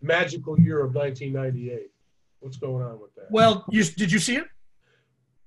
magical 0.01 0.59
year 0.59 0.79
of 0.83 0.95
1998. 0.95 1.91
What's 2.39 2.57
going 2.57 2.83
on 2.83 2.99
with 2.99 3.13
that? 3.15 3.31
Well, 3.31 3.65
you 3.69 3.83
did 3.83 4.11
you 4.11 4.19
see 4.19 4.37
it? 4.37 4.45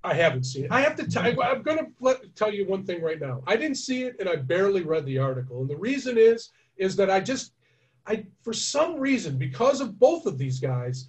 I 0.05 0.15
haven't 0.15 0.45
seen 0.45 0.65
it. 0.65 0.73
I 0.73 0.81
have 0.81 0.97
to 0.97 1.09
tell 1.09 1.25
I'm 1.43 1.63
going 1.63 1.79
to 1.79 1.87
let, 2.01 2.35
tell 2.35 2.53
you 2.53 2.67
one 2.67 2.85
thing 2.85 3.03
right 3.03 3.21
now. 3.21 3.43
I 3.47 3.57
didn't 3.57 3.77
see 3.77 4.03
it 4.03 4.17
and 4.19 4.29
I 4.29 4.37
barely 4.37 4.83
read 4.83 5.07
the 5.07 5.19
article. 5.19 5.61
And 5.61 5.71
the 5.71 5.77
reason 5.77 6.19
is 6.19 6.51
is 6.77 6.97
that 6.97 7.11
I 7.11 7.21
just 7.21 7.53
I 8.07 8.27
for 8.43 8.53
some 8.53 8.99
reason 8.99 9.39
because 9.39 9.81
of 9.81 9.99
both 9.99 10.27
of 10.27 10.39
these 10.39 10.59
guys, 10.59 11.09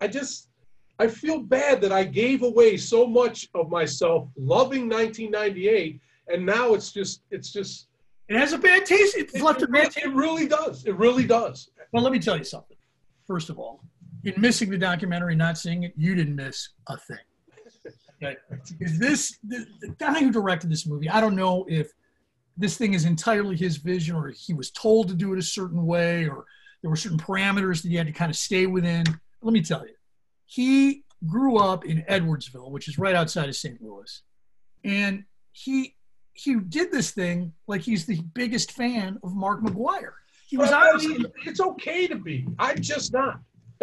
I 0.00 0.08
just 0.08 0.50
I 0.98 1.06
feel 1.08 1.40
bad 1.40 1.80
that 1.80 1.92
I 1.92 2.04
gave 2.04 2.42
away 2.42 2.76
so 2.76 3.06
much 3.06 3.48
of 3.54 3.70
myself 3.70 4.28
loving 4.36 4.88
1998 4.88 6.00
and 6.28 6.44
now 6.44 6.74
it's 6.74 6.92
just 6.92 7.22
it's 7.30 7.52
just 7.52 7.88
It 8.28 8.36
has 8.38 8.52
a 8.52 8.58
bad 8.58 8.84
taste. 8.84 9.16
It's 9.16 9.34
it, 9.34 9.42
left 9.42 9.62
a 9.62 9.68
bad 9.68 9.96
it 9.96 10.12
really 10.14 10.46
does. 10.46 10.84
It 10.84 10.96
really 10.96 11.26
does. 11.26 11.70
Well, 11.92 12.02
let 12.02 12.12
me 12.12 12.18
tell 12.18 12.36
you 12.36 12.44
something. 12.44 12.76
First 13.26 13.48
of 13.48 13.58
all, 13.58 13.82
in 14.24 14.40
missing 14.40 14.70
the 14.70 14.78
documentary, 14.78 15.34
not 15.34 15.58
seeing 15.58 15.82
it, 15.84 15.92
you 15.96 16.14
didn't 16.14 16.36
miss 16.36 16.70
a 16.88 16.96
thing. 16.96 17.16
Because 18.78 18.98
this, 18.98 19.38
the, 19.46 19.66
the 19.80 19.88
guy 19.98 20.20
who 20.20 20.30
directed 20.30 20.70
this 20.70 20.86
movie, 20.86 21.10
I 21.10 21.20
don't 21.20 21.36
know 21.36 21.66
if 21.68 21.90
this 22.56 22.76
thing 22.76 22.94
is 22.94 23.04
entirely 23.04 23.56
his 23.56 23.76
vision 23.76 24.16
or 24.16 24.28
he 24.28 24.54
was 24.54 24.70
told 24.70 25.08
to 25.08 25.14
do 25.14 25.32
it 25.32 25.38
a 25.38 25.42
certain 25.42 25.84
way 25.84 26.28
or 26.28 26.44
there 26.82 26.90
were 26.90 26.96
certain 26.96 27.18
parameters 27.18 27.82
that 27.82 27.88
he 27.88 27.96
had 27.96 28.06
to 28.06 28.12
kind 28.12 28.30
of 28.30 28.36
stay 28.36 28.66
within. 28.66 29.04
Let 29.42 29.52
me 29.52 29.62
tell 29.62 29.86
you, 29.86 29.94
he 30.46 31.04
grew 31.26 31.56
up 31.56 31.84
in 31.84 32.04
Edwardsville, 32.08 32.70
which 32.70 32.88
is 32.88 32.98
right 32.98 33.14
outside 33.14 33.48
of 33.48 33.56
St. 33.56 33.80
Louis. 33.82 34.22
And 34.84 35.24
he 35.52 35.96
he 36.34 36.56
did 36.56 36.90
this 36.90 37.12
thing 37.12 37.52
like 37.68 37.80
he's 37.80 38.06
the 38.06 38.20
biggest 38.34 38.72
fan 38.72 39.18
of 39.22 39.34
Mark 39.34 39.62
McGwire. 39.62 40.14
He 40.46 40.56
was 40.56 40.72
obviously 40.72 41.24
it's 41.46 41.60
okay 41.60 42.06
to 42.06 42.16
be. 42.16 42.46
I'm 42.58 42.80
just 42.80 43.12
not. 43.12 43.40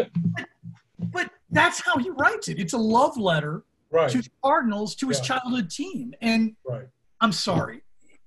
but 0.99 1.29
that's 1.49 1.81
how 1.81 1.97
he 1.97 2.09
writes 2.09 2.47
it. 2.47 2.59
It's 2.59 2.73
a 2.73 2.77
love 2.77 3.17
letter 3.17 3.63
Right. 3.91 4.09
to 4.09 4.21
the 4.21 4.29
Cardinals, 4.41 4.95
to 4.95 5.09
his 5.09 5.19
childhood 5.19 5.69
team. 5.69 6.13
And 6.21 6.55
Right. 6.65 6.87
I'm 7.19 7.31
sorry, 7.33 7.81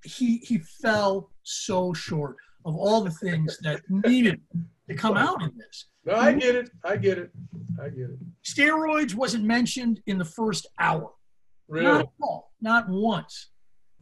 he 0.05 0.39
he 0.39 0.59
fell 0.59 1.31
so 1.43 1.93
short 1.95 2.37
of 2.67 2.77
all 2.77 3.01
the 3.03 3.11
things 3.11 3.59
that 3.63 3.81
needed 3.89 4.41
to 4.89 4.95
come 4.95 5.17
out 5.17 5.43
in 5.43 5.57
this. 5.57 5.87
No, 6.05 6.15
I 6.17 6.33
get 6.35 6.55
it. 6.55 6.71
I 6.85 6.97
get 6.99 7.17
it. 7.19 7.31
I 7.83 7.89
get 7.89 8.11
it. 8.11 8.19
Steroids 8.45 9.15
wasn't 9.15 9.45
mentioned 9.45 10.03
in 10.07 10.19
the 10.19 10.25
first 10.25 10.67
hour. 10.79 11.13
Not 11.69 11.79
Really? 11.81 12.01
at 12.01 12.09
all. 12.21 12.53
Not 12.61 12.89
once. 12.91 13.49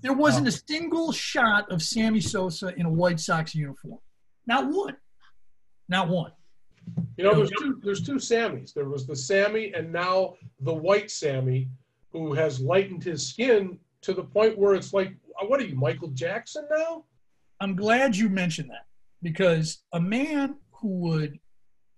There 0.00 0.12
wasn't 0.12 0.48
a 0.48 0.52
single 0.52 1.12
shot 1.12 1.70
of 1.70 1.80
Sammy 1.80 2.20
Sosa 2.20 2.74
in 2.76 2.86
a 2.86 2.90
White 2.90 3.20
Sox 3.20 3.54
uniform. 3.54 4.00
Not 4.48 4.68
one. 4.68 4.96
Not 5.88 6.08
one. 6.08 6.32
You 7.16 7.24
know, 7.24 7.34
there's 7.34 7.50
two 7.50 7.80
there's 7.82 8.02
two 8.02 8.16
Sammys. 8.16 8.72
There 8.72 8.88
was 8.88 9.06
the 9.06 9.16
Sammy 9.16 9.72
and 9.74 9.92
now 9.92 10.34
the 10.60 10.72
white 10.72 11.10
Sammy 11.10 11.68
who 12.10 12.32
has 12.34 12.60
lightened 12.60 13.04
his 13.04 13.26
skin 13.26 13.78
to 14.02 14.12
the 14.12 14.22
point 14.22 14.58
where 14.58 14.74
it's 14.74 14.92
like, 14.92 15.14
uh, 15.40 15.46
what 15.46 15.60
are 15.60 15.64
you, 15.64 15.76
Michael 15.76 16.08
Jackson 16.08 16.66
now? 16.70 17.04
I'm 17.60 17.76
glad 17.76 18.16
you 18.16 18.28
mentioned 18.28 18.70
that 18.70 18.86
because 19.22 19.82
a 19.92 20.00
man 20.00 20.56
who 20.72 20.88
would 20.98 21.38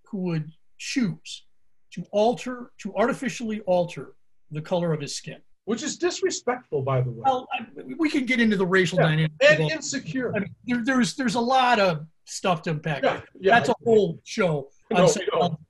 who 0.03 0.19
would 0.19 0.51
choose 0.77 1.45
to 1.91 2.05
alter 2.11 2.71
to 2.79 2.95
artificially 2.95 3.61
alter 3.61 4.15
the 4.51 4.61
color 4.61 4.93
of 4.93 5.01
his 5.01 5.15
skin. 5.15 5.41
Which 5.65 5.81
is 5.81 5.97
disrespectful, 5.97 6.83
by 6.83 7.01
the 7.01 7.09
way. 7.09 7.23
Well, 7.25 7.47
I, 7.53 7.65
we 7.97 8.09
can 8.09 8.25
get 8.25 8.39
into 8.39 8.55
the 8.55 8.65
racial 8.65 8.99
Yeah, 8.99 9.05
dynamics. 9.07 9.35
and 9.49 9.71
insecure. 9.71 10.35
I 10.35 10.39
mean, 10.39 10.55
there, 10.65 10.83
there's 10.85 11.15
there's 11.15 11.35
a 11.35 11.39
lot 11.39 11.79
of 11.79 12.05
stuff 12.25 12.61
to 12.63 12.71
unpack. 12.71 13.03
Yeah, 13.03 13.21
yeah. 13.39 13.55
That's 13.55 13.69
a 13.69 13.75
whole 13.83 14.19
show. 14.23 14.69
on 14.93 15.09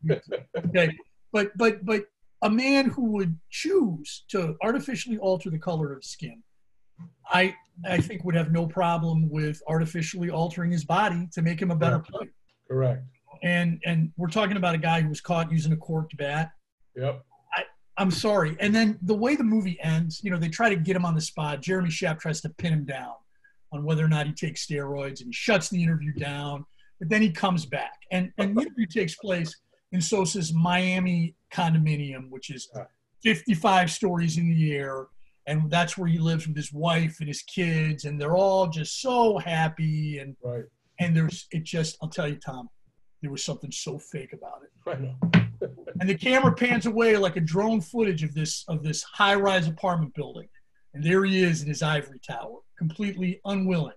No, 0.03 0.19
okay, 0.57 0.89
but 1.31 1.51
but 1.57 1.85
but 1.85 2.05
a 2.41 2.49
man 2.49 2.89
who 2.89 3.05
would 3.11 3.37
choose 3.49 4.25
to 4.29 4.55
artificially 4.61 5.17
alter 5.17 5.49
the 5.49 5.57
color 5.59 5.93
of 5.93 6.03
skin, 6.03 6.43
I 7.29 7.55
I 7.89 7.97
think 7.99 8.25
would 8.25 8.35
have 8.35 8.51
no 8.51 8.67
problem 8.67 9.29
with 9.29 9.61
artificially 9.67 10.29
altering 10.29 10.71
his 10.71 10.83
body 10.83 11.27
to 11.33 11.41
make 11.41 11.61
him 11.61 11.71
a 11.71 11.75
better 11.75 11.99
player. 11.99 12.29
Correct. 12.69 13.03
And 13.43 13.81
and 13.85 14.11
we're 14.17 14.27
talking 14.29 14.57
about 14.57 14.75
a 14.75 14.77
guy 14.77 14.99
who 15.01 15.07
was 15.09 15.21
caught 15.21 15.51
using 15.51 15.71
a 15.71 15.77
corked 15.77 16.17
bat. 16.17 16.51
Yep. 16.97 17.23
I'm 17.97 18.11
sorry. 18.11 18.57
And 18.59 18.75
then 18.75 18.99
the 19.01 19.15
way 19.15 19.35
the 19.35 19.43
movie 19.43 19.79
ends, 19.81 20.21
you 20.23 20.29
know, 20.31 20.37
they 20.37 20.49
try 20.49 20.69
to 20.69 20.75
get 20.75 20.95
him 20.95 21.05
on 21.05 21.15
the 21.15 21.21
spot. 21.21 21.61
Jeremy 21.61 21.89
Schaap 21.89 22.19
tries 22.19 22.41
to 22.41 22.49
pin 22.49 22.73
him 22.73 22.85
down 22.85 23.13
on 23.71 23.83
whether 23.83 24.03
or 24.03 24.07
not 24.09 24.25
he 24.27 24.33
takes 24.33 24.65
steroids, 24.65 25.19
and 25.21 25.27
he 25.27 25.33
shuts 25.33 25.69
the 25.69 25.81
interview 25.81 26.13
down. 26.13 26.65
But 26.99 27.09
then 27.09 27.21
he 27.21 27.31
comes 27.31 27.65
back, 27.65 28.01
and 28.11 28.31
and 28.37 28.55
the 28.55 28.61
interview 28.61 28.85
takes 28.87 29.15
place 29.15 29.53
in 29.91 30.01
Sosa's 30.01 30.53
Miami 30.53 31.35
condominium, 31.51 32.29
which 32.29 32.49
is 32.49 32.69
55 33.23 33.91
stories 33.91 34.37
in 34.37 34.49
the 34.49 34.73
air, 34.73 35.07
and 35.47 35.69
that's 35.69 35.97
where 35.97 36.07
he 36.07 36.17
lives 36.17 36.47
with 36.47 36.55
his 36.55 36.71
wife 36.71 37.17
and 37.19 37.27
his 37.27 37.41
kids, 37.41 38.05
and 38.05 38.19
they're 38.19 38.35
all 38.37 38.67
just 38.67 39.01
so 39.01 39.37
happy. 39.37 40.19
And 40.19 40.35
Right. 40.41 40.63
and 40.99 41.15
there's 41.15 41.47
it 41.51 41.63
just 41.63 41.97
I'll 42.01 42.09
tell 42.09 42.27
you, 42.27 42.35
Tom, 42.35 42.69
there 43.21 43.31
was 43.31 43.43
something 43.43 43.71
so 43.71 43.97
fake 43.99 44.33
about 44.33 44.61
it 44.63 44.71
know. 45.01 45.44
And 45.99 46.09
the 46.09 46.15
camera 46.15 46.53
pans 46.53 46.85
away 46.85 47.15
like 47.17 47.35
a 47.37 47.41
drone 47.41 47.81
footage 47.81 48.23
of 48.23 48.33
this 48.33 48.63
of 48.67 48.83
this 48.83 49.03
high-rise 49.03 49.67
apartment 49.67 50.13
building 50.13 50.47
and 50.93 51.03
there 51.03 51.23
he 51.25 51.41
is 51.43 51.61
in 51.61 51.67
his 51.67 51.81
ivory 51.81 52.19
tower 52.19 52.59
completely 52.77 53.39
unwilling 53.45 53.93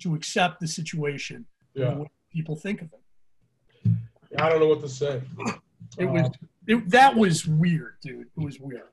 to 0.00 0.14
accept 0.14 0.60
the 0.60 0.68
situation 0.68 1.44
and 1.74 1.84
Yeah. 1.84 1.94
what 1.94 2.08
people 2.32 2.56
think 2.56 2.82
of 2.82 2.88
him 2.92 3.98
I 4.38 4.48
don't 4.48 4.60
know 4.60 4.68
what 4.68 4.80
to 4.80 4.88
say. 4.88 5.22
it 5.98 6.06
was 6.06 6.26
Uh, 6.26 6.30
it, 6.66 6.90
that 6.90 7.14
was 7.16 7.46
weird 7.46 7.94
dude 8.02 8.28
it 8.36 8.42
was 8.42 8.58
weird 8.60 8.88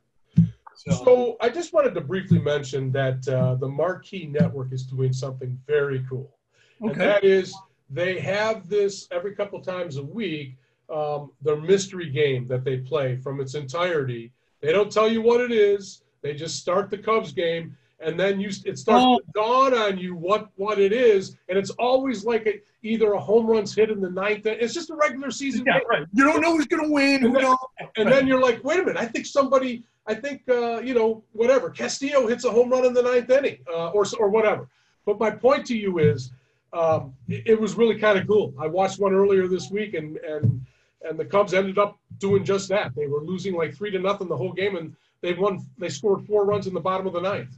so, 0.76 0.92
So 1.04 1.38
I 1.42 1.50
just 1.50 1.74
wanted 1.74 1.94
to 1.96 2.02
briefly 2.02 2.40
mention 2.40 2.90
that 2.94 3.28
uh, 3.28 3.56
the 3.56 3.68
Marquee 3.68 4.28
Network 4.28 4.72
is 4.72 4.84
doing 4.86 5.12
something 5.12 5.60
very 5.68 6.06
cool. 6.10 6.38
And 6.80 6.96
that 6.96 7.26
is 7.26 7.54
they 7.90 8.18
have 8.22 8.70
this 8.70 9.06
every 9.12 9.36
couple 9.36 9.60
times 9.60 9.98
a 9.98 10.04
week, 10.04 10.56
um, 10.92 11.32
their 11.42 11.58
mystery 11.58 12.10
game 12.10 12.48
that 12.48 12.64
they 12.64 12.78
play 12.78 13.16
from 13.18 13.40
its 13.40 13.56
entirety. 13.56 14.32
They 14.62 14.72
don't 14.72 14.92
tell 14.92 15.08
you 15.12 15.22
what 15.22 15.40
it 15.42 15.52
is. 15.52 16.02
They 16.22 16.34
just 16.34 16.60
start 16.60 16.90
the 16.90 16.98
Cubs 16.98 17.32
game, 17.32 17.78
and 18.00 18.20
then 18.20 18.40
you 18.40 18.50
it 18.66 18.78
starts 18.78 19.06
Oh. 19.06 19.20
to 19.20 19.26
dawn 19.34 19.74
on 19.74 19.98
you 19.98 20.16
what 20.16 20.50
what 20.56 20.80
it 20.80 20.92
is, 20.92 21.38
and 21.48 21.58
it's 21.58 21.70
always 21.72 22.26
like 22.26 22.46
a, 22.48 22.60
either 22.84 23.14
a 23.14 23.20
home 23.20 23.48
runs 23.48 23.74
hit 23.76 23.90
in 23.90 24.02
the 24.02 24.10
ninth. 24.10 24.46
It's 24.46 24.74
just 24.74 24.90
a 24.90 24.96
regular 24.96 25.32
season 25.32 25.64
yeah, 25.66 25.80
game. 25.80 25.88
right. 25.90 26.06
you 26.14 26.24
don't 26.26 26.42
know 26.42 26.56
who's 26.58 26.68
going 26.68 26.84
to 26.84 26.92
win 26.92 27.26
And 27.26 27.36
then- 27.36 27.56
And 27.98 28.12
then 28.12 28.26
you're 28.28 28.42
like, 28.42 28.64
wait 28.64 28.80
a 28.80 28.84
minute, 28.84 28.98
I 28.98 29.06
think 29.06 29.26
somebody, 29.26 29.84
I 30.08 30.14
think, 30.16 30.42
uh, 30.50 30.80
you 30.80 30.94
know, 30.94 31.24
whatever, 31.34 31.70
Castillo 31.70 32.26
hits 32.28 32.46
a 32.46 32.52
home 32.52 32.70
run 32.70 32.86
in 32.86 32.94
the 32.94 33.02
ninth 33.02 33.30
inning 33.30 33.58
uh, 33.70 33.90
or, 33.90 34.06
or 34.18 34.30
whatever. 34.30 34.68
But 35.06 35.20
my 35.20 35.30
point 35.32 35.66
to 35.68 35.78
you 35.78 36.00
is, 36.00 36.32
um, 36.72 37.14
it, 37.28 37.44
it 37.48 37.60
was 37.62 37.76
really 37.76 37.98
kind 37.98 38.18
of 38.20 38.28
cool. 38.28 38.54
I 38.60 38.68
watched 38.68 39.00
one 39.00 39.14
earlier 39.14 39.48
this 39.48 39.70
week, 39.72 39.94
and 39.96 40.18
and 40.18 40.66
and 41.04 41.20
the 41.20 41.26
Cubs 41.26 41.54
ended 41.54 41.78
up 41.78 41.98
doing 42.18 42.44
just 42.44 42.70
that. 42.70 42.94
They 42.96 43.08
were 43.08 43.22
losing 43.22 43.56
like 43.56 43.76
three 43.76 43.92
to 43.92 44.00
nothing 44.00 44.28
the 44.28 44.38
whole 44.38 44.54
game, 44.54 44.76
and 44.76 44.96
they 45.22 45.34
won. 45.34 45.66
They 45.78 45.90
scored 45.90 46.26
four 46.26 46.46
runs 46.46 46.68
in 46.68 46.74
the 46.74 46.80
bottom 46.80 47.08
of 47.08 47.14
the 47.14 47.22
ninth. 47.22 47.56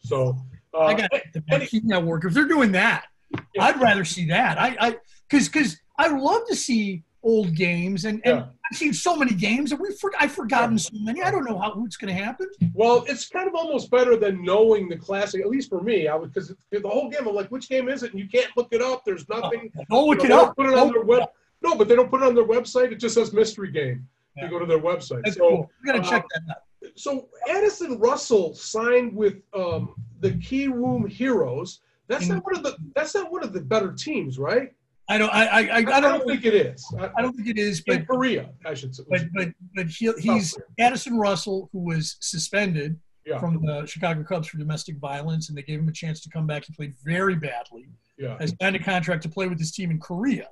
So 0.00 0.36
uh, 0.74 0.84
i 0.84 0.94
got 0.94 1.10
the 1.10 1.42
Marquee 1.50 1.80
network 1.84 2.24
if 2.24 2.32
they're 2.32 2.46
doing 2.48 2.72
that 2.72 3.06
Yeah. 3.54 3.64
I'd 3.64 3.80
rather 3.80 4.04
see 4.04 4.26
that. 4.28 4.58
I, 4.58 4.76
I, 4.80 4.96
because, 5.28 5.48
because 5.48 5.76
I 5.98 6.08
love 6.08 6.46
to 6.48 6.56
see 6.56 7.02
old 7.22 7.54
games, 7.54 8.04
and, 8.04 8.22
and 8.24 8.38
Yeah. 8.38 8.46
I've 8.70 8.76
seen 8.76 8.92
so 8.92 9.16
many 9.16 9.34
games, 9.34 9.72
and 9.72 9.80
we 9.80 9.94
for, 9.94 10.12
I've 10.20 10.32
forgotten 10.32 10.78
so 10.78 10.90
many. 11.00 11.22
I 11.22 11.30
don't 11.30 11.44
know 11.44 11.58
how 11.58 11.74
what's 11.74 11.96
going 11.96 12.14
to 12.14 12.22
happen. 12.22 12.48
Well, 12.74 13.04
it's 13.08 13.28
kind 13.28 13.48
of 13.48 13.54
almost 13.54 13.90
better 13.90 14.16
than 14.16 14.44
knowing 14.44 14.88
the 14.88 14.96
classic. 14.96 15.40
At 15.40 15.48
least 15.48 15.70
for 15.70 15.82
me, 15.82 16.06
I 16.06 16.14
would 16.14 16.32
because 16.32 16.54
the 16.70 16.88
whole 16.88 17.08
game. 17.10 17.26
I'm 17.26 17.34
like, 17.34 17.48
which 17.48 17.68
game 17.68 17.88
is 17.88 18.02
it? 18.02 18.12
And 18.12 18.20
you 18.20 18.28
can't 18.28 18.50
look 18.56 18.68
it 18.72 18.82
up. 18.82 19.04
There's 19.04 19.28
nothing. 19.28 19.72
Don't 19.90 20.08
look 20.08 20.18
you 20.18 20.26
it 20.26 20.28
know, 20.28 20.36
they 20.36 20.44
up. 20.44 20.56
Put 20.56 20.66
it 20.66 20.72
on 20.72 20.76
Don't 20.76 20.92
their 20.92 21.02
look 21.02 21.18
it 21.18 21.20
web. 21.20 21.28
No, 21.62 21.74
but 21.74 21.88
they 21.88 21.96
don't 21.96 22.10
put 22.10 22.22
it 22.22 22.26
on 22.26 22.34
their 22.34 22.44
website. 22.46 22.92
It 22.92 22.96
just 23.00 23.14
says 23.14 23.32
mystery 23.32 23.70
game. 23.70 24.06
Yeah. 24.36 24.44
You 24.44 24.50
go 24.50 24.58
to 24.58 24.66
their 24.66 24.78
website. 24.80 25.22
That's 25.24 25.36
so, 25.36 25.48
cool. 25.48 25.70
We 25.82 25.92
got 25.92 26.02
to 26.02 26.06
uh, 26.06 26.10
check 26.10 26.24
that 26.34 26.42
out. 26.56 26.92
so 26.96 27.28
Addison 27.50 27.98
Russell 27.98 28.54
signed 28.54 29.14
with 29.14 29.36
um, 29.54 29.94
the 30.20 30.30
Kiwoom 30.32 31.08
Heroes. 31.10 31.80
That's 32.06 32.24
In- 32.28 32.36
not 32.36 32.44
one 32.44 32.56
of 32.56 32.62
the. 32.62 32.76
That's 32.94 33.14
not 33.14 33.30
one 33.32 33.42
of 33.42 33.52
the 33.52 33.60
better 33.60 33.92
teams, 33.92 34.38
right? 34.38 34.72
I 35.08 35.18
don't. 35.18 35.30
I. 35.34 35.46
I. 35.46 35.58
I, 35.60 35.84
I, 35.88 35.96
I 35.96 36.00
don't. 36.00 36.26
think 36.26 36.44
it 36.44 36.54
is. 36.54 36.84
I, 36.98 37.10
I 37.16 37.22
don't 37.22 37.32
think 37.34 37.48
it 37.48 37.58
is, 37.58 37.80
but 37.80 37.96
in 37.96 38.06
Korea, 38.06 38.50
I 38.64 38.74
should 38.74 38.94
say. 38.94 39.02
but 39.08 39.22
but 39.34 39.48
but 39.74 39.86
he, 39.86 40.12
he's 40.20 40.56
Addison 40.78 41.18
Russell, 41.18 41.68
who 41.72 41.80
was 41.80 42.16
suspended 42.20 42.98
Yeah. 43.26 43.38
from 43.40 43.60
the 43.64 43.84
Chicago 43.86 44.22
Cubs 44.22 44.48
for 44.48 44.58
domestic 44.58 44.96
violence, 44.98 45.48
and 45.48 45.58
they 45.58 45.62
gave 45.62 45.80
him 45.80 45.88
a 45.88 45.92
chance 45.92 46.20
to 46.20 46.30
come 46.30 46.46
back. 46.46 46.64
He 46.66 46.72
played 46.74 46.94
very 47.04 47.34
badly. 47.34 47.88
yeah. 48.18 48.36
Has 48.38 48.54
signed 48.60 48.76
a 48.76 48.78
contract 48.78 49.22
to 49.24 49.28
play 49.28 49.48
with 49.48 49.58
his 49.58 49.72
team 49.72 49.90
in 49.90 49.98
Korea. 49.98 50.48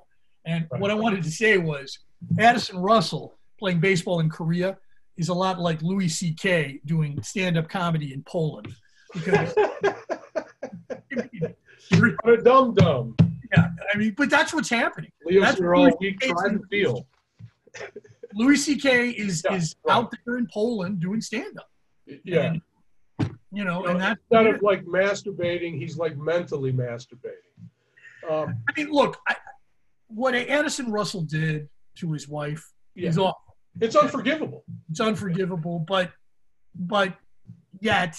And 0.47 0.65
Right. 0.71 0.81
what 0.81 0.89
I 0.89 0.93
wanted 0.95 1.23
to 1.23 1.31
say 1.31 1.57
was, 1.57 1.99
Addison 2.39 2.77
Russell 2.79 3.37
playing 3.59 3.79
baseball 3.81 4.21
in 4.21 4.29
Korea 4.29 4.77
is 5.17 5.27
a 5.29 5.33
lot 5.33 5.59
like 5.59 5.81
Louis 5.81 6.07
C.K. 6.07 6.79
doing 6.85 7.21
stand-up 7.21 7.67
comedy 7.69 8.13
in 8.13 8.23
Poland, 8.23 8.73
because 9.13 9.53
What 12.23 12.39
a 12.39 12.41
dum 12.43 12.73
dum. 12.75 13.15
yeah, 13.55 13.69
I 13.93 13.97
mean, 13.97 14.13
but 14.17 14.29
that's 14.29 14.53
what's 14.53 14.69
happening. 14.69 15.11
Leo's 15.25 15.43
That's 15.43 15.61
all 15.61 15.83
Louis 15.83 15.93
weak, 15.99 16.21
C.K.'s 16.21 16.31
try 16.31 16.49
to 16.49 16.59
feel. 16.69 17.07
Louis 18.33 18.57
C.K. 18.57 19.09
is 19.11 19.43
Yeah, 19.45 19.55
is 19.55 19.75
right. 19.85 19.95
out 19.95 20.13
there 20.25 20.37
in 20.37 20.47
Poland 20.53 20.99
doing 20.99 21.21
stand-up. 21.21 21.69
Yeah. 22.23 22.53
And, 22.53 22.61
you 23.51 23.63
know, 23.63 23.81
You 23.83 23.89
and 23.89 23.99
know, 23.99 24.05
that's 24.05 24.21
instead 24.31 24.47
of 24.55 24.61
like 24.61 24.83
masturbating, 24.85 25.77
he's 25.79 25.97
like 25.97 26.15
mentally 26.17 26.71
masturbating. 26.71 27.33
Um, 28.29 28.55
I 28.69 28.73
mean, 28.75 28.91
look, 28.91 29.17
I, 29.27 29.35
what 30.07 30.35
Addison 30.35 30.91
Russell 30.91 31.21
did 31.21 31.69
to 31.95 32.11
his 32.11 32.27
wife 32.27 32.71
yeah. 32.95 33.09
is 33.09 33.17
awful. 33.17 33.57
It's 33.79 33.95
unforgivable. 33.95 34.63
It's 34.89 34.99
unforgivable, 34.99 35.79
but 35.79 36.11
but 36.75 37.13
yet 37.79 38.17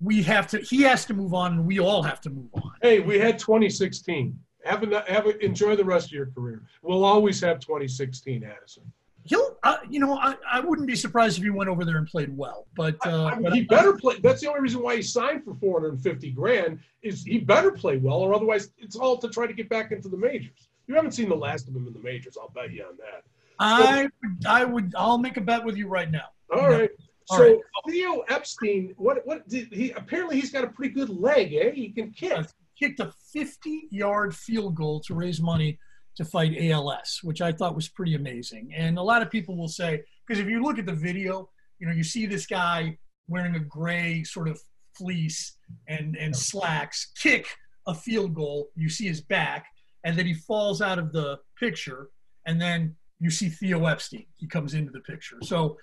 we 0.00 0.22
have 0.22 0.46
to. 0.48 0.58
He 0.58 0.82
has 0.82 1.04
to 1.06 1.14
move 1.14 1.34
on, 1.34 1.54
and 1.54 1.66
we 1.66 1.80
all 1.80 2.02
have 2.02 2.20
to 2.22 2.30
move 2.30 2.50
on. 2.54 2.72
Hey, 2.82 3.00
we 3.00 3.18
had 3.18 3.38
2016. 3.38 4.38
Have 4.64 4.82
a, 4.82 5.04
have 5.08 5.26
a, 5.26 5.44
enjoy 5.44 5.76
the 5.76 5.84
rest 5.84 6.06
of 6.06 6.12
your 6.12 6.26
career. 6.26 6.62
We'll 6.82 7.04
always 7.04 7.40
have 7.42 7.60
2016, 7.60 8.44
Addison. 8.44 8.82
He'll, 9.24 9.56
uh, 9.62 9.78
you 9.88 10.00
know, 10.00 10.18
I, 10.18 10.36
I 10.50 10.60
wouldn't 10.60 10.86
be 10.86 10.96
surprised 10.96 11.38
if 11.38 11.44
he 11.44 11.50
went 11.50 11.68
over 11.68 11.84
there 11.84 11.96
and 11.96 12.06
played 12.06 12.34
well. 12.34 12.66
But, 12.74 12.96
uh, 13.06 13.26
I 13.26 13.38
mean, 13.38 13.52
he 13.52 13.62
better 13.62 13.94
play. 13.94 14.16
That's 14.22 14.40
the 14.40 14.48
only 14.48 14.60
reason 14.60 14.82
why 14.82 14.96
he 14.96 15.02
signed 15.02 15.44
for 15.44 15.54
450 15.54 16.30
grand 16.30 16.78
is 17.02 17.24
he 17.24 17.38
better 17.38 17.70
play 17.70 17.96
well, 17.96 18.18
or 18.18 18.34
otherwise 18.34 18.70
it's 18.78 18.96
all 18.96 19.16
to 19.18 19.28
try 19.28 19.46
to 19.46 19.52
get 19.52 19.68
back 19.68 19.92
into 19.92 20.08
the 20.08 20.16
majors. 20.16 20.68
You 20.86 20.94
haven't 20.94 21.12
seen 21.12 21.28
the 21.28 21.36
last 21.36 21.68
of 21.68 21.74
him 21.74 21.86
in 21.86 21.92
the 21.92 21.98
majors. 21.98 22.36
I'll 22.40 22.50
bet 22.50 22.72
you 22.72 22.84
on 22.84 22.96
that. 22.98 23.22
I, 23.58 24.02
would- 24.22 24.46
I 24.46 24.64
would, 24.64 24.94
I'll 24.96 25.18
make 25.18 25.36
a 25.36 25.40
bet 25.40 25.64
with 25.64 25.76
you 25.76 25.88
right 25.88 26.10
now. 26.10 26.26
All 26.54 26.68
right. 26.68 26.90
All 27.30 27.38
so 27.38 27.44
right. 27.44 27.58
Theo 27.88 28.20
Epstein, 28.28 28.92
what 28.98 29.26
what 29.26 29.48
did 29.48 29.72
he? 29.72 29.92
Apparently, 29.92 30.38
he's 30.38 30.52
got 30.52 30.64
a 30.64 30.66
pretty 30.66 30.92
good 30.92 31.08
leg, 31.08 31.54
eh? 31.54 31.70
He 31.70 31.88
can 31.90 32.10
kick. 32.10 32.46
Kicked 32.78 32.98
a 33.00 33.12
50-yard 33.34 34.34
field 34.34 34.74
goal 34.74 35.00
to 35.06 35.14
raise 35.14 35.40
money 35.40 35.78
to 36.16 36.24
fight 36.24 36.56
ALS, 36.58 37.20
which 37.22 37.40
I 37.40 37.52
thought 37.52 37.74
was 37.74 37.88
pretty 37.88 38.14
amazing. 38.14 38.72
And 38.74 38.98
a 38.98 39.02
lot 39.02 39.22
of 39.22 39.30
people 39.30 39.56
will 39.56 39.68
say, 39.68 40.02
because 40.26 40.40
if 40.42 40.48
you 40.48 40.62
look 40.62 40.78
at 40.78 40.86
the 40.86 40.92
video, 40.92 41.48
you 41.78 41.86
know, 41.86 41.92
you 41.92 42.02
see 42.04 42.26
this 42.26 42.46
guy 42.46 42.98
wearing 43.28 43.54
a 43.54 43.60
gray 43.60 44.22
sort 44.24 44.48
of 44.48 44.60
fleece 44.96 45.56
and 45.88 46.16
and 46.16 46.36
slacks 46.36 47.12
kick 47.16 47.46
a 47.86 47.94
field 47.94 48.34
goal. 48.34 48.68
You 48.76 48.88
see 48.88 49.06
his 49.06 49.20
back, 49.20 49.66
and 50.04 50.16
then 50.16 50.26
he 50.26 50.34
falls 50.34 50.80
out 50.80 50.98
of 50.98 51.12
the 51.12 51.38
picture, 51.58 52.10
and 52.46 52.60
then 52.60 52.94
you 53.18 53.30
see 53.30 53.48
Theo 53.48 53.86
Epstein. 53.86 54.26
He 54.36 54.46
comes 54.46 54.74
into 54.74 54.92
the 54.92 55.00
picture. 55.00 55.38
So, 55.42 55.78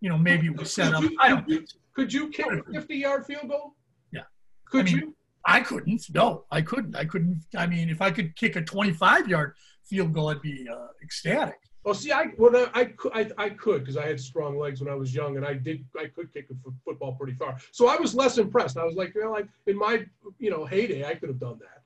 you 0.00 0.10
know, 0.10 0.18
maybe 0.18 0.48
it 0.48 0.56
was 0.56 0.74
set 0.74 0.92
up. 0.92 1.04
I 1.20 1.28
don't. 1.28 1.46
could 1.46 1.52
you, 1.52 1.64
could 1.94 2.12
you 2.12 2.28
kick 2.28 2.46
a 2.46 2.72
50 2.72 2.96
yard 2.96 3.24
field 3.24 3.48
goal? 3.48 3.74
Yeah. 4.12 4.22
Could 4.70 4.88
I 4.88 4.92
mean, 4.92 4.96
you? 4.96 5.16
I 5.46 5.60
couldn't. 5.60 6.02
No, 6.12 6.44
I 6.50 6.60
couldn't. 6.60 6.96
I 6.96 7.04
couldn't. 7.04 7.44
I 7.56 7.66
mean, 7.66 7.88
if 7.88 8.02
I 8.02 8.10
could 8.10 8.34
kick 8.36 8.56
a 8.56 8.62
25 8.62 9.28
yard 9.28 9.54
field 9.84 10.12
goal, 10.12 10.28
I'd 10.28 10.42
be 10.42 10.66
uh, 10.68 10.88
ecstatic. 11.02 11.58
Well, 11.84 11.94
see, 11.94 12.10
I 12.10 12.32
well, 12.36 12.68
I, 12.74 12.80
I 12.80 12.84
could, 12.86 13.12
I, 13.14 13.30
I 13.38 13.48
could 13.50 13.82
because 13.82 13.96
I 13.96 14.08
had 14.08 14.18
strong 14.18 14.58
legs 14.58 14.80
when 14.80 14.92
I 14.92 14.96
was 14.96 15.14
young, 15.14 15.36
and 15.36 15.46
I 15.46 15.54
did, 15.54 15.84
I 15.96 16.06
could 16.06 16.34
kick 16.34 16.48
a 16.50 16.70
football 16.84 17.12
pretty 17.12 17.34
far. 17.34 17.56
So 17.70 17.86
I 17.86 17.94
was 17.94 18.12
less 18.12 18.38
impressed. 18.38 18.76
I 18.76 18.84
was 18.84 18.96
like, 18.96 19.14
you 19.14 19.22
know, 19.22 19.30
like 19.30 19.46
in 19.68 19.78
my, 19.78 20.04
you 20.40 20.50
know, 20.50 20.64
heyday, 20.64 21.04
I 21.04 21.14
could 21.14 21.28
have 21.28 21.38
done 21.38 21.60
that. 21.60 21.84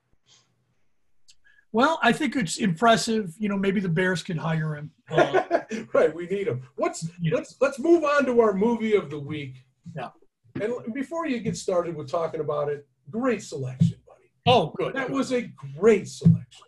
Well, 1.73 1.99
I 2.03 2.13
think 2.13 2.35
it's 2.37 2.57
impressive. 2.59 3.33
You 3.39 3.49
know, 3.49 3.57
maybe 3.57 3.81
the 3.81 3.89
Bears 3.89 4.23
could 4.23 4.37
hire 4.39 4.77
him. 4.77 4.91
Uh, 5.11 5.43
right, 5.93 6.15
we 6.15 6.27
need 6.29 6.47
him. 6.47 6.63
What's 6.77 7.09
Yeah. 7.21 7.35
let's 7.35 7.57
let's 7.61 7.79
move 7.81 8.05
on 8.05 8.25
to 8.27 8.41
our 8.41 8.53
movie 8.55 8.95
of 8.95 9.11
the 9.11 9.19
week. 9.19 9.65
Yeah. 9.97 10.11
And 10.61 10.73
before 10.95 11.27
you 11.27 11.41
get 11.41 11.57
started 11.57 11.97
with 11.97 12.09
talking 12.09 12.41
about 12.41 12.69
it, 12.69 12.87
great 13.11 13.43
selection, 13.43 13.97
buddy. 14.07 14.31
oh, 14.47 14.73
good. 14.77 14.95
That 14.95 15.11
was 15.11 15.33
a 15.33 15.51
great 15.79 16.07
selection. 16.09 16.65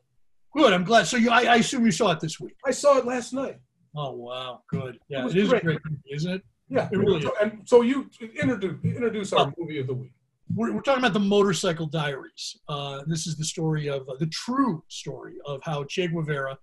good. 0.56 0.72
I'm 0.72 0.82
glad. 0.84 1.06
So 1.06 1.16
you, 1.16 1.30
I, 1.30 1.42
I 1.44 1.56
assume 1.56 1.84
you 1.84 1.92
saw 1.92 2.10
it 2.12 2.20
this 2.20 2.40
week. 2.40 2.56
I 2.66 2.70
saw 2.72 2.98
it 2.98 3.06
last 3.06 3.32
night. 3.32 3.58
Oh, 3.96 4.10
wow. 4.12 4.62
Good. 4.68 4.98
Yeah, 5.08 5.24
was 5.24 5.34
it 5.36 5.42
is 5.42 5.48
great. 5.50 5.62
a 5.62 5.64
great, 5.66 5.78
movie, 5.88 6.02
isn't 6.12 6.32
it? 6.32 6.42
Yeah, 6.68 6.88
It 6.92 6.96
really 6.98 7.18
is. 7.24 7.30
and 7.40 7.60
so 7.64 7.82
you 7.82 8.08
introduce 8.40 8.82
introduce 8.84 9.32
our 9.32 9.46
Oh. 9.48 9.52
movie 9.58 9.78
of 9.78 9.86
the 9.88 9.94
week. 9.94 10.12
We're, 10.54 10.72
we're 10.72 10.80
talking 10.82 11.02
about 11.02 11.12
the 11.14 11.20
Motorcycle 11.20 11.86
Diaries. 11.86 12.58
Uh, 12.68 13.02
this 13.06 13.26
is 13.26 13.36
the 13.36 13.44
story 13.44 13.88
of 13.88 14.08
uh, 14.08 14.14
the 14.18 14.26
true 14.26 14.82
story 14.88 15.34
of 15.46 15.60
how 15.64 15.84
Che 15.84 16.08
Guevara 16.08 16.58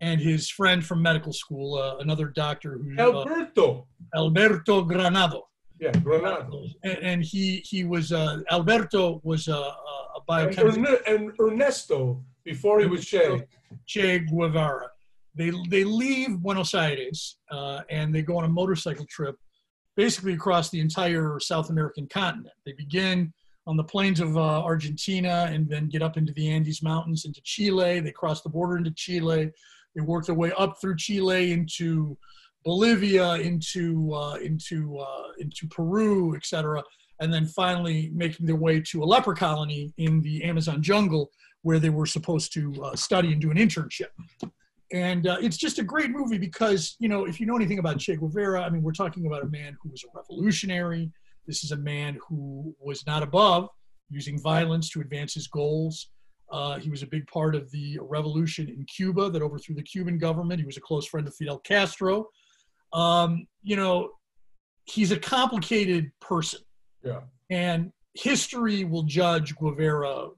and 0.00 0.20
his 0.20 0.48
friend 0.48 0.84
from 0.84 1.02
medical 1.02 1.32
school, 1.32 1.74
uh, 1.76 1.98
another 1.98 2.26
doctor 2.28 2.78
who 2.78 2.96
uh, 2.98 3.02
Alberto. 3.02 3.86
Alberto 4.14 4.84
Granado, 4.84 5.42
Yeah, 5.78 5.92
Granado. 5.92 6.66
and, 6.82 6.98
and 6.98 7.24
he 7.24 7.56
he 7.66 7.84
was 7.84 8.12
uh, 8.12 8.38
Alberto 8.50 9.20
was 9.22 9.48
a, 9.48 9.52
a 9.54 9.74
And, 10.16 10.26
biochemist. 10.26 10.78
Erne- 10.78 10.98
and 11.06 11.32
Ernesto 11.38 12.22
before 12.44 12.80
he 12.80 12.86
was 12.86 13.04
Che. 13.04 13.44
Che 13.86 14.20
Guevara. 14.20 14.88
They 15.34 15.52
they 15.68 15.84
leave 15.84 16.38
Buenos 16.38 16.74
Aires 16.74 17.36
uh, 17.50 17.82
and 17.90 18.14
they 18.14 18.22
go 18.22 18.36
on 18.38 18.44
a 18.44 18.48
motorcycle 18.48 19.06
trip, 19.08 19.36
basically 20.00 20.32
across 20.32 20.70
the 20.70 20.80
entire 20.80 21.38
South 21.40 21.68
American 21.68 22.06
continent. 22.06 22.54
They 22.64 22.72
begin 22.72 23.34
on 23.66 23.76
the 23.76 23.84
plains 23.84 24.18
of 24.18 24.34
uh, 24.34 24.62
Argentina 24.62 25.50
and 25.52 25.68
then 25.68 25.90
get 25.90 26.00
up 26.00 26.16
into 26.16 26.32
the 26.32 26.48
Andes 26.48 26.82
Mountains 26.82 27.26
into 27.26 27.42
Chile. 27.44 28.00
They 28.00 28.10
cross 28.10 28.40
the 28.40 28.48
border 28.48 28.78
into 28.78 28.92
Chile. 28.92 29.50
They 29.94 30.00
work 30.00 30.24
their 30.24 30.34
way 30.34 30.52
up 30.56 30.80
through 30.80 30.96
Chile 30.96 31.52
into 31.52 32.16
Bolivia, 32.64 33.34
into 33.34 34.14
uh, 34.14 34.36
into 34.36 34.98
uh, 34.98 35.32
into 35.38 35.68
Peru, 35.68 36.34
etc., 36.34 36.82
and 37.20 37.30
then 37.30 37.44
finally 37.44 38.10
making 38.14 38.46
their 38.46 38.56
way 38.56 38.80
to 38.80 39.02
a 39.02 39.04
leper 39.04 39.34
colony 39.34 39.92
in 39.98 40.22
the 40.22 40.42
Amazon 40.44 40.82
jungle 40.82 41.30
where 41.60 41.78
they 41.78 41.90
were 41.90 42.06
supposed 42.06 42.54
to 42.54 42.72
uh, 42.82 42.96
study 42.96 43.32
and 43.32 43.42
do 43.42 43.50
an 43.50 43.58
internship. 43.58 44.12
And 44.92 45.26
uh, 45.26 45.36
it's 45.40 45.56
just 45.56 45.78
a 45.78 45.84
great 45.84 46.10
movie 46.10 46.38
because, 46.38 46.96
you 46.98 47.08
know, 47.08 47.24
if 47.24 47.38
you 47.38 47.46
know 47.46 47.54
anything 47.56 47.78
about 47.78 47.98
Che 47.98 48.16
Guevara, 48.16 48.62
I 48.62 48.70
mean, 48.70 48.82
we're 48.82 48.92
talking 48.92 49.26
about 49.26 49.42
a 49.42 49.48
man 49.48 49.76
who 49.80 49.88
was 49.90 50.02
a 50.04 50.08
revolutionary. 50.16 51.10
This 51.46 51.62
is 51.62 51.70
a 51.70 51.76
man 51.76 52.18
who 52.28 52.74
was 52.80 53.06
not 53.06 53.22
above 53.22 53.68
using 54.08 54.40
violence 54.40 54.90
to 54.90 55.00
advance 55.00 55.34
his 55.34 55.46
goals. 55.46 56.08
Uh, 56.50 56.78
he 56.80 56.90
was 56.90 57.04
a 57.04 57.06
big 57.06 57.24
part 57.28 57.54
of 57.54 57.70
the 57.70 57.96
revolution 58.02 58.68
in 58.68 58.84
Cuba 58.86 59.30
that 59.30 59.40
overthrew 59.42 59.76
the 59.76 59.82
Cuban 59.84 60.18
government. 60.18 60.58
He 60.58 60.66
was 60.66 60.76
a 60.76 60.80
close 60.80 61.06
friend 61.06 61.26
of 61.28 61.34
Fidel 61.36 61.58
Castro. 61.60 62.26
Um, 62.92 63.46
you 63.62 63.76
know, 63.76 64.10
he's 64.86 65.12
a 65.12 65.16
complicated 65.16 66.10
person 66.20 66.60
Yeah. 67.04 67.20
and 67.50 67.92
history 68.14 68.82
will 68.82 69.04
judge 69.04 69.54
Guevara, 69.54 70.30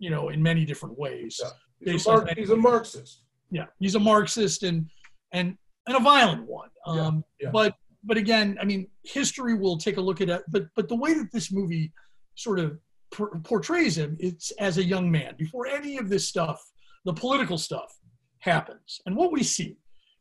you 0.00 0.10
know, 0.10 0.30
in 0.30 0.42
many 0.42 0.64
different 0.64 0.98
ways. 0.98 1.38
Yeah. 1.40 1.92
He's 1.92 2.06
a, 2.06 2.10
Mar- 2.10 2.28
he's 2.36 2.50
a 2.50 2.56
Marxist. 2.56 3.22
Yeah, 3.52 3.66
he's 3.78 3.94
a 3.94 4.00
Marxist 4.00 4.62
and 4.64 4.88
and 5.32 5.56
and 5.86 5.96
a 5.96 6.00
violent 6.00 6.46
one. 6.48 6.70
Yeah, 6.86 7.06
Um, 7.06 7.24
yeah. 7.40 7.50
But 7.52 7.74
but 8.02 8.16
again, 8.16 8.58
I 8.60 8.64
mean, 8.64 8.88
history 9.04 9.54
will 9.54 9.76
take 9.76 9.96
a 9.98 10.00
look 10.00 10.20
at 10.20 10.28
it. 10.28 10.42
But 10.48 10.64
but 10.74 10.88
the 10.88 10.96
way 10.96 11.14
that 11.14 11.30
this 11.32 11.52
movie 11.52 11.92
sort 12.34 12.58
of 12.58 12.78
por- 13.14 13.38
portrays 13.44 13.96
him, 13.96 14.16
it's 14.18 14.50
as 14.52 14.78
a 14.78 14.84
young 14.84 15.10
man 15.10 15.34
before 15.38 15.66
any 15.66 15.98
of 15.98 16.08
this 16.08 16.26
stuff, 16.26 16.58
the 17.04 17.12
political 17.12 17.58
stuff 17.58 17.92
happens, 18.40 19.00
and 19.06 19.14
what 19.14 19.30
we 19.30 19.42
see 19.42 19.76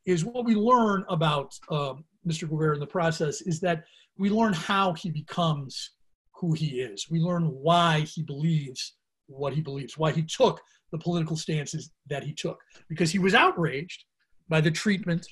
is 0.05 0.25
what 0.25 0.45
we 0.45 0.55
learn 0.55 1.05
about 1.09 1.53
um, 1.69 2.03
Mr. 2.27 2.49
Guevara 2.49 2.73
in 2.73 2.79
the 2.79 2.87
process 2.87 3.41
is 3.41 3.59
that 3.61 3.83
we 4.17 4.29
learn 4.29 4.53
how 4.53 4.93
he 4.93 5.09
becomes 5.09 5.91
who 6.35 6.53
he 6.53 6.81
is. 6.81 7.07
We 7.09 7.19
learn 7.19 7.45
why 7.45 8.01
he 8.01 8.23
believes 8.23 8.95
what 9.27 9.53
he 9.53 9.61
believes, 9.61 9.97
why 9.97 10.11
he 10.11 10.23
took 10.23 10.59
the 10.91 10.97
political 10.97 11.35
stances 11.37 11.91
that 12.09 12.23
he 12.23 12.33
took, 12.33 12.59
because 12.89 13.11
he 13.11 13.19
was 13.19 13.33
outraged 13.33 14.05
by 14.49 14.59
the 14.61 14.71
treatment 14.71 15.25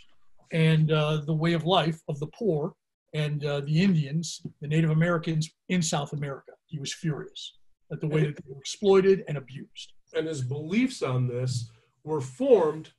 and 0.51 0.91
uh, 0.91 1.21
the 1.25 1.33
way 1.33 1.53
of 1.53 1.65
life 1.65 1.99
of 2.07 2.19
the 2.19 2.27
poor 2.27 2.73
and 3.13 3.43
uh, 3.45 3.61
the 3.61 3.81
Indians, 3.81 4.41
the 4.61 4.67
Native 4.67 4.89
Americans 4.91 5.49
in 5.69 5.81
South 5.81 6.13
America. 6.13 6.51
He 6.67 6.79
was 6.79 6.93
furious 6.93 7.53
at 7.91 7.99
the 8.01 8.07
way 8.07 8.21
that 8.25 8.35
they 8.37 8.43
were 8.53 8.59
exploited 8.59 9.23
and 9.27 9.37
abused. 9.37 9.93
And 10.15 10.27
his 10.27 10.41
beliefs 10.41 11.01
on 11.01 11.27
this 11.27 11.69
were 12.03 12.21
formed 12.21 12.89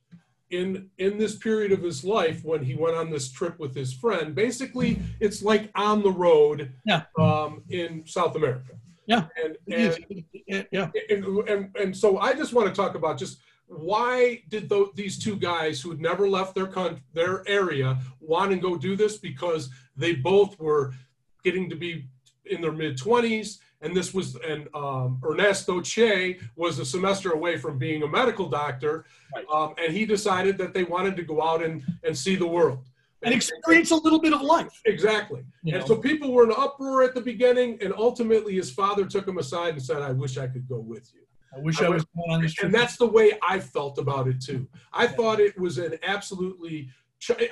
in 0.49 0.89
in 0.97 1.17
this 1.17 1.37
period 1.37 1.71
of 1.71 1.81
his 1.81 2.03
life 2.03 2.43
when 2.43 2.61
he 2.63 2.75
went 2.75 2.95
on 2.97 3.09
this 3.09 3.31
trip 3.31 3.57
with 3.57 3.73
his 3.73 3.93
friend. 3.93 4.35
Basically, 4.35 4.99
it's 5.21 5.41
like 5.41 5.71
on 5.75 6.03
the 6.03 6.11
road 6.11 6.73
Yeah. 6.85 7.03
um, 7.17 7.63
in 7.69 8.05
South 8.05 8.35
America. 8.35 8.73
Yeah. 9.11 9.25
And, 9.43 9.57
and 9.67 10.67
yeah. 10.71 10.89
and, 11.09 11.25
and, 11.49 11.75
and 11.81 11.95
so 11.95 12.17
I 12.19 12.33
just 12.33 12.53
want 12.53 12.67
to 12.67 12.73
talk 12.73 12.95
about 12.95 13.17
just 13.17 13.39
why 13.67 14.43
did 14.49 14.71
these 14.95 15.17
two 15.17 15.37
guys 15.37 15.81
who 15.81 15.89
had 15.91 16.01
never 16.01 16.27
left 16.27 16.55
their 16.55 16.67
con- 16.67 17.01
their 17.13 17.47
area 17.47 17.97
want 18.19 18.51
to 18.51 18.57
go 18.57 18.75
do 18.77 18.95
this? 18.95 19.17
Because 19.17 19.69
they 19.95 20.13
both 20.15 20.59
were 20.59 20.93
getting 21.43 21.69
to 21.69 21.75
be 21.75 22.07
in 22.45 22.61
their 22.61 22.73
mid 22.73 22.97
twenties, 22.97 23.59
and 23.81 23.95
this 23.95 24.13
was 24.13 24.35
and 24.47 24.67
um, 24.75 25.21
Ernesto 25.23 25.79
Che 25.81 26.39
was 26.55 26.79
a 26.79 26.85
semester 26.85 27.31
away 27.31 27.57
from 27.57 27.77
being 27.77 28.03
a 28.03 28.07
medical 28.07 28.49
doctor, 28.49 29.05
Right. 29.33 29.45
um, 29.53 29.73
and 29.81 29.95
he 29.95 30.05
decided 30.05 30.57
that 30.57 30.73
they 30.73 30.83
wanted 30.83 31.15
to 31.17 31.23
go 31.23 31.41
out 31.41 31.63
and 31.63 31.81
and 32.03 32.17
see 32.17 32.35
the 32.35 32.47
world 32.47 32.79
And 33.23 33.33
experience 33.33 33.91
a 33.91 33.95
little 33.95 34.19
bit 34.19 34.33
of 34.33 34.41
life. 34.41 34.81
Exactly. 34.85 35.43
You 35.63 35.75
and 35.75 35.81
know? 35.81 35.87
so 35.87 35.97
people 35.97 36.31
were 36.31 36.43
in 36.43 36.49
an 36.49 36.55
uproar 36.57 37.03
at 37.03 37.13
the 37.13 37.21
beginning, 37.21 37.77
and 37.81 37.93
ultimately 37.95 38.55
his 38.55 38.71
father 38.71 39.05
took 39.05 39.27
him 39.27 39.37
aside 39.37 39.73
and 39.73 39.81
said, 39.81 40.01
"I 40.01 40.11
wish 40.11 40.37
I 40.37 40.47
could 40.47 40.67
go 40.67 40.79
with 40.79 41.11
you." 41.13 41.21
I 41.55 41.59
wish 41.59 41.81
I 41.81 41.85
I 41.85 41.89
was 41.89 42.05
going 42.15 42.31
on 42.31 42.41
this 42.41 42.53
trip. 42.53 42.65
and 42.65 42.73
that's 42.73 42.97
the 42.97 43.07
way 43.07 43.33
I 43.47 43.59
felt 43.59 43.97
about 43.97 44.27
it 44.27 44.41
too. 44.41 44.67
I 44.93 45.07
thought 45.07 45.39
it 45.39 45.59
was 45.59 45.77
an 45.77 45.97
absolutely. 46.03 46.89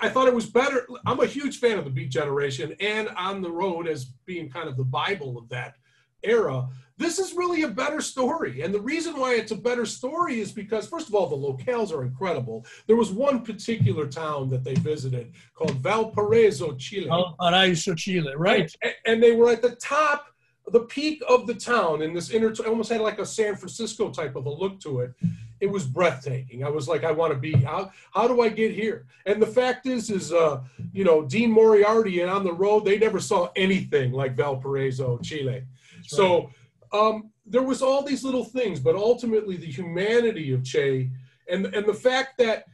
I 0.01 0.09
thought 0.09 0.27
it 0.27 0.33
was 0.33 0.47
better. 0.47 0.87
I'm 1.05 1.19
a 1.19 1.27
huge 1.27 1.59
fan 1.59 1.77
of 1.77 1.85
the 1.85 1.91
Beat 1.91 2.09
Generation 2.09 2.75
and 2.79 3.09
On 3.09 3.39
the 3.39 3.51
Road 3.51 3.87
as 3.87 4.05
being 4.25 4.49
kind 4.49 4.67
of 4.67 4.77
the 4.77 4.83
Bible 4.83 5.37
of 5.37 5.47
that 5.49 5.75
era. 6.23 6.67
This 6.97 7.17
is 7.17 7.33
really 7.33 7.61
a 7.61 7.69
better 7.69 8.01
story, 8.01 8.61
and 8.61 8.73
the 8.73 8.81
reason 8.81 9.17
why 9.17 9.35
it's 9.35 9.53
a 9.53 9.55
better 9.55 9.85
story 9.85 10.41
is 10.41 10.51
because, 10.51 10.85
first 10.85 11.07
of 11.07 11.15
all, 11.15 11.27
the 11.27 11.37
locales 11.37 11.93
are 11.93 12.03
incredible. 12.03 12.65
There 12.87 12.97
was 12.97 13.09
one 13.09 13.45
particular 13.45 14.05
town 14.05 14.49
that 14.49 14.65
they 14.65 14.73
visited 14.73 15.31
called 15.53 15.75
Valparaiso, 15.77 16.75
Chile. 16.75 17.07
Valparaiso, 17.07 17.95
Chile, 17.95 18.33
right? 18.35 18.69
And, 18.81 18.93
and 19.05 19.23
they 19.23 19.31
were 19.31 19.49
at 19.49 19.61
the 19.61 19.75
top, 19.77 20.25
the 20.67 20.81
peak 20.81 21.23
of 21.29 21.47
the 21.47 21.55
town 21.55 22.01
in 22.01 22.13
this 22.13 22.31
inner, 22.31 22.53
almost 22.67 22.91
had 22.91 22.99
like 22.99 23.19
a 23.19 23.25
San 23.25 23.55
Francisco 23.55 24.09
type 24.09 24.35
of 24.35 24.45
a 24.45 24.49
look 24.49 24.81
to 24.81 24.99
it. 24.99 25.13
It 25.61 25.71
was 25.71 25.85
breathtaking. 25.85 26.65
I 26.65 26.69
was 26.69 26.89
like, 26.89 27.05
I 27.05 27.11
want 27.11 27.31
to 27.31 27.39
be, 27.39 27.53
how, 27.53 27.91
how 28.13 28.27
do 28.27 28.41
I 28.41 28.49
get 28.49 28.73
here? 28.73 29.05
And 29.25 29.41
the 29.41 29.47
fact 29.47 29.87
is, 29.87 30.09
is, 30.09 30.33
uh, 30.33 30.61
you 30.91 31.05
know, 31.05 31.25
Dean 31.25 31.49
Moriarty 31.49 32.19
and 32.19 32.29
on 32.29 32.43
the 32.43 32.53
road, 32.53 32.83
they 32.83 32.97
never 32.97 33.21
saw 33.21 33.51
anything 33.55 34.11
like 34.11 34.35
Valparaiso, 34.35 35.17
Chile. 35.19 35.63
So 36.05 36.49
um, 36.91 37.31
there 37.45 37.63
was 37.63 37.81
all 37.81 38.03
these 38.03 38.23
little 38.23 38.45
things, 38.45 38.79
but 38.79 38.95
ultimately 38.95 39.57
the 39.57 39.71
humanity 39.71 40.53
of 40.53 40.63
Che 40.63 41.09
and, 41.49 41.65
and 41.67 41.85
the 41.85 41.93
fact 41.93 42.37
that 42.37 42.65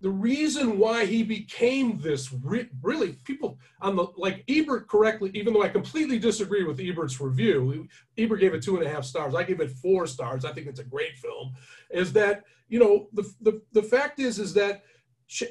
the 0.00 0.10
reason 0.10 0.78
why 0.78 1.04
he 1.04 1.22
became 1.22 2.00
this 2.00 2.32
re- 2.32 2.70
really 2.82 3.18
people 3.24 3.58
on 3.82 3.96
the 3.96 4.06
like 4.16 4.44
Ebert 4.48 4.88
correctly, 4.88 5.30
even 5.34 5.52
though 5.52 5.62
I 5.62 5.68
completely 5.68 6.18
disagree 6.18 6.64
with 6.64 6.80
Ebert's 6.80 7.20
review, 7.20 7.86
Ebert 8.16 8.40
gave 8.40 8.54
it 8.54 8.62
two 8.62 8.78
and 8.78 8.86
a 8.86 8.88
half 8.88 9.04
stars. 9.04 9.34
I 9.34 9.42
gave 9.42 9.60
it 9.60 9.70
four 9.70 10.06
stars. 10.06 10.46
I 10.46 10.52
think 10.52 10.68
it's 10.68 10.80
a 10.80 10.84
great 10.84 11.18
film. 11.18 11.52
Is 11.90 12.14
that 12.14 12.44
you 12.68 12.78
know 12.78 13.08
the 13.12 13.30
the, 13.42 13.60
the 13.72 13.82
fact 13.82 14.20
is 14.20 14.38
is 14.38 14.54
that 14.54 14.84
che, 15.28 15.48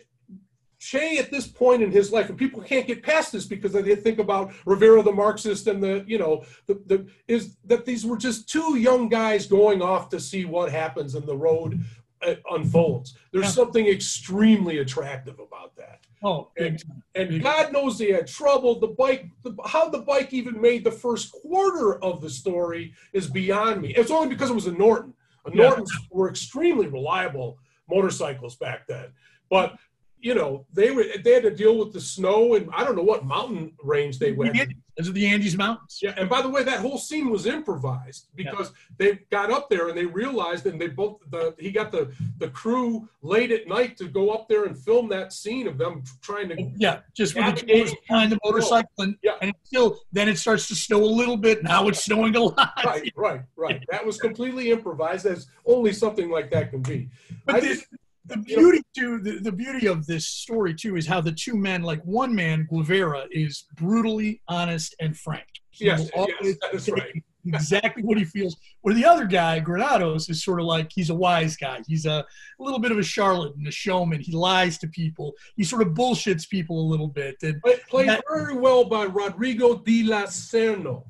che 0.80 1.18
at 1.18 1.30
this 1.30 1.48
point 1.48 1.84
in 1.84 1.92
his 1.92 2.12
life, 2.12 2.30
and 2.30 2.38
people 2.38 2.62
can't 2.62 2.88
get 2.88 3.04
past 3.04 3.32
this 3.32 3.46
because 3.46 3.74
they 3.74 3.96
think 3.96 4.18
about 4.18 4.54
Rivera 4.66 5.04
the 5.04 5.12
Marxist 5.12 5.68
and 5.68 5.84
the 5.84 6.04
you 6.08 6.18
know 6.18 6.44
the, 6.68 6.76
the 6.86 7.08
is 7.28 7.58
that 7.66 7.86
these 7.86 8.06
were 8.06 8.18
just 8.18 8.50
two 8.50 8.78
young 8.78 9.10
guys 9.10 9.46
going 9.46 9.82
off 9.82 10.10
to 10.10 10.20
see 10.20 10.46
what 10.46 10.72
happens 10.72 11.16
and 11.16 11.28
the 11.28 11.36
road 11.36 11.80
uh, 12.26 12.36
unfolds. 12.52 13.18
There's 13.32 13.46
Yeah. 13.46 13.52
something 13.52 13.88
extremely 13.88 14.80
attractive 14.80 15.40
about 15.40 15.76
that. 15.76 16.00
Oh, 16.22 16.50
time. 16.58 17.04
And 17.16 17.42
God 17.42 17.72
knows 17.72 17.98
they 17.98 18.12
had 18.12 18.28
trouble. 18.28 18.78
The 18.80 18.88
bike, 18.88 19.30
the, 19.44 19.56
how 19.66 19.90
the 19.90 20.00
bike 20.00 20.34
even 20.34 20.60
made 20.60 20.84
the 20.84 20.92
first 20.92 21.32
quarter 21.32 22.04
of 22.04 22.20
the 22.20 22.30
story 22.30 22.94
is 23.14 23.30
beyond 23.30 23.82
me. 23.82 23.94
It's 23.96 24.12
only 24.12 24.28
because 24.28 24.50
it 24.50 24.56
was 24.56 24.68
a 24.68 24.74
Norton. 24.74 25.14
A 25.46 25.52
Yeah. 25.54 25.64
Nortons 25.70 25.92
were 26.12 26.30
extremely 26.30 26.88
reliable 26.88 27.58
motorcycles 27.90 28.58
back 28.58 28.86
then. 28.86 29.14
But 29.50 29.78
you 30.20 30.36
know, 30.36 30.66
they 30.74 30.92
were 30.92 31.06
they 31.24 31.34
had 31.34 31.44
to 31.44 31.56
deal 31.56 31.78
with 31.78 31.94
the 31.94 32.02
snow 32.02 32.56
and 32.56 32.70
I 32.74 32.84
don't 32.84 32.96
know 32.96 33.04
what 33.04 33.26
mountain 33.26 33.74
range 33.84 34.20
they 34.20 34.32
went. 34.34 34.58
Those 34.98 35.08
are 35.08 35.14
the 35.14 35.28
Andes 35.28 35.56
Mountains. 35.58 36.00
Yeah, 36.02 36.14
and 36.18 36.28
by 36.30 36.42
the 36.42 36.50
way, 36.50 36.62
that 36.66 36.82
whole 36.82 36.98
scene 36.98 37.30
was 37.30 37.46
improvised 37.46 38.28
because 38.36 38.74
they 38.98 39.20
got 39.32 39.50
up 39.50 39.70
there 39.70 39.88
and 39.88 39.98
they 39.98 40.06
realized, 40.06 40.66
and 40.66 40.80
they 40.82 40.88
both 40.88 41.20
the 41.30 41.56
he 41.58 41.72
got 41.72 41.90
the 41.94 42.12
the 42.40 42.50
crew 42.50 43.08
late 43.22 43.50
at 43.54 43.66
night 43.66 43.96
to 44.00 44.10
go 44.10 44.32
up 44.32 44.50
there 44.50 44.66
and 44.66 44.78
film 44.78 45.08
that 45.08 45.32
scene 45.32 45.68
of 45.70 45.78
them 45.78 46.04
trying 46.22 46.50
to. 46.50 46.70
Yeah, 46.76 47.00
just 47.16 47.34
with 47.34 47.66
the 47.66 47.96
behind 48.10 48.34
the 48.34 48.40
motorcycle, 48.44 48.90
and, 48.98 49.16
Yeah. 49.24 49.36
and 49.42 49.54
still 49.64 50.02
then 50.12 50.28
it 50.28 50.38
starts 50.38 50.68
to 50.68 50.76
snow 50.76 51.02
a 51.02 51.06
little 51.06 51.38
bit. 51.38 51.64
Now 51.64 51.88
it's 51.88 52.04
snowing 52.04 52.36
a 52.36 52.42
lot. 52.44 52.72
Right, 52.84 53.14
right, 53.16 53.42
right. 53.56 53.82
That 53.90 54.06
was 54.06 54.18
completely 54.18 54.70
improvised, 54.72 55.26
as 55.26 55.48
only 55.66 55.94
something 55.94 56.30
like 56.30 56.52
that 56.52 56.72
can 56.72 56.82
be. 56.82 57.10
But 57.46 57.56
I 57.56 57.60
the, 57.62 57.68
just- 57.68 57.86
the 58.30 58.38
beauty 58.38 58.82
too, 58.96 59.20
the, 59.20 59.40
the 59.40 59.52
beauty 59.52 59.88
of 59.88 60.06
this 60.06 60.28
story 60.28 60.74
too, 60.74 60.96
is 60.96 61.08
how 61.08 61.22
the 61.22 61.32
two 61.32 61.56
men, 61.56 61.82
like 61.82 62.02
one 62.04 62.34
man, 62.34 62.68
Guevara, 62.70 63.26
is 63.32 63.66
brutally 63.76 64.42
honest 64.48 64.96
and 65.00 65.18
frank. 65.18 65.48
He 65.72 65.86
Yes, 65.86 66.10
yes, 66.16 66.58
that 66.62 66.74
is 66.74 66.90
right. 66.90 67.24
exactly 67.46 68.04
what 68.04 68.18
he 68.18 68.26
feels. 68.26 68.58
Where 68.82 68.94
the 68.94 69.06
other 69.06 69.26
guy, 69.26 69.60
Granados, 69.60 70.30
is 70.30 70.44
sort 70.44 70.60
of 70.60 70.66
like 70.66 70.92
he's 70.94 71.10
a 71.10 71.16
wise 71.16 71.56
guy. 71.56 71.82
He's 71.88 72.06
a, 72.06 72.26
a 72.60 72.64
little 72.64 72.80
bit 72.80 72.92
of 72.92 72.98
a 72.98 73.04
charlatan, 73.04 73.66
a 73.68 73.72
showman. 73.72 74.20
He 74.20 74.32
lies 74.34 74.78
to 74.80 74.88
people. 74.88 75.34
He 75.56 75.64
sort 75.64 75.82
of 75.82 75.90
bullshits 75.90 76.50
people 76.50 76.80
a 76.82 76.88
little 76.90 77.08
bit, 77.08 77.36
and 77.44 77.60
But 77.64 77.82
played 77.88 78.10
That- 78.10 78.24
very 78.30 78.56
well 78.56 78.84
by 78.86 79.06
Rodrigo 79.06 79.78
de 79.78 80.04
la 80.04 80.24
serna 80.24 81.04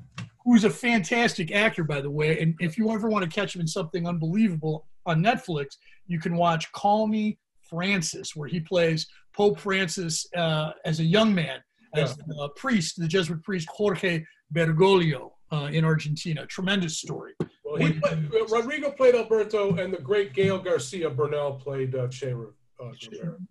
who's 0.44 0.64
a 0.64 0.70
fantastic 0.70 1.52
actor, 1.52 1.84
by 1.84 2.00
the 2.00 2.10
way. 2.10 2.40
And 2.40 2.54
if 2.60 2.78
you 2.78 2.90
ever 2.90 3.08
want 3.08 3.24
to 3.24 3.30
catch 3.30 3.54
him 3.54 3.60
in 3.60 3.66
something 3.66 4.06
unbelievable 4.06 4.86
on 5.06 5.22
Netflix, 5.22 5.76
you 6.10 6.18
can 6.18 6.36
watch 6.36 6.70
Call 6.72 7.06
Me 7.06 7.38
Francis, 7.62 8.34
where 8.34 8.48
he 8.48 8.58
plays 8.58 9.06
Pope 9.34 9.60
Francis 9.60 10.26
uh, 10.36 10.72
as 10.84 10.98
a 10.98 11.04
young 11.04 11.32
man, 11.32 11.60
as 11.94 12.16
the 12.16 12.50
priest, 12.56 13.00
the 13.00 13.06
Jesuit 13.06 13.42
priest 13.44 13.68
Jorge 13.70 14.24
Bergoglio 14.52 15.30
uh, 15.52 15.70
in 15.72 15.84
Argentina. 15.84 16.44
Tremendous 16.46 16.98
story. 16.98 17.32
Well, 17.64 17.76
he 17.76 17.92
played, 17.92 18.28
Rodrigo 18.50 18.90
played 18.90 19.14
Alberto, 19.14 19.76
and 19.76 19.94
the 19.94 19.98
great 19.98 20.34
Gael 20.34 20.58
Garcia 20.58 21.08
Bernal 21.08 21.52
played 21.52 21.94
uh, 21.94 22.08
Che 22.08 22.32
uh, 22.32 22.90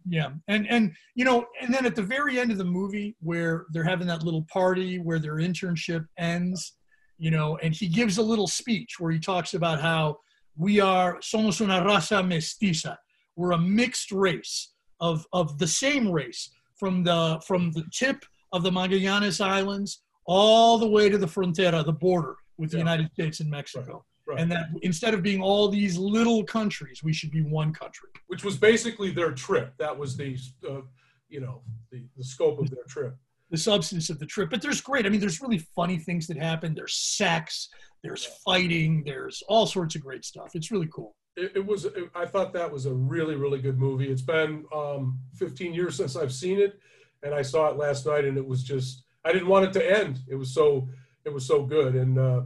Yeah, 0.05 0.31
and 0.49 0.69
and 0.69 0.93
you 1.15 1.23
know, 1.23 1.45
and 1.61 1.73
then 1.73 1.85
at 1.85 1.95
the 1.95 2.03
very 2.03 2.39
end 2.39 2.51
of 2.51 2.57
the 2.57 2.65
movie, 2.65 3.15
where 3.21 3.67
they're 3.71 3.85
having 3.85 4.07
that 4.07 4.23
little 4.23 4.45
party 4.51 4.99
where 4.99 5.19
their 5.19 5.35
internship 5.35 6.05
ends, 6.17 6.73
you 7.17 7.31
know, 7.31 7.57
and 7.63 7.73
he 7.73 7.87
gives 7.87 8.17
a 8.17 8.21
little 8.21 8.47
speech 8.47 8.99
where 8.99 9.11
he 9.11 9.19
talks 9.19 9.53
about 9.53 9.79
how 9.79 10.17
we 10.59 10.79
are 10.81 11.11
somos 11.21 11.61
una 11.61 11.79
raza 11.81 12.19
mestiza. 12.31 12.95
We're 13.37 13.53
a 13.53 13.57
mixed 13.79 14.11
race 14.11 14.73
of 14.99 15.25
of 15.33 15.57
the 15.57 15.67
same 15.83 16.05
race 16.11 16.41
from 16.79 17.03
the 17.03 17.41
from 17.47 17.71
the 17.71 17.83
tip 18.01 18.19
of 18.51 18.61
the 18.63 18.71
Magallanes 18.71 19.39
Islands 19.39 19.91
all 20.25 20.77
the 20.77 20.87
way 20.95 21.09
to 21.09 21.17
the 21.17 21.25
frontera, 21.35 21.83
the 21.85 21.93
border 22.07 22.35
with 22.57 22.69
the 22.71 22.77
Yeah. 22.77 22.83
United 22.87 23.07
States 23.13 23.39
and 23.39 23.49
Mexico. 23.49 24.05
Right. 24.27 24.39
And 24.41 24.51
that 24.51 24.65
instead 24.83 25.13
of 25.15 25.23
being 25.23 25.41
all 25.41 25.69
these 25.69 25.97
little 25.97 26.43
countries, 26.43 27.01
we 27.03 27.13
should 27.13 27.31
be 27.31 27.41
one 27.41 27.71
country. 27.73 28.09
which 28.27 28.43
was 28.43 28.57
basically 28.57 29.09
their 29.19 29.31
trip. 29.31 29.73
That 29.79 29.97
was 29.97 30.15
the, 30.15 30.37
uh, 30.69 30.81
you 31.29 31.39
know, 31.43 31.55
the, 31.91 31.99
the 32.15 32.23
scope 32.23 32.59
of 32.59 32.69
their 32.69 32.83
trip. 32.87 33.15
The 33.49 33.57
substance 33.57 34.09
of 34.09 34.19
the 34.19 34.25
trip. 34.25 34.49
But 34.49 34.61
there's 34.61 34.81
great. 34.81 35.05
I 35.05 35.09
mean, 35.09 35.19
there's 35.19 35.41
really 35.41 35.59
funny 35.75 35.97
things 35.97 36.27
that 36.27 36.37
happen. 36.37 36.75
There's 36.75 36.95
sex. 36.95 37.69
There's 38.03 38.25
fighting. 38.45 39.03
There's 39.05 39.43
all 39.47 39.65
sorts 39.65 39.95
of 39.95 40.01
great 40.01 40.23
stuff. 40.23 40.51
It's 40.53 40.71
really 40.71 40.89
cool. 40.93 41.15
It, 41.35 41.53
it 41.55 41.65
was. 41.65 41.85
It, 41.85 42.09
I 42.15 42.25
thought 42.25 42.53
that 42.53 42.71
was 42.71 42.85
a 42.85 42.93
really, 42.93 43.35
really 43.35 43.59
good 43.59 43.77
movie. 43.77 44.09
It's 44.09 44.21
been 44.21 44.65
um, 44.73 45.19
15 45.35 45.73
years 45.73 45.95
since 45.95 46.15
I've 46.15 46.33
seen 46.33 46.59
it, 46.59 46.79
and 47.23 47.33
I 47.33 47.41
saw 47.41 47.69
it 47.69 47.77
last 47.77 48.05
night, 48.05 48.25
and 48.25 48.37
it 48.37 48.45
was 48.45 48.63
just. 48.63 49.03
I 49.25 49.33
didn't 49.33 49.49
want 49.49 49.65
it 49.65 49.73
to 49.73 49.99
end. 49.99 50.19
It 50.29 50.35
was 50.35 50.53
so. 50.53 50.87
It 51.25 51.33
was 51.33 51.45
so 51.45 51.65
good, 51.65 51.95
and 51.95 52.17
uh, 52.17 52.41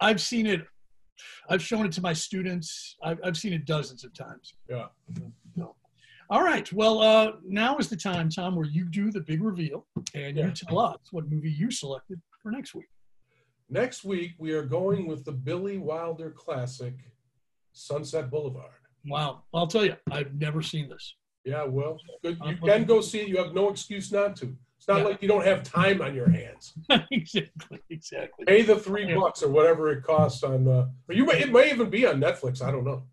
I've 0.00 0.20
seen 0.20 0.46
it. 0.46 0.62
I've 1.48 1.62
shown 1.62 1.86
it 1.86 1.92
to 1.92 2.00
my 2.00 2.12
students. 2.12 2.96
I've, 3.02 3.18
I've 3.22 3.36
seen 3.36 3.52
it 3.52 3.66
dozens 3.66 4.04
of 4.04 4.12
times. 4.14 4.54
Yeah. 4.68 4.86
So, 5.56 5.76
all 6.30 6.42
right. 6.42 6.70
Well, 6.72 7.00
uh, 7.00 7.32
now 7.46 7.76
is 7.78 7.88
the 7.88 7.96
time, 7.96 8.28
Tom, 8.30 8.56
where 8.56 8.66
you 8.66 8.84
do 8.86 9.10
the 9.10 9.20
big 9.20 9.42
reveal 9.42 9.86
and 10.14 10.36
you 10.36 10.50
tell 10.52 10.78
us 10.78 10.98
what 11.10 11.28
movie 11.30 11.50
you 11.50 11.70
selected 11.70 12.20
for 12.42 12.50
next 12.50 12.74
week. 12.74 12.86
next 13.70 14.04
week 14.04 14.32
we 14.38 14.52
are 14.52 14.62
going 14.64 15.06
with 15.06 15.24
the 15.24 15.32
Billy 15.32 15.78
Wilder 15.78 16.30
classic, 16.30 16.94
Sunset 17.72 18.30
Boulevard. 18.30 18.70
Wow. 19.06 19.42
I'll 19.52 19.66
tell 19.66 19.84
you, 19.84 19.96
I've 20.10 20.34
never 20.34 20.62
seen 20.62 20.88
this. 20.88 21.14
Yeah, 21.44 21.64
well, 21.64 21.98
good. 22.22 22.38
You 22.44 22.56
can 22.56 22.84
go 22.84 23.00
see 23.02 23.20
it. 23.20 23.28
You 23.28 23.36
have 23.36 23.52
no 23.52 23.68
excuse 23.68 24.10
not 24.10 24.34
to. 24.36 24.56
It's 24.78 24.88
not 24.88 24.98
Yeah. 24.98 25.04
like 25.04 25.22
you 25.22 25.28
don't 25.28 25.44
have 25.44 25.62
time 25.62 26.00
on 26.00 26.14
your 26.14 26.30
hands. 26.30 26.74
exactly. 27.10 27.80
Exactly. 27.90 28.44
Pay 28.46 28.62
the 28.62 28.76
three 28.76 29.06
Yeah. 29.08 29.16
bucks 29.16 29.42
or 29.42 29.50
whatever 29.50 29.90
it 29.92 30.02
costs 30.04 30.42
on. 30.42 30.66
Uh, 30.66 30.88
or 31.08 31.14
you 31.14 31.24
may 31.26 31.40
it 31.42 31.52
may 31.52 31.70
even 31.70 31.90
be 31.90 32.06
on 32.06 32.18
Netflix. 32.20 32.62
I 32.62 32.70
don't 32.70 32.84
know. 32.84 33.04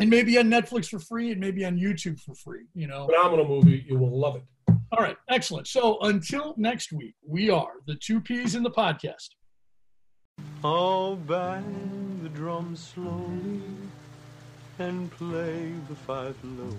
And 0.00 0.08
maybe 0.08 0.38
on 0.38 0.46
Netflix 0.46 0.88
for 0.88 1.00
free 1.00 1.32
and 1.32 1.40
maybe 1.40 1.64
on 1.64 1.76
YouTube 1.76 2.20
for 2.20 2.34
free, 2.34 2.66
you 2.74 2.86
know. 2.86 3.06
Phenomenal 3.06 3.48
movie. 3.48 3.84
You 3.88 3.98
will 3.98 4.16
love 4.16 4.36
it. 4.36 4.44
All 4.92 5.02
right. 5.02 5.16
Excellent. 5.28 5.66
So 5.66 5.98
until 6.02 6.54
next 6.56 6.92
week, 6.92 7.14
we 7.26 7.50
are 7.50 7.72
the 7.86 7.96
two 7.96 8.20
P's 8.20 8.54
in 8.54 8.62
the 8.62 8.70
podcast. 8.70 9.30
I'll 10.62 11.16
bang 11.16 12.20
the 12.22 12.28
drum 12.28 12.76
slowly 12.76 13.60
and 14.78 15.10
play 15.10 15.72
the 15.88 15.96
fife 15.96 16.36
lowly. 16.44 16.76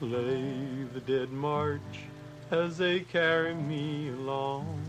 Play 0.00 0.84
the 0.92 1.00
dead 1.00 1.30
march 1.30 1.80
as 2.50 2.78
they 2.78 3.00
carry 3.00 3.54
me 3.54 4.08
along. 4.08 4.80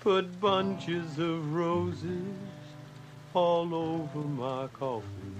Put 0.00 0.40
bunches 0.40 1.18
of 1.18 1.54
roses 1.54 2.36
all 3.34 3.74
over 3.74 4.18
my 4.18 4.68
coffin. 4.68 5.36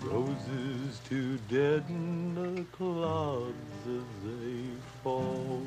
Roses 0.00 1.00
to 1.08 1.38
deaden 1.48 2.34
the 2.34 2.64
clouds 2.76 3.54
as 3.86 4.24
they 4.24 4.64
fall. 5.04 5.62